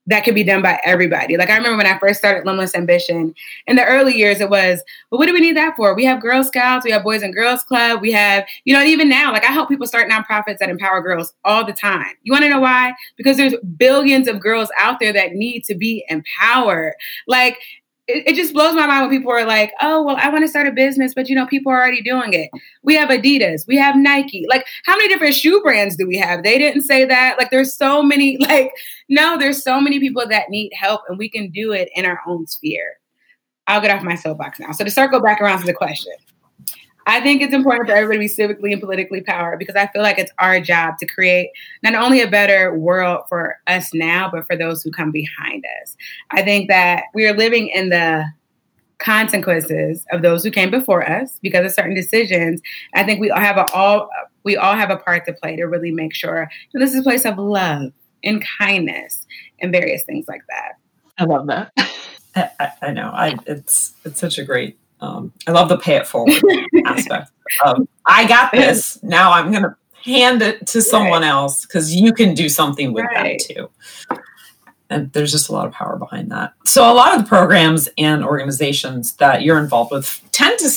that 0.06 0.24
could 0.24 0.34
be 0.34 0.42
done 0.44 0.62
by 0.62 0.80
everybody. 0.84 1.36
Like 1.36 1.50
I 1.50 1.56
remember 1.56 1.76
when 1.76 1.86
I 1.86 1.98
first 1.98 2.18
started 2.18 2.44
Limitless 2.44 2.74
Ambition 2.74 3.34
in 3.66 3.76
the 3.76 3.84
early 3.84 4.16
years, 4.16 4.40
it 4.40 4.50
was, 4.50 4.82
well, 5.10 5.18
what 5.18 5.26
do 5.26 5.32
we 5.32 5.40
need 5.40 5.56
that 5.56 5.76
for? 5.76 5.94
We 5.94 6.04
have 6.04 6.20
Girl 6.20 6.42
Scouts, 6.42 6.84
we 6.84 6.90
have 6.90 7.04
Boys 7.04 7.22
and 7.22 7.32
Girls 7.32 7.62
Club, 7.62 8.00
we 8.00 8.10
have, 8.12 8.44
you 8.64 8.74
know, 8.74 8.82
even 8.82 9.08
now, 9.08 9.32
like 9.32 9.44
I 9.44 9.52
help 9.52 9.68
people 9.68 9.86
start 9.86 10.10
nonprofits 10.10 10.58
that 10.58 10.70
empower 10.70 11.00
girls 11.00 11.34
all 11.44 11.64
the 11.64 11.72
time. 11.72 12.12
You 12.22 12.32
want 12.32 12.44
to 12.44 12.50
know 12.50 12.60
why? 12.60 12.94
Because 13.16 13.36
there's 13.36 13.54
billions 13.76 14.26
of 14.26 14.40
girls 14.40 14.70
out 14.78 14.98
there 14.98 15.12
that 15.12 15.32
need 15.32 15.64
to 15.64 15.74
be 15.74 16.04
empowered. 16.08 16.94
Like 17.28 17.58
it, 18.08 18.26
it, 18.26 18.34
just 18.34 18.52
blows 18.52 18.74
my 18.74 18.86
mind 18.86 19.02
when 19.02 19.16
people 19.16 19.32
are 19.32 19.46
like, 19.46 19.72
oh, 19.80 20.02
well, 20.02 20.16
I 20.18 20.28
want 20.28 20.42
to 20.42 20.48
start 20.48 20.66
a 20.66 20.72
business, 20.72 21.14
but 21.14 21.28
you 21.28 21.36
know, 21.36 21.46
people 21.46 21.70
are 21.70 21.80
already 21.80 22.02
doing 22.02 22.32
it. 22.32 22.50
We 22.82 22.94
have 22.96 23.10
Adidas, 23.10 23.66
we 23.66 23.76
have 23.76 23.96
Nike. 23.96 24.44
Like, 24.48 24.66
how 24.84 24.96
many 24.96 25.08
different 25.08 25.34
shoe 25.34 25.60
brands 25.62 25.96
do 25.96 26.06
we 26.06 26.16
have? 26.18 26.42
They 26.42 26.58
didn't 26.58 26.82
say 26.82 27.04
that. 27.04 27.36
Like, 27.38 27.50
there's 27.50 27.74
so 27.74 28.02
many, 28.02 28.36
like, 28.40 28.72
no, 29.08 29.38
there's 29.38 29.62
so 29.62 29.80
many 29.80 30.00
people 30.00 30.26
that 30.28 30.50
need 30.50 30.72
help, 30.74 31.02
and 31.08 31.18
we 31.18 31.28
can 31.28 31.50
do 31.50 31.72
it 31.72 31.90
in 31.94 32.04
our 32.04 32.20
own 32.26 32.46
sphere. 32.46 32.98
I'll 33.68 33.80
get 33.80 33.96
off 33.96 34.02
my 34.02 34.16
soapbox 34.16 34.58
now. 34.58 34.72
So 34.72 34.84
to 34.84 34.90
circle 34.90 35.20
back 35.20 35.40
around 35.40 35.60
to 35.60 35.66
the 35.66 35.72
question, 35.72 36.12
I 37.12 37.20
think 37.20 37.42
it's 37.42 37.52
important 37.52 37.90
for 37.90 37.94
everybody 37.94 38.26
to 38.26 38.34
be 38.34 38.42
civically 38.42 38.72
and 38.72 38.80
politically 38.80 39.20
powered 39.20 39.58
because 39.58 39.76
I 39.76 39.86
feel 39.88 40.00
like 40.00 40.18
it's 40.18 40.32
our 40.38 40.62
job 40.62 40.96
to 40.96 41.06
create 41.06 41.50
not 41.82 41.94
only 41.94 42.22
a 42.22 42.26
better 42.26 42.74
world 42.74 43.24
for 43.28 43.58
us 43.66 43.92
now, 43.92 44.30
but 44.32 44.46
for 44.46 44.56
those 44.56 44.82
who 44.82 44.90
come 44.90 45.10
behind 45.10 45.62
us. 45.82 45.94
I 46.30 46.40
think 46.40 46.70
that 46.70 47.04
we 47.12 47.28
are 47.28 47.36
living 47.36 47.68
in 47.68 47.90
the 47.90 48.24
consequences 48.96 50.06
of 50.10 50.22
those 50.22 50.42
who 50.42 50.50
came 50.50 50.70
before 50.70 51.06
us 51.06 51.38
because 51.42 51.66
of 51.66 51.72
certain 51.74 51.94
decisions. 51.94 52.62
I 52.94 53.04
think 53.04 53.20
we 53.20 53.30
all 53.30 53.40
have 53.40 53.58
a 53.58 53.70
all 53.72 54.08
we 54.44 54.56
all 54.56 54.74
have 54.74 54.88
a 54.88 54.96
part 54.96 55.26
to 55.26 55.34
play 55.34 55.56
to 55.56 55.64
really 55.64 55.90
make 55.90 56.14
sure 56.14 56.48
this 56.72 56.94
is 56.94 57.00
a 57.00 57.02
place 57.02 57.26
of 57.26 57.36
love 57.36 57.92
and 58.24 58.42
kindness 58.58 59.26
and 59.60 59.70
various 59.70 60.02
things 60.04 60.28
like 60.28 60.44
that. 60.48 60.78
I 61.18 61.24
love 61.24 61.46
that. 61.48 61.72
I, 62.34 62.70
I 62.80 62.90
know. 62.92 63.10
I 63.12 63.36
it's 63.46 63.92
it's 64.06 64.18
such 64.18 64.38
a 64.38 64.44
great 64.44 64.78
um, 65.02 65.32
I 65.48 65.50
love 65.50 65.68
the 65.68 65.76
pay 65.76 65.96
it 65.96 66.06
forward 66.06 66.40
aspect. 66.86 67.32
Um, 67.64 67.88
I 68.06 68.26
got 68.26 68.52
this. 68.52 69.02
Now 69.02 69.32
I'm 69.32 69.50
going 69.50 69.64
to 69.64 69.76
hand 70.04 70.42
it 70.42 70.66
to 70.68 70.80
someone 70.80 71.22
right. 71.22 71.28
else 71.28 71.66
because 71.66 71.94
you 71.94 72.12
can 72.12 72.34
do 72.34 72.48
something 72.48 72.92
with 72.92 73.04
right. 73.04 73.42
that 73.48 73.54
too. 73.54 73.70
And 74.88 75.12
there's 75.12 75.32
just 75.32 75.48
a 75.48 75.52
lot 75.52 75.66
of 75.66 75.72
power 75.72 75.96
behind 75.96 76.30
that. 76.30 76.52
So, 76.64 76.90
a 76.90 76.94
lot 76.94 77.14
of 77.14 77.22
the 77.22 77.28
programs 77.28 77.88
and 77.98 78.24
organizations 78.24 79.14
that 79.14 79.42
you're 79.42 79.58
involved 79.58 79.90
with 79.90 80.20
tend 80.32 80.58
to 80.60 80.70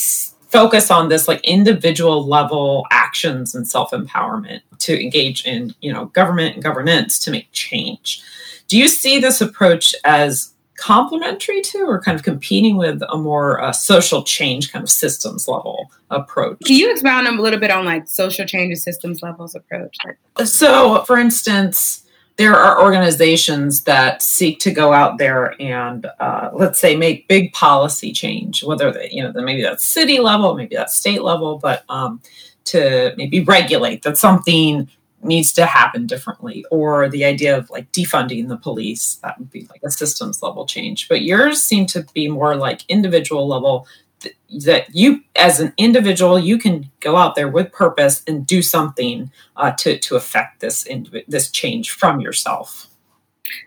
focus 0.47 0.89
on 0.89 1.09
this 1.09 1.27
like 1.27 1.43
individual 1.43 2.25
level 2.25 2.85
actions 2.91 3.53
and 3.53 3.67
self 3.67 3.91
empowerment 3.91 4.61
to 4.79 4.99
engage 4.99 5.45
in, 5.45 5.75
you 5.81 5.93
know, 5.93 6.05
government 6.05 6.55
and 6.55 6.63
governance 6.63 7.19
to 7.19 7.31
make 7.31 7.51
change. 7.51 8.23
Do 8.67 8.77
you 8.77 8.87
see 8.87 9.19
this 9.19 9.41
approach 9.41 9.93
as 10.03 10.54
complementary 10.77 11.61
to 11.61 11.79
or 11.79 12.01
kind 12.01 12.15
of 12.15 12.23
competing 12.23 12.77
with 12.77 13.01
a 13.09 13.17
more 13.17 13.61
uh, 13.61 13.71
social 13.71 14.23
change 14.23 14.71
kind 14.71 14.83
of 14.83 14.89
systems 14.89 15.47
level 15.47 15.91
approach? 16.09 16.59
Can 16.65 16.75
you 16.75 16.91
expound 16.91 17.27
a 17.27 17.41
little 17.41 17.59
bit 17.59 17.71
on 17.71 17.85
like 17.85 18.07
social 18.07 18.45
change 18.45 18.69
and 18.69 18.79
systems 18.79 19.21
levels 19.21 19.55
approach? 19.55 19.97
So 20.43 21.03
for 21.03 21.17
instance 21.17 22.05
there 22.37 22.55
are 22.55 22.81
organizations 22.81 23.85
that 23.85 24.21
seek 24.21 24.59
to 24.59 24.71
go 24.71 24.91
out 24.91 25.17
there 25.17 25.59
and 25.61 26.07
uh, 26.19 26.49
let's 26.53 26.79
say 26.79 26.95
make 26.95 27.27
big 27.27 27.53
policy 27.53 28.11
change 28.11 28.63
whether 28.63 28.91
they, 28.91 29.09
you 29.11 29.23
know 29.23 29.31
maybe 29.41 29.61
that's 29.61 29.85
city 29.85 30.19
level 30.19 30.55
maybe 30.55 30.75
that's 30.75 30.95
state 30.95 31.21
level 31.21 31.57
but 31.57 31.83
um, 31.89 32.21
to 32.65 33.13
maybe 33.17 33.41
regulate 33.41 34.03
that 34.03 34.17
something 34.17 34.89
needs 35.25 35.51
to 35.53 35.65
happen 35.65 36.07
differently 36.07 36.65
or 36.71 37.09
the 37.09 37.25
idea 37.25 37.57
of 37.57 37.69
like 37.69 37.91
defunding 37.91 38.47
the 38.47 38.57
police 38.57 39.15
that 39.23 39.37
would 39.39 39.49
be 39.51 39.67
like 39.69 39.81
a 39.83 39.91
systems 39.91 40.41
level 40.41 40.65
change. 40.65 41.07
But 41.07 41.23
yours 41.23 41.61
seem 41.61 41.85
to 41.87 42.05
be 42.13 42.27
more 42.27 42.55
like 42.55 42.81
individual 42.87 43.47
level 43.47 43.87
th- 44.19 44.35
that 44.65 44.93
you 44.95 45.21
as 45.35 45.59
an 45.59 45.73
individual 45.77 46.39
you 46.39 46.57
can 46.57 46.89
go 46.99 47.15
out 47.15 47.35
there 47.35 47.49
with 47.49 47.71
purpose 47.71 48.23
and 48.27 48.45
do 48.45 48.61
something 48.61 49.31
uh, 49.57 49.71
to 49.71 49.97
to 49.99 50.15
affect 50.15 50.59
this 50.59 50.83
indiv- 50.85 51.25
this 51.27 51.51
change 51.51 51.91
from 51.91 52.19
yourself. 52.19 52.87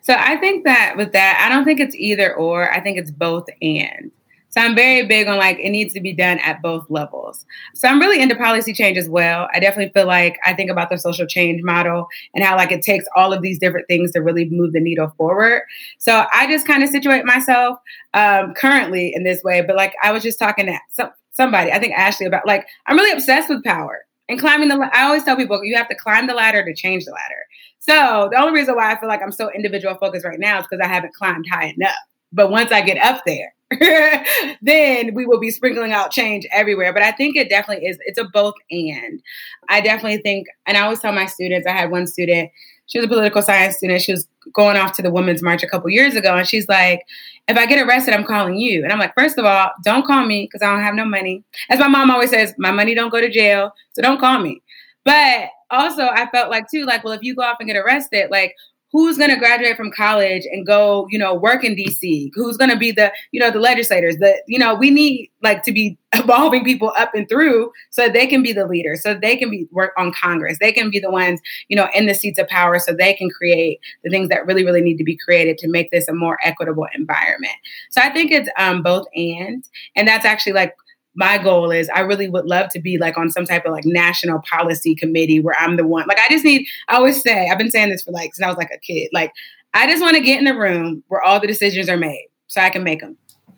So 0.02 0.14
i 0.18 0.36
think 0.36 0.64
that 0.64 0.94
with 0.96 1.12
that 1.12 1.40
i 1.44 1.48
don't 1.54 1.64
think 1.64 1.78
it's 1.78 1.94
either 1.94 2.34
or 2.34 2.70
i 2.72 2.80
think 2.80 2.98
it's 2.98 3.12
both 3.12 3.46
and 3.62 4.10
so 4.58 4.64
I'm 4.64 4.74
very 4.74 5.06
big 5.06 5.28
on 5.28 5.38
like 5.38 5.56
it 5.60 5.70
needs 5.70 5.94
to 5.94 6.00
be 6.00 6.12
done 6.12 6.40
at 6.40 6.60
both 6.60 6.84
levels. 6.90 7.46
So 7.74 7.86
I'm 7.86 8.00
really 8.00 8.20
into 8.20 8.34
policy 8.34 8.72
change 8.72 8.98
as 8.98 9.08
well. 9.08 9.48
I 9.54 9.60
definitely 9.60 9.92
feel 9.92 10.08
like 10.08 10.36
I 10.44 10.52
think 10.52 10.68
about 10.68 10.90
the 10.90 10.98
social 10.98 11.26
change 11.26 11.62
model 11.62 12.08
and 12.34 12.42
how 12.42 12.56
like 12.56 12.72
it 12.72 12.82
takes 12.82 13.04
all 13.14 13.32
of 13.32 13.40
these 13.40 13.60
different 13.60 13.86
things 13.86 14.10
to 14.12 14.20
really 14.20 14.46
move 14.46 14.72
the 14.72 14.80
needle 14.80 15.14
forward. 15.16 15.62
So 15.98 16.24
I 16.32 16.48
just 16.48 16.66
kind 16.66 16.82
of 16.82 16.88
situate 16.88 17.24
myself 17.24 17.78
um, 18.14 18.52
currently 18.54 19.14
in 19.14 19.22
this 19.22 19.44
way. 19.44 19.60
But 19.60 19.76
like 19.76 19.94
I 20.02 20.10
was 20.10 20.24
just 20.24 20.40
talking 20.40 20.66
to 20.66 20.76
some, 20.90 21.10
somebody, 21.30 21.70
I 21.70 21.78
think 21.78 21.94
Ashley, 21.94 22.26
about 22.26 22.44
like 22.44 22.66
I'm 22.86 22.96
really 22.96 23.12
obsessed 23.12 23.48
with 23.48 23.62
power 23.62 24.06
and 24.28 24.40
climbing 24.40 24.70
the. 24.70 24.90
I 24.92 25.04
always 25.04 25.22
tell 25.22 25.36
people 25.36 25.64
you 25.64 25.76
have 25.76 25.88
to 25.88 25.94
climb 25.94 26.26
the 26.26 26.34
ladder 26.34 26.64
to 26.64 26.74
change 26.74 27.04
the 27.04 27.12
ladder. 27.12 27.46
So 27.78 28.28
the 28.32 28.40
only 28.40 28.58
reason 28.58 28.74
why 28.74 28.90
I 28.92 28.98
feel 28.98 29.08
like 29.08 29.22
I'm 29.22 29.30
so 29.30 29.52
individual 29.52 29.94
focused 29.94 30.26
right 30.26 30.40
now 30.40 30.58
is 30.58 30.66
because 30.68 30.84
I 30.84 30.88
haven't 30.88 31.14
climbed 31.14 31.46
high 31.48 31.74
enough. 31.76 31.94
But 32.32 32.50
once 32.50 32.72
I 32.72 32.80
get 32.80 32.98
up 32.98 33.22
there, 33.24 33.54
then 34.62 35.14
we 35.14 35.26
will 35.26 35.40
be 35.40 35.50
sprinkling 35.50 35.92
out 35.92 36.10
change 36.10 36.46
everywhere. 36.52 36.92
But 36.92 37.02
I 37.02 37.12
think 37.12 37.36
it 37.36 37.48
definitely 37.48 37.86
is, 37.86 37.98
it's 38.02 38.18
a 38.18 38.24
both 38.24 38.54
and. 38.70 39.22
I 39.68 39.80
definitely 39.80 40.18
think, 40.18 40.46
and 40.66 40.76
I 40.76 40.82
always 40.82 41.00
tell 41.00 41.12
my 41.12 41.26
students, 41.26 41.66
I 41.66 41.72
had 41.72 41.90
one 41.90 42.06
student, 42.06 42.50
she 42.88 42.98
was 42.98 43.04
a 43.04 43.08
political 43.08 43.42
science 43.42 43.76
student. 43.76 44.00
She 44.02 44.12
was 44.12 44.26
going 44.54 44.76
off 44.76 44.92
to 44.96 45.02
the 45.02 45.10
Women's 45.10 45.42
March 45.42 45.62
a 45.62 45.68
couple 45.68 45.90
years 45.90 46.16
ago, 46.16 46.34
and 46.34 46.48
she's 46.48 46.68
like, 46.68 47.04
if 47.46 47.56
I 47.56 47.66
get 47.66 47.86
arrested, 47.86 48.14
I'm 48.14 48.24
calling 48.24 48.56
you. 48.56 48.82
And 48.82 48.92
I'm 48.92 48.98
like, 48.98 49.14
first 49.14 49.38
of 49.38 49.44
all, 49.44 49.70
don't 49.84 50.06
call 50.06 50.24
me 50.24 50.44
because 50.44 50.66
I 50.66 50.72
don't 50.72 50.82
have 50.82 50.94
no 50.94 51.04
money. 51.04 51.44
As 51.68 51.78
my 51.78 51.88
mom 51.88 52.10
always 52.10 52.30
says, 52.30 52.54
my 52.58 52.70
money 52.70 52.94
don't 52.94 53.10
go 53.10 53.20
to 53.20 53.30
jail, 53.30 53.72
so 53.92 54.02
don't 54.02 54.18
call 54.18 54.40
me. 54.40 54.62
But 55.04 55.50
also, 55.70 56.08
I 56.08 56.28
felt 56.30 56.50
like 56.50 56.70
too, 56.70 56.86
like, 56.86 57.04
well, 57.04 57.12
if 57.12 57.22
you 57.22 57.34
go 57.34 57.42
off 57.42 57.58
and 57.60 57.68
get 57.68 57.76
arrested, 57.76 58.30
like, 58.30 58.54
who's 58.92 59.18
going 59.18 59.30
to 59.30 59.36
graduate 59.36 59.76
from 59.76 59.90
college 59.90 60.44
and 60.50 60.66
go 60.66 61.06
you 61.10 61.18
know 61.18 61.34
work 61.34 61.62
in 61.64 61.74
dc 61.74 62.30
who's 62.34 62.56
going 62.56 62.70
to 62.70 62.76
be 62.76 62.90
the 62.90 63.12
you 63.32 63.40
know 63.40 63.50
the 63.50 63.60
legislators? 63.60 64.16
That 64.18 64.42
you 64.46 64.58
know 64.58 64.74
we 64.74 64.90
need 64.90 65.30
like 65.42 65.62
to 65.64 65.72
be 65.72 65.98
evolving 66.14 66.64
people 66.64 66.92
up 66.96 67.14
and 67.14 67.28
through 67.28 67.70
so 67.90 68.08
they 68.08 68.26
can 68.26 68.42
be 68.42 68.52
the 68.52 68.66
leaders 68.66 69.02
so 69.02 69.14
they 69.14 69.36
can 69.36 69.50
be 69.50 69.66
work 69.70 69.92
on 69.96 70.12
congress. 70.12 70.58
They 70.60 70.72
can 70.72 70.90
be 70.90 70.98
the 70.98 71.10
ones 71.10 71.40
you 71.68 71.76
know 71.76 71.88
in 71.94 72.06
the 72.06 72.14
seats 72.14 72.38
of 72.38 72.48
power 72.48 72.78
so 72.78 72.92
they 72.92 73.14
can 73.14 73.30
create 73.30 73.80
the 74.04 74.10
things 74.10 74.28
that 74.28 74.46
really 74.46 74.64
really 74.64 74.82
need 74.82 74.98
to 74.98 75.04
be 75.04 75.16
created 75.16 75.58
to 75.58 75.68
make 75.68 75.90
this 75.90 76.08
a 76.08 76.14
more 76.14 76.38
equitable 76.42 76.86
environment. 76.94 77.54
So 77.90 78.00
i 78.00 78.10
think 78.10 78.30
it's 78.30 78.48
um, 78.58 78.82
both 78.82 79.06
and 79.14 79.64
and 79.96 80.08
that's 80.08 80.24
actually 80.24 80.52
like 80.52 80.74
my 81.14 81.38
goal 81.38 81.70
is 81.70 81.88
I 81.88 82.00
really 82.00 82.28
would 82.28 82.46
love 82.46 82.70
to 82.70 82.80
be 82.80 82.98
like 82.98 83.18
on 83.18 83.30
some 83.30 83.44
type 83.44 83.64
of 83.64 83.72
like 83.72 83.84
national 83.84 84.40
policy 84.40 84.94
committee 84.94 85.40
where 85.40 85.56
I'm 85.58 85.76
the 85.76 85.86
one. 85.86 86.06
Like 86.06 86.18
I 86.18 86.28
just 86.28 86.44
need, 86.44 86.66
I 86.88 86.96
always 86.96 87.20
say, 87.22 87.48
I've 87.48 87.58
been 87.58 87.70
saying 87.70 87.90
this 87.90 88.02
for 88.02 88.12
like 88.12 88.34
since 88.34 88.44
I 88.44 88.48
was 88.48 88.56
like 88.56 88.70
a 88.72 88.78
kid. 88.78 89.08
Like 89.12 89.32
I 89.74 89.86
just 89.86 90.02
want 90.02 90.16
to 90.16 90.22
get 90.22 90.38
in 90.38 90.44
the 90.44 90.54
room 90.54 91.02
where 91.08 91.22
all 91.22 91.40
the 91.40 91.46
decisions 91.46 91.88
are 91.88 91.96
made 91.96 92.28
so 92.46 92.60
I 92.60 92.70
can 92.70 92.84
make 92.84 93.00
them. 93.00 93.16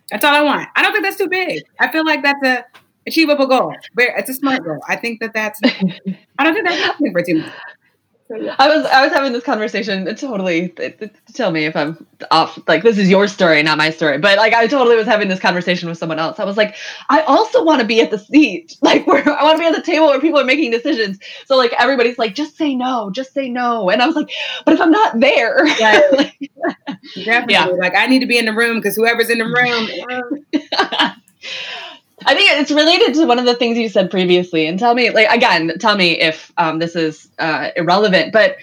That's 0.09 0.25
all 0.25 0.33
I 0.33 0.41
want. 0.41 0.67
I 0.75 0.81
don't 0.81 0.91
think 0.91 1.05
that's 1.05 1.17
too 1.17 1.29
big. 1.29 1.63
I 1.79 1.91
feel 1.91 2.05
like 2.05 2.21
that's 2.21 2.43
a 2.43 2.65
achievable 3.07 3.47
goal. 3.47 3.73
But 3.95 4.05
It's 4.17 4.29
a 4.29 4.33
smart 4.33 4.63
goal. 4.63 4.79
I 4.87 4.95
think 4.95 5.19
that 5.21 5.33
that's. 5.33 5.59
I 5.63 6.43
don't 6.43 6.53
think 6.53 6.67
that's 6.67 6.81
happening 6.81 7.13
for 7.13 7.23
too 7.23 7.39
much. 7.39 7.53
I 8.33 8.75
was 8.75 8.85
I 8.85 9.03
was 9.03 9.11
having 9.11 9.33
this 9.33 9.43
conversation. 9.43 10.05
Totally, 10.15 10.73
tell 11.33 11.51
me 11.51 11.65
if 11.65 11.75
I'm 11.75 12.05
off. 12.29 12.59
Like 12.67 12.83
this 12.83 12.97
is 12.97 13.09
your 13.09 13.27
story, 13.27 13.61
not 13.63 13.77
my 13.77 13.89
story. 13.89 14.17
But 14.19 14.37
like 14.37 14.53
I 14.53 14.67
totally 14.67 14.95
was 14.95 15.05
having 15.05 15.27
this 15.27 15.39
conversation 15.39 15.89
with 15.89 15.97
someone 15.97 16.19
else. 16.19 16.39
I 16.39 16.45
was 16.45 16.57
like, 16.57 16.75
I 17.09 17.21
also 17.21 17.63
want 17.63 17.81
to 17.81 17.87
be 17.87 18.01
at 18.01 18.11
the 18.11 18.19
seat, 18.19 18.77
like 18.81 19.05
where 19.07 19.27
I 19.27 19.43
want 19.43 19.57
to 19.57 19.59
be 19.59 19.65
at 19.67 19.75
the 19.75 19.81
table 19.81 20.07
where 20.07 20.21
people 20.21 20.39
are 20.39 20.45
making 20.45 20.71
decisions. 20.71 21.19
So 21.45 21.57
like 21.57 21.73
everybody's 21.79 22.17
like, 22.17 22.35
just 22.35 22.57
say 22.57 22.75
no, 22.75 23.11
just 23.11 23.33
say 23.33 23.49
no. 23.49 23.89
And 23.89 24.01
I 24.01 24.07
was 24.07 24.15
like, 24.15 24.31
but 24.65 24.73
if 24.73 24.81
I'm 24.81 24.91
not 24.91 25.19
there, 25.19 25.65
like, 25.81 26.51
definitely. 27.15 27.53
Yeah. 27.53 27.65
Like 27.65 27.95
I 27.95 28.07
need 28.07 28.19
to 28.19 28.27
be 28.27 28.37
in 28.37 28.45
the 28.45 28.53
room 28.53 28.77
because 28.77 28.95
whoever's 28.95 29.29
in 29.29 29.39
the 29.39 29.45
room. 29.45 30.33
Eh. 30.53 31.13
I 32.25 32.35
think 32.35 32.51
it's 32.51 32.71
related 32.71 33.13
to 33.15 33.25
one 33.25 33.39
of 33.39 33.45
the 33.45 33.55
things 33.55 33.77
you 33.77 33.89
said 33.89 34.11
previously. 34.11 34.67
And 34.67 34.77
tell 34.77 34.93
me, 34.93 35.09
like, 35.09 35.29
again, 35.29 35.77
tell 35.79 35.97
me 35.97 36.19
if 36.19 36.51
um, 36.57 36.79
this 36.79 36.95
is 36.95 37.29
uh, 37.39 37.69
irrelevant. 37.75 38.33
But 38.33 38.57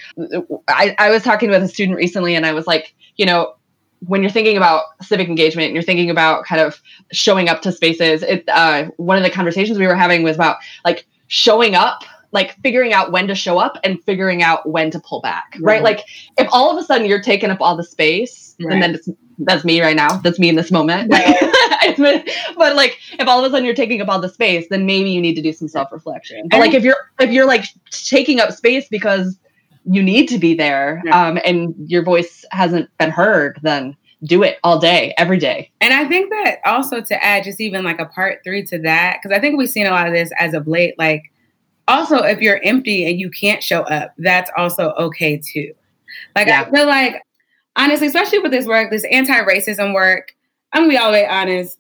I, 0.69 0.95
I 0.99 1.11
was 1.11 1.23
talking 1.23 1.51
with 1.51 1.63
a 1.63 1.69
student 1.69 1.97
recently, 1.97 2.35
and 2.35 2.47
I 2.47 2.53
was 2.53 2.67
like, 2.67 2.95
you 3.17 3.27
know, 3.27 3.55
when 4.07 4.23
you're 4.23 4.31
thinking 4.31 4.57
about 4.57 4.85
civic 5.03 5.29
engagement 5.29 5.67
and 5.67 5.75
you're 5.75 5.83
thinking 5.83 6.11
about 6.11 6.45
kind 6.45 6.61
of 6.61 6.81
showing 7.13 7.49
up 7.49 7.63
to 7.63 7.73
spaces, 7.73 8.23
it, 8.23 8.45
uh, 8.49 8.87
one 8.97 9.17
of 9.17 9.25
the 9.25 9.31
conversations 9.31 9.79
we 9.79 9.87
were 9.87 9.97
having 9.97 10.23
was 10.23 10.37
about 10.37 10.59
like 10.85 11.07
showing 11.27 11.75
up 11.75 12.05
like 12.31 12.55
figuring 12.63 12.93
out 12.93 13.11
when 13.11 13.27
to 13.27 13.35
show 13.35 13.59
up 13.59 13.79
and 13.85 14.03
figuring 14.05 14.43
out 14.43 14.69
when 14.69 14.91
to 14.91 15.01
pull 15.01 15.21
back, 15.21 15.57
right? 15.61 15.83
right? 15.83 15.83
Like 15.83 16.05
if 16.39 16.49
all 16.53 16.71
of 16.71 16.83
a 16.83 16.87
sudden 16.87 17.07
you're 17.07 17.23
taking 17.23 17.51
up 17.51 17.61
all 17.61 17.77
the 17.77 17.85
space, 17.85 18.55
right. 18.61 18.75
and 18.75 18.83
then 18.83 18.95
it's 18.95 19.09
that's 19.39 19.65
me 19.65 19.81
right 19.81 19.97
now. 19.97 20.19
That's 20.19 20.39
me 20.39 20.49
in 20.49 20.57
this 20.57 20.71
moment. 20.71 21.11
Right. 21.13 21.37
but 22.57 22.77
like 22.77 22.99
if 23.19 23.29
all 23.29 23.39
of 23.39 23.45
a 23.45 23.51
sudden 23.51 23.65
you're 23.65 23.75
taking 23.75 24.01
up 24.01 24.09
all 24.09 24.21
the 24.21 24.29
space, 24.29 24.67
then 24.71 24.87
maybe 24.87 25.11
you 25.11 25.21
need 25.21 25.35
to 25.35 25.43
do 25.43 25.53
some 25.53 25.69
self-reflection. 25.69 26.49
But 26.49 26.61
like 26.61 26.75
if 26.75 26.83
you're 26.83 26.97
if 27.21 27.31
you're 27.31 27.47
like 27.47 27.65
taking 27.91 28.41
up 28.41 28.53
space 28.53 28.89
because 28.89 29.39
you 29.85 30.03
need 30.03 30.29
to 30.29 30.39
be 30.39 30.55
there 30.55 31.03
um, 31.13 31.39
and 31.45 31.75
your 31.79 32.03
voice 32.03 32.45
hasn't 32.51 32.91
been 32.99 33.11
heard, 33.11 33.59
then 33.63 33.97
do 34.25 34.43
it 34.43 34.59
all 34.65 34.79
day, 34.79 35.15
every 35.17 35.39
day. 35.39 35.71
And 35.81 35.95
I 35.95 36.07
think 36.07 36.31
that 36.31 36.59
also 36.65 37.01
to 37.01 37.25
add 37.25 37.45
just 37.45 37.61
even 37.61 37.85
like 37.85 38.01
a 38.01 38.07
part 38.07 38.41
three 38.45 38.65
to 38.65 38.79
that, 38.83 39.19
because 39.23 39.37
I 39.37 39.41
think 39.41 39.57
we've 39.57 39.71
seen 39.71 39.87
a 39.87 39.91
lot 39.91 40.07
of 40.07 40.13
this 40.13 40.31
as 40.39 40.55
of 40.55 40.67
late, 40.67 40.99
like 40.99 41.33
also 41.87 42.19
if 42.19 42.41
you're 42.41 42.61
empty 42.65 43.09
and 43.09 43.19
you 43.19 43.31
can't 43.31 43.63
show 43.63 43.83
up, 43.83 44.13
that's 44.19 44.51
also 44.57 44.91
okay 44.99 45.39
too. 45.39 45.73
Like 46.35 46.49
yeah. 46.49 46.63
I 46.67 46.71
feel 46.71 46.87
like 46.87 47.23
honestly, 47.77 48.09
especially 48.09 48.41
with 48.41 48.51
this 48.51 48.67
work, 48.67 48.91
this 48.91 49.05
anti-racism 49.11 49.95
work, 49.95 50.35
I'm 50.73 50.83
gonna 50.83 50.91
be 50.91 50.99
all 50.99 51.11
the 51.11 51.19
way 51.19 51.27
honest. 51.27 51.79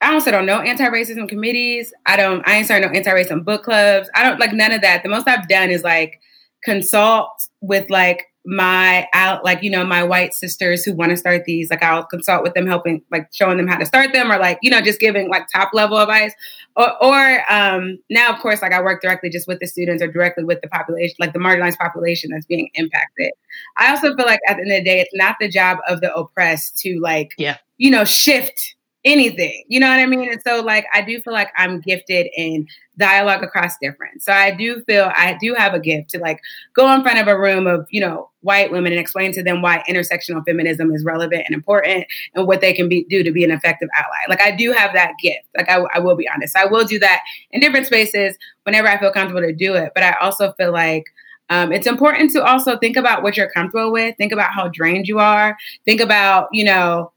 I 0.00 0.10
don't 0.10 0.20
sit 0.20 0.34
on 0.34 0.46
no 0.46 0.60
anti-racism 0.60 1.28
committees. 1.28 1.92
I 2.04 2.16
don't. 2.16 2.46
I 2.46 2.56
ain't 2.56 2.66
starting 2.66 2.90
no 2.90 2.96
anti-racism 2.96 3.44
book 3.44 3.64
clubs. 3.64 4.08
I 4.14 4.22
don't 4.22 4.38
like 4.38 4.52
none 4.52 4.72
of 4.72 4.82
that. 4.82 5.02
The 5.02 5.08
most 5.08 5.26
I've 5.26 5.48
done 5.48 5.70
is 5.70 5.82
like 5.82 6.20
consult 6.62 7.30
with 7.60 7.88
like 7.90 8.26
my 8.46 9.08
out 9.12 9.44
like 9.44 9.60
you 9.62 9.68
know 9.68 9.84
my 9.84 10.04
white 10.04 10.32
sisters 10.32 10.84
who 10.84 10.94
want 10.94 11.10
to 11.10 11.16
start 11.16 11.44
these 11.44 11.68
like 11.68 11.82
i'll 11.82 12.04
consult 12.04 12.44
with 12.44 12.54
them 12.54 12.64
helping 12.64 13.02
like 13.10 13.28
showing 13.32 13.56
them 13.56 13.66
how 13.66 13.76
to 13.76 13.84
start 13.84 14.12
them 14.12 14.30
or 14.30 14.38
like 14.38 14.56
you 14.62 14.70
know 14.70 14.80
just 14.80 15.00
giving 15.00 15.28
like 15.28 15.44
top 15.52 15.68
level 15.74 15.98
advice 15.98 16.32
or, 16.76 17.04
or 17.04 17.52
um 17.52 17.98
now 18.08 18.32
of 18.32 18.38
course 18.38 18.62
like 18.62 18.72
i 18.72 18.80
work 18.80 19.02
directly 19.02 19.28
just 19.28 19.48
with 19.48 19.58
the 19.58 19.66
students 19.66 20.00
or 20.00 20.06
directly 20.06 20.44
with 20.44 20.60
the 20.60 20.68
population 20.68 21.16
like 21.18 21.32
the 21.32 21.40
marginalized 21.40 21.76
population 21.76 22.30
that's 22.30 22.46
being 22.46 22.70
impacted 22.74 23.32
i 23.78 23.90
also 23.90 24.14
feel 24.16 24.26
like 24.26 24.40
at 24.48 24.56
the 24.56 24.62
end 24.62 24.72
of 24.72 24.78
the 24.78 24.84
day 24.84 25.00
it's 25.00 25.14
not 25.14 25.36
the 25.40 25.48
job 25.48 25.78
of 25.88 26.00
the 26.00 26.14
oppressed 26.14 26.78
to 26.78 26.98
like 27.00 27.32
yeah 27.38 27.56
you 27.78 27.90
know 27.90 28.04
shift 28.04 28.76
anything. 29.06 29.64
You 29.68 29.78
know 29.78 29.88
what 29.88 30.00
I 30.00 30.06
mean? 30.06 30.28
And 30.28 30.42
so 30.44 30.60
like 30.60 30.84
I 30.92 31.00
do 31.00 31.20
feel 31.20 31.32
like 31.32 31.50
I'm 31.56 31.80
gifted 31.80 32.26
in 32.36 32.66
dialogue 32.98 33.44
across 33.44 33.78
difference. 33.80 34.24
So 34.24 34.32
I 34.32 34.50
do 34.50 34.82
feel 34.82 35.12
I 35.14 35.38
do 35.40 35.54
have 35.54 35.74
a 35.74 35.80
gift 35.80 36.10
to 36.10 36.18
like 36.18 36.40
go 36.74 36.92
in 36.92 37.02
front 37.02 37.20
of 37.20 37.28
a 37.28 37.38
room 37.38 37.68
of, 37.68 37.86
you 37.88 38.00
know, 38.00 38.30
white 38.40 38.72
women 38.72 38.92
and 38.92 39.00
explain 39.00 39.32
to 39.32 39.44
them 39.44 39.62
why 39.62 39.84
intersectional 39.88 40.44
feminism 40.44 40.90
is 40.90 41.04
relevant 41.04 41.44
and 41.46 41.54
important 41.54 42.04
and 42.34 42.48
what 42.48 42.60
they 42.60 42.72
can 42.72 42.88
be 42.88 43.04
do 43.04 43.22
to 43.22 43.30
be 43.30 43.44
an 43.44 43.52
effective 43.52 43.88
ally. 43.96 44.24
Like 44.28 44.42
I 44.42 44.50
do 44.50 44.72
have 44.72 44.92
that 44.94 45.12
gift. 45.22 45.46
Like 45.56 45.70
I, 45.70 45.84
I 45.94 46.00
will 46.00 46.16
be 46.16 46.28
honest. 46.28 46.56
I 46.56 46.66
will 46.66 46.84
do 46.84 46.98
that 46.98 47.22
in 47.52 47.60
different 47.60 47.86
spaces 47.86 48.36
whenever 48.64 48.88
I 48.88 48.98
feel 48.98 49.12
comfortable 49.12 49.46
to 49.46 49.54
do 49.54 49.74
it. 49.74 49.92
But 49.94 50.02
I 50.02 50.16
also 50.20 50.52
feel 50.54 50.72
like 50.72 51.04
um, 51.48 51.72
it's 51.72 51.86
important 51.86 52.30
to 52.32 52.44
also 52.44 52.76
think 52.78 52.96
about 52.96 53.22
what 53.22 53.36
you're 53.36 53.50
comfortable 53.50 53.92
with. 53.92 54.16
Think 54.16 54.32
about 54.32 54.52
how 54.52 54.68
drained 54.68 55.06
you 55.06 55.18
are. 55.18 55.56
Think 55.84 56.00
about, 56.00 56.48
you 56.52 56.64
know, 56.64 57.12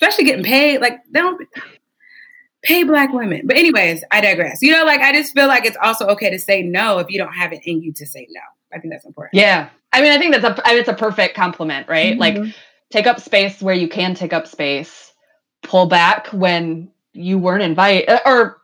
especially 0.00 0.24
getting 0.24 0.44
paid. 0.44 0.80
Like 0.80 1.00
they 1.10 1.20
don't 1.20 1.48
pay 2.62 2.82
black 2.82 3.12
women. 3.12 3.46
But 3.46 3.56
anyways, 3.56 4.04
I 4.10 4.20
digress. 4.20 4.60
You 4.60 4.72
know, 4.72 4.84
like 4.84 5.00
I 5.00 5.12
just 5.12 5.32
feel 5.32 5.46
like 5.46 5.64
it's 5.64 5.78
also 5.82 6.06
okay 6.08 6.30
to 6.30 6.38
say 6.38 6.62
no 6.62 6.98
if 6.98 7.10
you 7.10 7.18
don't 7.18 7.32
have 7.32 7.52
it 7.52 7.60
in 7.64 7.82
you 7.82 7.92
to 7.94 8.06
say 8.06 8.26
no. 8.30 8.40
I 8.72 8.80
think 8.80 8.92
that's 8.92 9.06
important. 9.06 9.34
Yeah. 9.34 9.68
I 9.92 10.00
mean, 10.02 10.12
I 10.12 10.18
think 10.18 10.34
that's 10.34 10.58
a 10.58 10.62
it's 10.74 10.88
a 10.88 10.94
perfect 10.94 11.36
compliment, 11.36 11.88
right? 11.88 12.18
Mm-hmm. 12.18 12.20
Like 12.20 12.54
take 12.90 13.06
up 13.06 13.20
space 13.20 13.62
where 13.62 13.74
you 13.74 13.88
can 13.88 14.14
take 14.14 14.32
up 14.32 14.46
space, 14.46 15.12
pull 15.62 15.86
back 15.86 16.26
when 16.28 16.90
you 17.12 17.38
weren't 17.38 17.62
invited 17.62 18.08
uh, 18.08 18.20
or 18.26 18.58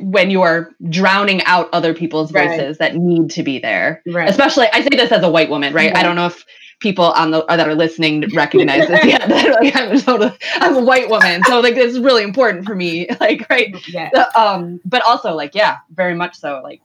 when 0.00 0.30
you 0.30 0.42
are 0.42 0.74
drowning 0.88 1.42
out 1.44 1.68
other 1.72 1.92
people's 1.94 2.30
voices 2.30 2.78
right. 2.80 2.92
that 2.92 2.96
need 2.96 3.30
to 3.30 3.42
be 3.42 3.58
there. 3.58 4.02
Right. 4.06 4.28
Especially 4.28 4.66
I 4.72 4.80
say 4.82 4.88
this 4.90 5.12
as 5.12 5.22
a 5.22 5.30
white 5.30 5.50
woman, 5.50 5.74
right? 5.74 5.94
I 5.94 6.02
don't 6.02 6.16
know 6.16 6.26
if 6.26 6.44
people 6.80 7.04
on 7.04 7.30
the 7.30 7.44
that 7.46 7.68
are 7.68 7.74
listening 7.74 8.24
recognize 8.34 8.88
this 8.88 9.04
yet. 9.04 9.28
like, 9.60 9.76
I'm, 9.76 9.98
totally, 10.00 10.36
I'm 10.56 10.76
a 10.76 10.84
white 10.84 11.08
woman, 11.08 11.42
so 11.44 11.60
like 11.60 11.74
this 11.74 11.92
is 11.92 12.00
really 12.00 12.22
important 12.22 12.64
for 12.64 12.74
me. 12.74 13.08
Like 13.18 13.48
right, 13.48 13.74
yeah. 13.88 14.10
Um, 14.36 14.80
but 14.84 15.02
also 15.02 15.34
like 15.34 15.54
yeah, 15.54 15.78
very 15.90 16.14
much 16.14 16.36
so. 16.36 16.60
Like 16.62 16.82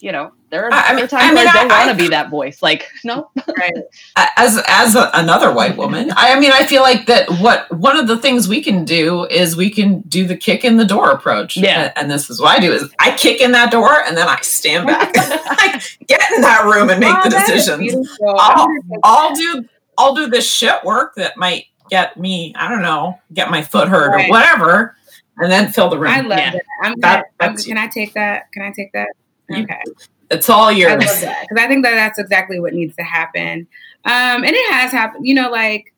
you 0.00 0.12
know, 0.12 0.32
there 0.50 0.66
are, 0.66 0.72
I 0.72 0.94
mean, 0.94 1.08
times 1.08 1.24
I 1.24 1.26
mean, 1.28 1.34
where 1.36 1.48
I 1.48 1.52
don't 1.52 1.68
want 1.68 1.90
to 1.90 2.04
be 2.04 2.08
that 2.10 2.30
voice. 2.30 2.62
Like, 2.62 2.88
no. 3.04 3.30
right. 3.58 3.72
As 4.16 4.62
as 4.68 4.94
a, 4.94 5.10
another 5.14 5.52
white 5.52 5.76
woman, 5.76 6.12
I 6.16 6.38
mean, 6.38 6.52
I 6.52 6.66
feel 6.66 6.82
like 6.82 7.06
that. 7.06 7.28
What 7.40 7.70
one 7.72 7.96
of 7.96 8.06
the 8.06 8.18
things 8.18 8.48
we 8.48 8.62
can 8.62 8.84
do 8.84 9.24
is 9.26 9.56
we 9.56 9.70
can 9.70 10.00
do 10.02 10.26
the 10.26 10.36
kick 10.36 10.64
in 10.64 10.76
the 10.76 10.84
door 10.84 11.10
approach. 11.10 11.56
Yeah. 11.56 11.84
And, 11.84 11.92
and 11.96 12.10
this 12.10 12.30
is 12.30 12.40
what 12.40 12.56
I 12.56 12.60
do: 12.60 12.72
is 12.72 12.92
I 12.98 13.16
kick 13.16 13.40
in 13.40 13.52
that 13.52 13.70
door 13.70 14.02
and 14.02 14.16
then 14.16 14.28
I 14.28 14.40
stand 14.42 14.86
back, 14.86 15.12
I 15.16 15.82
get 16.06 16.20
in 16.32 16.42
that 16.42 16.64
room 16.64 16.90
and 16.90 17.00
make 17.00 17.14
oh, 17.14 17.22
the 17.24 17.30
decisions. 17.30 18.08
I'll, 18.26 18.68
I'll 19.02 19.34
do 19.34 19.64
I'll 19.98 20.14
do 20.14 20.28
this 20.28 20.46
shit 20.50 20.84
work 20.84 21.14
that 21.16 21.36
might 21.36 21.66
get 21.90 22.16
me. 22.16 22.54
I 22.56 22.68
don't 22.68 22.82
know, 22.82 23.18
get 23.32 23.50
my 23.50 23.62
foot 23.62 23.88
hurt 23.88 24.10
right. 24.10 24.28
or 24.28 24.30
whatever, 24.30 24.96
and 25.38 25.50
then 25.50 25.72
fill 25.72 25.88
the 25.88 25.98
room. 25.98 26.12
I 26.12 26.20
love 26.20 26.38
yeah. 26.38 26.52
that. 26.52 26.62
I'm, 26.82 27.00
that, 27.00 27.24
I'm, 27.40 27.56
can 27.56 27.78
I 27.78 27.88
take 27.88 28.14
that? 28.14 28.52
Can 28.52 28.62
I 28.62 28.72
take 28.72 28.92
that? 28.92 29.08
Okay. 29.50 29.82
It's 30.30 30.50
all 30.50 30.72
yours. 30.72 30.96
because 30.96 31.24
I, 31.24 31.46
I 31.56 31.68
think 31.68 31.84
that 31.84 31.94
that's 31.94 32.18
exactly 32.18 32.58
what 32.58 32.74
needs 32.74 32.96
to 32.96 33.02
happen. 33.02 33.66
Um, 34.04 34.44
and 34.44 34.50
it 34.50 34.72
has 34.72 34.90
happened. 34.90 35.26
You 35.26 35.34
know, 35.34 35.50
like 35.50 35.92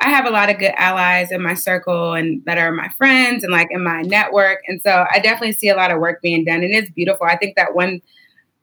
I 0.00 0.08
have 0.08 0.24
a 0.24 0.30
lot 0.30 0.48
of 0.48 0.58
good 0.58 0.72
allies 0.76 1.30
in 1.30 1.42
my 1.42 1.54
circle 1.54 2.14
and 2.14 2.42
that 2.46 2.56
are 2.56 2.72
my 2.72 2.88
friends 2.96 3.44
and 3.44 3.52
like 3.52 3.68
in 3.70 3.84
my 3.84 4.02
network. 4.02 4.60
And 4.66 4.80
so 4.80 5.04
I 5.12 5.18
definitely 5.18 5.52
see 5.52 5.68
a 5.68 5.76
lot 5.76 5.90
of 5.90 5.98
work 6.00 6.22
being 6.22 6.44
done. 6.44 6.62
And 6.62 6.74
it's 6.74 6.90
beautiful. 6.90 7.26
I 7.26 7.36
think 7.36 7.56
that 7.56 7.74
one 7.74 8.00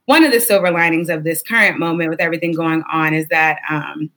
one 0.06 0.24
of 0.24 0.32
the 0.32 0.40
silver 0.40 0.70
linings 0.70 1.10
of 1.10 1.22
this 1.22 1.42
current 1.42 1.78
moment 1.78 2.08
with 2.08 2.20
everything 2.20 2.52
going 2.52 2.82
on 2.90 3.12
is 3.12 3.28
that 3.28 3.58
um, 3.70 4.10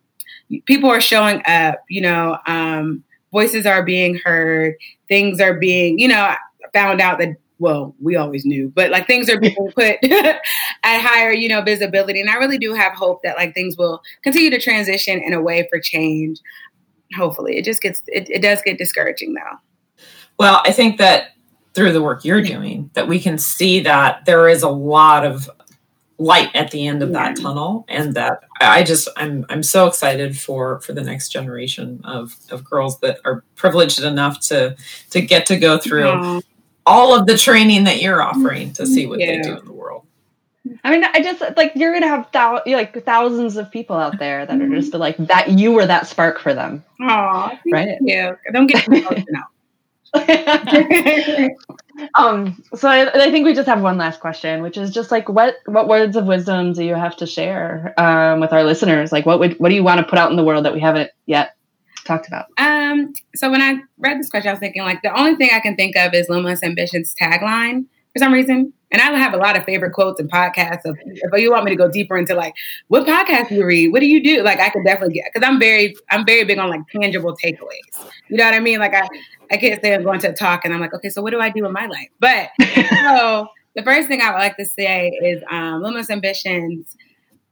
people 0.66 0.89
are 0.89 1.02
showing 1.02 1.41
up, 1.45 1.84
you 1.89 1.99
know, 1.99 2.38
um, 2.47 3.04
voices 3.32 3.66
are 3.66 3.84
being 3.84 4.16
heard, 4.24 4.76
things 5.10 5.41
are 5.41 5.54
being, 5.54 5.99
you 5.99 6.08
know, 6.08 6.34
found 6.74 7.02
out 7.02 7.20
that 7.20 7.36
well, 7.62 7.95
we 8.01 8.16
always 8.16 8.43
knew, 8.43 8.70
but 8.76 8.89
like 8.89 9.05
things 9.05 9.30
are 9.30 9.39
being 9.39 9.55
put 9.76 9.97
at 10.03 10.41
higher, 10.84 11.32
you 11.32 11.47
know, 11.47 11.62
visibility. 11.62 12.20
And 12.20 12.30
I 12.30 12.34
really 12.36 12.57
do 12.57 12.74
have 12.74 12.93
hope 12.93 13.22
that 13.24 13.38
like 13.38 13.53
things 13.53 13.78
will 13.78 14.01
continue 14.24 14.49
to 14.49 14.59
transition 14.59 15.22
in 15.22 15.32
a 15.32 15.41
way 15.41 15.68
for 15.70 15.80
change. 15.80 16.39
Hopefully, 17.16 17.57
it 17.57 17.64
just 17.64 17.82
gets 17.82 18.01
it, 18.07 18.30
it 18.30 18.41
does 18.41 18.62
get 18.64 18.80
discouraging 18.80 19.36
though. 19.36 20.03
Well, 20.39 20.62
I 20.66 20.72
think 20.72 20.97
that 20.97 21.36
through 21.74 21.93
the 21.93 22.01
work 22.01 22.26
you're 22.26 22.41
doing, 22.41 22.89
that 22.93 23.07
we 23.07 23.20
can 23.20 23.38
see 23.38 23.80
that 23.82 24.26
there 24.26 24.49
is 24.49 24.64
a 24.64 24.70
lot 24.70 25.24
of 25.24 25.49
light 26.18 26.49
at 26.55 26.72
the 26.72 26.86
end 26.86 27.01
of 27.01 27.12
that 27.14 27.36
tunnel 27.36 27.84
and 27.88 28.14
that 28.14 28.43
i 28.59 28.84
just 28.84 29.07
i'm 29.18 29.43
i'm 29.49 29.64
so 29.64 29.88
excited 29.88 30.38
for 30.38 30.80
for 30.82 30.93
the 30.93 31.01
next 31.01 31.30
generation 31.30 31.99
of 32.03 32.36
of 32.51 32.64
girls 32.64 32.99
that 32.99 33.18
are 33.26 33.43
privileged 33.55 33.99
enough 34.03 34.39
to 34.39 34.76
to 35.09 35.20
get 35.20 35.47
to 35.47 35.57
go 35.57 35.80
through 35.80 36.39
all 36.86 37.17
of 37.17 37.25
the 37.25 37.38
training 37.38 37.84
that 37.86 38.01
you're 38.01 38.21
offering 38.21 38.73
to 38.73 38.86
see 38.86 39.05
what 39.05 39.19
yeah. 39.19 39.27
they 39.27 39.41
do 39.41 39.57
in 39.57 39.65
the 39.65 39.71
world. 39.71 40.05
I 40.84 40.91
mean, 40.91 41.03
I 41.03 41.21
just 41.21 41.41
like 41.57 41.73
you're 41.75 41.93
gonna 41.93 42.07
have 42.07 42.32
thou- 42.32 42.61
like 42.65 43.03
thousands 43.03 43.57
of 43.57 43.71
people 43.71 43.95
out 43.95 44.19
there 44.19 44.45
that 44.45 44.61
are 44.61 44.69
just 44.69 44.93
like 44.93 45.17
that. 45.17 45.49
You 45.49 45.71
were 45.71 45.86
that 45.86 46.07
spark 46.07 46.39
for 46.39 46.53
them. 46.53 46.84
Oh, 47.01 47.51
right. 47.71 47.97
Yeah, 48.01 48.34
don't 48.53 48.67
get 48.67 48.88
emotional. 48.88 49.43
um, 52.15 52.61
so 52.75 52.89
I, 52.89 53.09
I, 53.13 53.32
think 53.32 53.45
we 53.45 53.53
just 53.53 53.67
have 53.67 53.82
one 53.82 53.97
last 53.97 54.19
question, 54.19 54.61
which 54.61 54.75
is 54.75 54.91
just 54.91 55.09
like 55.09 55.29
what 55.29 55.55
what 55.65 55.88
words 55.88 56.17
of 56.17 56.25
wisdom 56.25 56.73
do 56.73 56.84
you 56.84 56.95
have 56.95 57.15
to 57.17 57.25
share 57.25 57.93
um, 57.97 58.41
with 58.41 58.51
our 58.51 58.63
listeners? 58.63 59.13
Like 59.13 59.25
what 59.25 59.39
would 59.39 59.57
what 59.59 59.69
do 59.69 59.75
you 59.75 59.84
want 59.84 59.99
to 59.99 60.05
put 60.05 60.19
out 60.19 60.29
in 60.29 60.36
the 60.36 60.43
world 60.43 60.65
that 60.65 60.73
we 60.73 60.82
haven't 60.82 61.11
yet 61.27 61.55
talked 62.06 62.28
about? 62.28 62.45
Um, 62.58 63.14
so 63.36 63.49
when 63.49 63.62
I 63.62 63.80
read 63.97 64.20
this 64.20 64.30
question, 64.30 64.49
I 64.49 64.54
was 64.54 64.60
thinking 64.60 64.84
like 64.84 65.02
the 65.02 65.18
only 65.18 65.36
thing 65.36 65.49
I 65.54 65.60
can 65.60 65.76
think 65.76 65.95
of 65.95 66.14
is 66.14 66.30
Limitless 66.30 66.64
Ambition's 66.64 67.16
tagline 67.16 67.86
for 68.14 68.20
some 68.20 68.34
reason. 68.34 68.74
And 68.93 69.02
I 69.02 69.18
have 69.18 69.34
a 69.34 69.38
lot 69.38 69.58
of 69.58 69.64
favorite 69.64 69.93
quotes 69.93 70.20
and 70.20 70.30
podcasts. 70.30 70.84
Of, 70.84 70.97
if 71.06 71.41
you 71.41 71.52
want 71.52 71.64
me 71.64 71.72
to 71.72 71.78
go 71.78 71.89
deeper 71.89 72.18
into 72.18 72.36
like 72.36 72.54
what 72.89 73.08
podcast 73.08 73.47
do 73.47 73.56
you 73.56 73.66
read, 73.66 73.93
what 73.93 74.02
do 74.02 74.06
you 74.06 74.22
do? 74.22 74.43
Like 74.43 74.60
I 74.60 74.70
could 74.70 74.84
definitely 74.84 75.16
get 75.16 75.32
because 75.34 75.47
I'm 75.47 75.60
very 75.60 75.95
I'm 76.10 76.26
very 76.26 76.43
big 76.43 76.60
on 76.60 76.70
like 76.70 76.82
tangible 76.89 77.38
takeaways. 77.38 78.12
You 78.28 78.38
know 78.38 78.43
what 78.43 78.54
I 78.54 78.60
mean? 78.60 78.80
Like 78.80 78.93
I 78.93 79.08
I 79.49 79.58
can't 79.58 79.82
say 79.82 79.93
I'm 79.93 80.04
going 80.04 80.20
to 80.22 80.30
a 80.30 80.34
talk 80.34 80.66
and 80.66 80.74
I'm 80.74 80.82
like, 80.82 80.93
okay, 80.93 81.10
so 81.10 81.22
what 81.22 81.32
do 81.32 81.39
I 81.39 81.49
do 81.49 81.66
in 81.66 81.72
my 81.72 81.86
life? 81.86 82.10
But 82.20 82.49
so 83.06 83.47
the 83.76 83.84
first 83.84 84.10
thing 84.10 84.22
I 84.22 84.32
would 84.32 84.39
like 84.39 84.58
to 84.58 84.66
say 84.66 85.08
is 85.24 85.41
um, 85.49 85.82
Limitless 85.82 86.10
Ambitions 86.10 86.97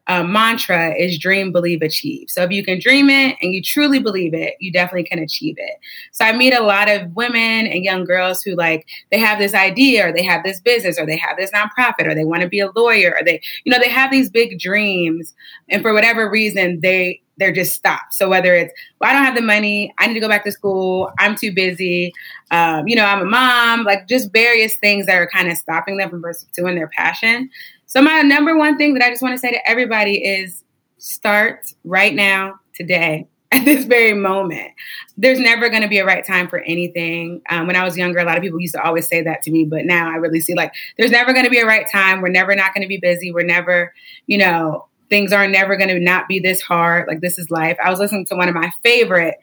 uh, 0.10 0.24
mantra 0.24 0.96
is 0.96 1.20
dream, 1.20 1.52
believe, 1.52 1.84
achieve. 1.84 2.30
So 2.32 2.42
if 2.42 2.50
you 2.50 2.66
can 2.66 2.80
dream 2.80 3.12
it 3.12 3.38
and 3.44 3.54
you 3.54 3.62
truly 3.62 4.00
believe 4.00 4.34
it, 4.34 4.56
you 4.60 4.72
definitely 4.72 5.04
can 5.04 5.20
achieve 5.20 5.56
it. 5.60 5.76
So 6.12 6.26
I 6.26 6.36
meet 6.36 6.52
a 6.52 6.64
lot 6.64 6.90
of 6.90 7.16
women 7.16 7.68
and 7.68 7.84
young 7.84 8.06
girls 8.06 8.42
who 8.42 8.56
like 8.56 8.88
they 9.12 9.20
have 9.20 9.38
this 9.38 9.54
idea 9.54 10.10
or 10.10 10.12
they 10.12 10.24
have 10.24 10.44
this 10.44 10.60
business 10.60 11.00
or 11.00 11.06
they 11.06 11.18
have 11.18 11.38
this 11.38 11.52
nonprofit 11.52 12.08
or 12.08 12.16
they 12.16 12.26
want 12.26 12.42
to 12.42 12.50
be 12.50 12.60
a 12.60 12.72
lawyer 12.72 13.16
or 13.20 13.24
they, 13.24 13.40
you 13.66 13.72
know, 13.72 13.78
they 13.78 13.88
have 13.88 14.10
these 14.10 14.32
big 14.32 14.60
dreams 14.60 15.36
and 15.70 15.84
for 15.84 15.94
whatever 15.94 16.28
reason 16.28 16.80
they 16.82 17.22
they're 17.38 17.54
just 17.54 17.74
stopped. 17.74 18.14
So 18.14 18.28
whether 18.28 18.54
it's, 18.54 18.74
well, 19.00 19.10
I 19.10 19.14
don't 19.14 19.24
have 19.24 19.36
the 19.36 19.42
money, 19.42 19.94
I 19.98 20.08
need 20.08 20.16
to 20.16 20.20
go 20.20 20.28
back 20.28 20.44
to 20.44 20.52
school, 20.52 21.10
I'm 21.20 21.36
too 21.36 21.54
busy, 21.54 22.14
um, 22.52 22.86
you 22.86 22.98
know, 22.98 23.06
I'm 23.06 23.22
a 23.22 23.26
mom, 23.26 23.86
like 23.86 24.10
just 24.10 24.34
various 24.34 24.76
things 24.76 25.06
that 25.06 25.16
are 25.16 25.28
kind 25.28 25.50
of 25.50 25.56
stopping 25.56 25.96
them 25.96 26.10
from 26.10 26.22
pursuing 26.22 26.76
their 26.76 26.90
passion. 26.90 27.50
So, 27.90 28.04
my 28.04 28.22
number 28.22 28.56
one 28.56 28.78
thing 28.78 28.94
that 28.94 29.04
I 29.04 29.10
just 29.10 29.24
want 29.24 29.34
to 29.34 29.40
say 29.40 29.50
to 29.50 29.68
everybody 29.68 30.24
is 30.24 30.64
start 31.00 31.74
right 31.84 32.14
now, 32.14 32.60
today, 32.76 33.28
at 33.52 33.66
this 33.66 33.86
very 33.86 34.14
moment. 34.14 34.70
There's 35.18 35.40
never 35.40 35.70
going 35.70 35.82
to 35.82 35.88
be 35.88 35.98
a 35.98 36.06
right 36.06 36.24
time 36.24 36.48
for 36.48 36.60
anything. 36.60 37.42
Um, 37.50 37.66
when 37.66 37.76
I 37.76 37.84
was 37.84 37.98
younger, 37.98 38.20
a 38.20 38.26
lot 38.26 38.38
of 38.38 38.44
people 38.44 38.62
used 38.62 38.76
to 38.76 38.84
always 38.84 39.08
say 39.08 39.24
that 39.24 39.42
to 39.42 39.52
me, 39.52 39.66
but 39.66 39.86
now 39.86 40.08
I 40.08 40.18
really 40.18 40.40
see 40.40 40.54
like 40.54 40.72
there's 41.00 41.10
never 41.10 41.34
going 41.34 41.46
to 41.46 41.50
be 41.50 41.58
a 41.58 41.66
right 41.66 41.88
time. 41.92 42.22
We're 42.22 42.30
never 42.30 42.56
not 42.56 42.76
going 42.76 42.84
to 42.84 42.88
be 42.88 42.98
busy. 42.98 43.32
We're 43.32 43.44
never, 43.44 43.92
you 44.28 44.38
know, 44.38 44.86
things 45.10 45.34
are 45.34 45.48
never 45.48 45.76
going 45.76 45.90
to 45.90 46.00
not 46.00 46.28
be 46.28 46.38
this 46.38 46.62
hard. 46.62 47.08
Like, 47.08 47.22
this 47.22 47.40
is 47.40 47.50
life. 47.50 47.78
I 47.84 47.90
was 47.90 47.98
listening 47.98 48.26
to 48.28 48.36
one 48.36 48.50
of 48.50 48.54
my 48.54 48.72
favorite 48.84 49.38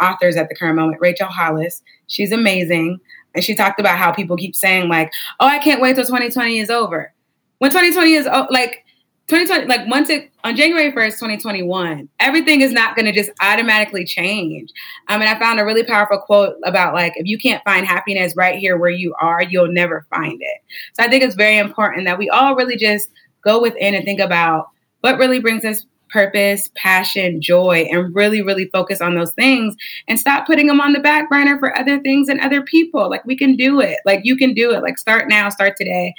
authors 0.00 0.34
at 0.34 0.48
the 0.48 0.56
current 0.56 0.74
moment, 0.74 1.00
Rachel 1.00 1.28
Hollis. 1.28 1.80
She's 2.08 2.32
amazing. 2.32 2.98
And 3.36 3.44
she 3.44 3.54
talked 3.54 3.78
about 3.78 3.96
how 3.96 4.10
people 4.10 4.36
keep 4.36 4.56
saying, 4.56 4.88
like, 4.88 5.12
oh, 5.38 5.46
I 5.46 5.60
can't 5.60 5.80
wait 5.80 5.94
till 5.94 6.04
2020 6.04 6.58
is 6.58 6.68
over 6.68 7.14
when 7.62 7.70
2020 7.70 8.14
is 8.14 8.26
like 8.50 8.84
2020, 9.28 9.66
like 9.66 9.86
once 9.88 10.10
it 10.10 10.32
on 10.42 10.56
January 10.56 10.90
1st, 10.90 11.12
2021, 11.12 12.08
everything 12.18 12.60
is 12.60 12.72
not 12.72 12.96
going 12.96 13.06
to 13.06 13.12
just 13.12 13.30
automatically 13.40 14.04
change. 14.04 14.72
I 15.06 15.16
mean, 15.16 15.28
I 15.28 15.38
found 15.38 15.60
a 15.60 15.64
really 15.64 15.84
powerful 15.84 16.18
quote 16.18 16.56
about 16.64 16.92
like, 16.92 17.12
if 17.14 17.26
you 17.26 17.38
can't 17.38 17.62
find 17.62 17.86
happiness 17.86 18.34
right 18.36 18.58
here 18.58 18.76
where 18.76 18.90
you 18.90 19.14
are, 19.20 19.44
you'll 19.44 19.72
never 19.72 20.04
find 20.10 20.42
it. 20.42 20.58
So 20.94 21.04
I 21.04 21.08
think 21.08 21.22
it's 21.22 21.36
very 21.36 21.58
important 21.58 22.04
that 22.06 22.18
we 22.18 22.28
all 22.30 22.56
really 22.56 22.76
just 22.76 23.10
go 23.44 23.62
within 23.62 23.94
and 23.94 24.04
think 24.04 24.18
about 24.18 24.66
what 25.02 25.18
really 25.18 25.38
brings 25.38 25.64
us 25.64 25.86
purpose, 26.08 26.68
passion, 26.74 27.40
joy, 27.40 27.88
and 27.92 28.12
really, 28.12 28.42
really 28.42 28.68
focus 28.70 29.00
on 29.00 29.14
those 29.14 29.32
things 29.34 29.76
and 30.08 30.18
stop 30.18 30.46
putting 30.46 30.66
them 30.66 30.80
on 30.80 30.92
the 30.92 31.00
back 31.00 31.30
burner 31.30 31.60
for 31.60 31.78
other 31.78 32.00
things 32.00 32.28
and 32.28 32.40
other 32.40 32.62
people. 32.62 33.08
Like 33.08 33.24
we 33.24 33.36
can 33.36 33.54
do 33.54 33.80
it. 33.80 33.98
Like 34.04 34.22
you 34.24 34.36
can 34.36 34.52
do 34.52 34.72
it. 34.72 34.82
Like 34.82 34.98
start 34.98 35.28
now, 35.28 35.48
start 35.48 35.76
today 35.78 36.12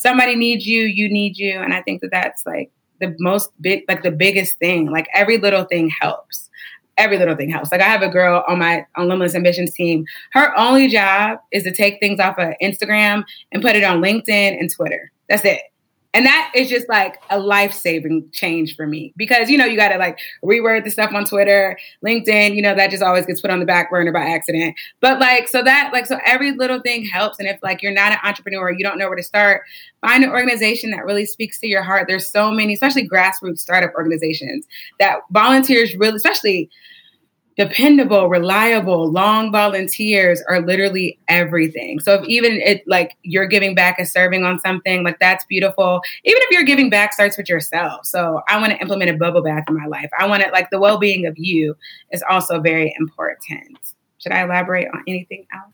somebody 0.00 0.34
needs 0.34 0.66
you, 0.66 0.84
you 0.84 1.10
need 1.10 1.36
you. 1.36 1.60
And 1.60 1.74
I 1.74 1.82
think 1.82 2.00
that 2.00 2.10
that's 2.10 2.44
like 2.46 2.70
the 3.00 3.14
most 3.18 3.50
big, 3.60 3.84
like 3.86 4.02
the 4.02 4.10
biggest 4.10 4.58
thing. 4.58 4.90
Like 4.90 5.06
every 5.14 5.36
little 5.36 5.64
thing 5.64 5.90
helps. 6.00 6.48
Every 6.96 7.18
little 7.18 7.36
thing 7.36 7.50
helps. 7.50 7.70
Like 7.70 7.82
I 7.82 7.84
have 7.84 8.02
a 8.02 8.08
girl 8.08 8.42
on 8.48 8.58
my 8.58 8.86
on 8.96 9.08
Limitless 9.08 9.34
Ambitions 9.34 9.72
team. 9.74 10.06
Her 10.32 10.56
only 10.58 10.88
job 10.88 11.38
is 11.52 11.64
to 11.64 11.72
take 11.72 12.00
things 12.00 12.18
off 12.18 12.38
of 12.38 12.54
Instagram 12.62 13.24
and 13.52 13.62
put 13.62 13.76
it 13.76 13.84
on 13.84 14.00
LinkedIn 14.00 14.58
and 14.58 14.70
Twitter. 14.70 15.12
That's 15.28 15.44
it. 15.44 15.60
And 16.12 16.26
that 16.26 16.50
is 16.56 16.68
just 16.68 16.88
like 16.88 17.22
a 17.30 17.38
life 17.38 17.72
saving 17.72 18.28
change 18.32 18.74
for 18.74 18.84
me 18.84 19.12
because, 19.16 19.48
you 19.48 19.56
know, 19.56 19.64
you 19.64 19.76
got 19.76 19.90
to 19.90 19.98
like 19.98 20.18
reword 20.44 20.82
the 20.82 20.90
stuff 20.90 21.12
on 21.14 21.24
Twitter, 21.24 21.78
LinkedIn, 22.04 22.56
you 22.56 22.62
know, 22.62 22.74
that 22.74 22.90
just 22.90 23.02
always 23.02 23.26
gets 23.26 23.40
put 23.40 23.50
on 23.50 23.60
the 23.60 23.64
back 23.64 23.90
burner 23.90 24.12
by 24.12 24.22
accident. 24.22 24.74
But 25.00 25.20
like, 25.20 25.46
so 25.46 25.62
that, 25.62 25.90
like, 25.92 26.06
so 26.06 26.18
every 26.26 26.50
little 26.50 26.80
thing 26.80 27.04
helps. 27.04 27.38
And 27.38 27.46
if 27.46 27.60
like 27.62 27.80
you're 27.80 27.92
not 27.92 28.10
an 28.10 28.18
entrepreneur, 28.24 28.72
you 28.72 28.82
don't 28.82 28.98
know 28.98 29.06
where 29.06 29.16
to 29.16 29.22
start, 29.22 29.62
find 30.00 30.24
an 30.24 30.30
organization 30.30 30.90
that 30.90 31.04
really 31.04 31.26
speaks 31.26 31.60
to 31.60 31.68
your 31.68 31.84
heart. 31.84 32.06
There's 32.08 32.28
so 32.28 32.50
many, 32.50 32.74
especially 32.74 33.08
grassroots 33.08 33.60
startup 33.60 33.92
organizations 33.94 34.66
that 34.98 35.20
volunteers 35.30 35.94
really, 35.94 36.16
especially 36.16 36.70
dependable, 37.56 38.28
reliable, 38.28 39.10
long 39.10 39.52
volunteers 39.52 40.42
are 40.48 40.60
literally 40.60 41.18
everything. 41.28 42.00
So 42.00 42.14
if 42.14 42.24
even 42.26 42.52
it 42.52 42.82
like 42.86 43.16
you're 43.22 43.46
giving 43.46 43.74
back 43.74 43.98
and 43.98 44.08
serving 44.08 44.44
on 44.44 44.60
something, 44.60 45.04
like 45.04 45.18
that's 45.18 45.44
beautiful. 45.44 46.00
Even 46.24 46.40
if 46.42 46.50
you're 46.50 46.64
giving 46.64 46.90
back 46.90 47.12
starts 47.12 47.36
with 47.36 47.48
yourself. 47.48 48.06
So 48.06 48.42
I 48.48 48.58
want 48.58 48.72
to 48.72 48.78
implement 48.80 49.10
a 49.10 49.16
bubble 49.16 49.42
bath 49.42 49.64
in 49.68 49.76
my 49.76 49.86
life. 49.86 50.10
I 50.18 50.26
want 50.26 50.42
it 50.42 50.52
like 50.52 50.70
the 50.70 50.80
well-being 50.80 51.26
of 51.26 51.34
you 51.36 51.76
is 52.12 52.22
also 52.28 52.60
very 52.60 52.94
important. 52.98 53.78
Should 54.18 54.32
I 54.32 54.42
elaborate 54.42 54.88
on 54.92 55.02
anything 55.06 55.46
else? 55.52 55.72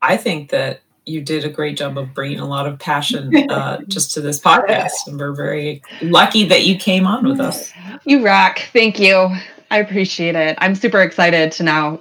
I 0.00 0.16
think 0.16 0.50
that 0.50 0.80
you 1.04 1.22
did 1.22 1.44
a 1.44 1.48
great 1.48 1.76
job 1.76 1.96
of 1.98 2.12
bringing 2.14 2.38
a 2.38 2.46
lot 2.46 2.66
of 2.66 2.78
passion 2.78 3.34
uh, 3.50 3.80
just 3.88 4.12
to 4.12 4.20
this 4.20 4.38
podcast. 4.38 5.06
And 5.06 5.18
we're 5.18 5.32
very 5.32 5.82
lucky 6.02 6.44
that 6.44 6.66
you 6.66 6.76
came 6.76 7.06
on 7.06 7.26
with 7.26 7.40
us. 7.40 7.72
You 8.04 8.24
rock. 8.24 8.60
Thank 8.72 9.00
you. 9.00 9.34
I 9.70 9.78
appreciate 9.78 10.34
it. 10.34 10.56
I'm 10.60 10.74
super 10.74 11.02
excited 11.02 11.52
to 11.52 11.62
now 11.62 12.00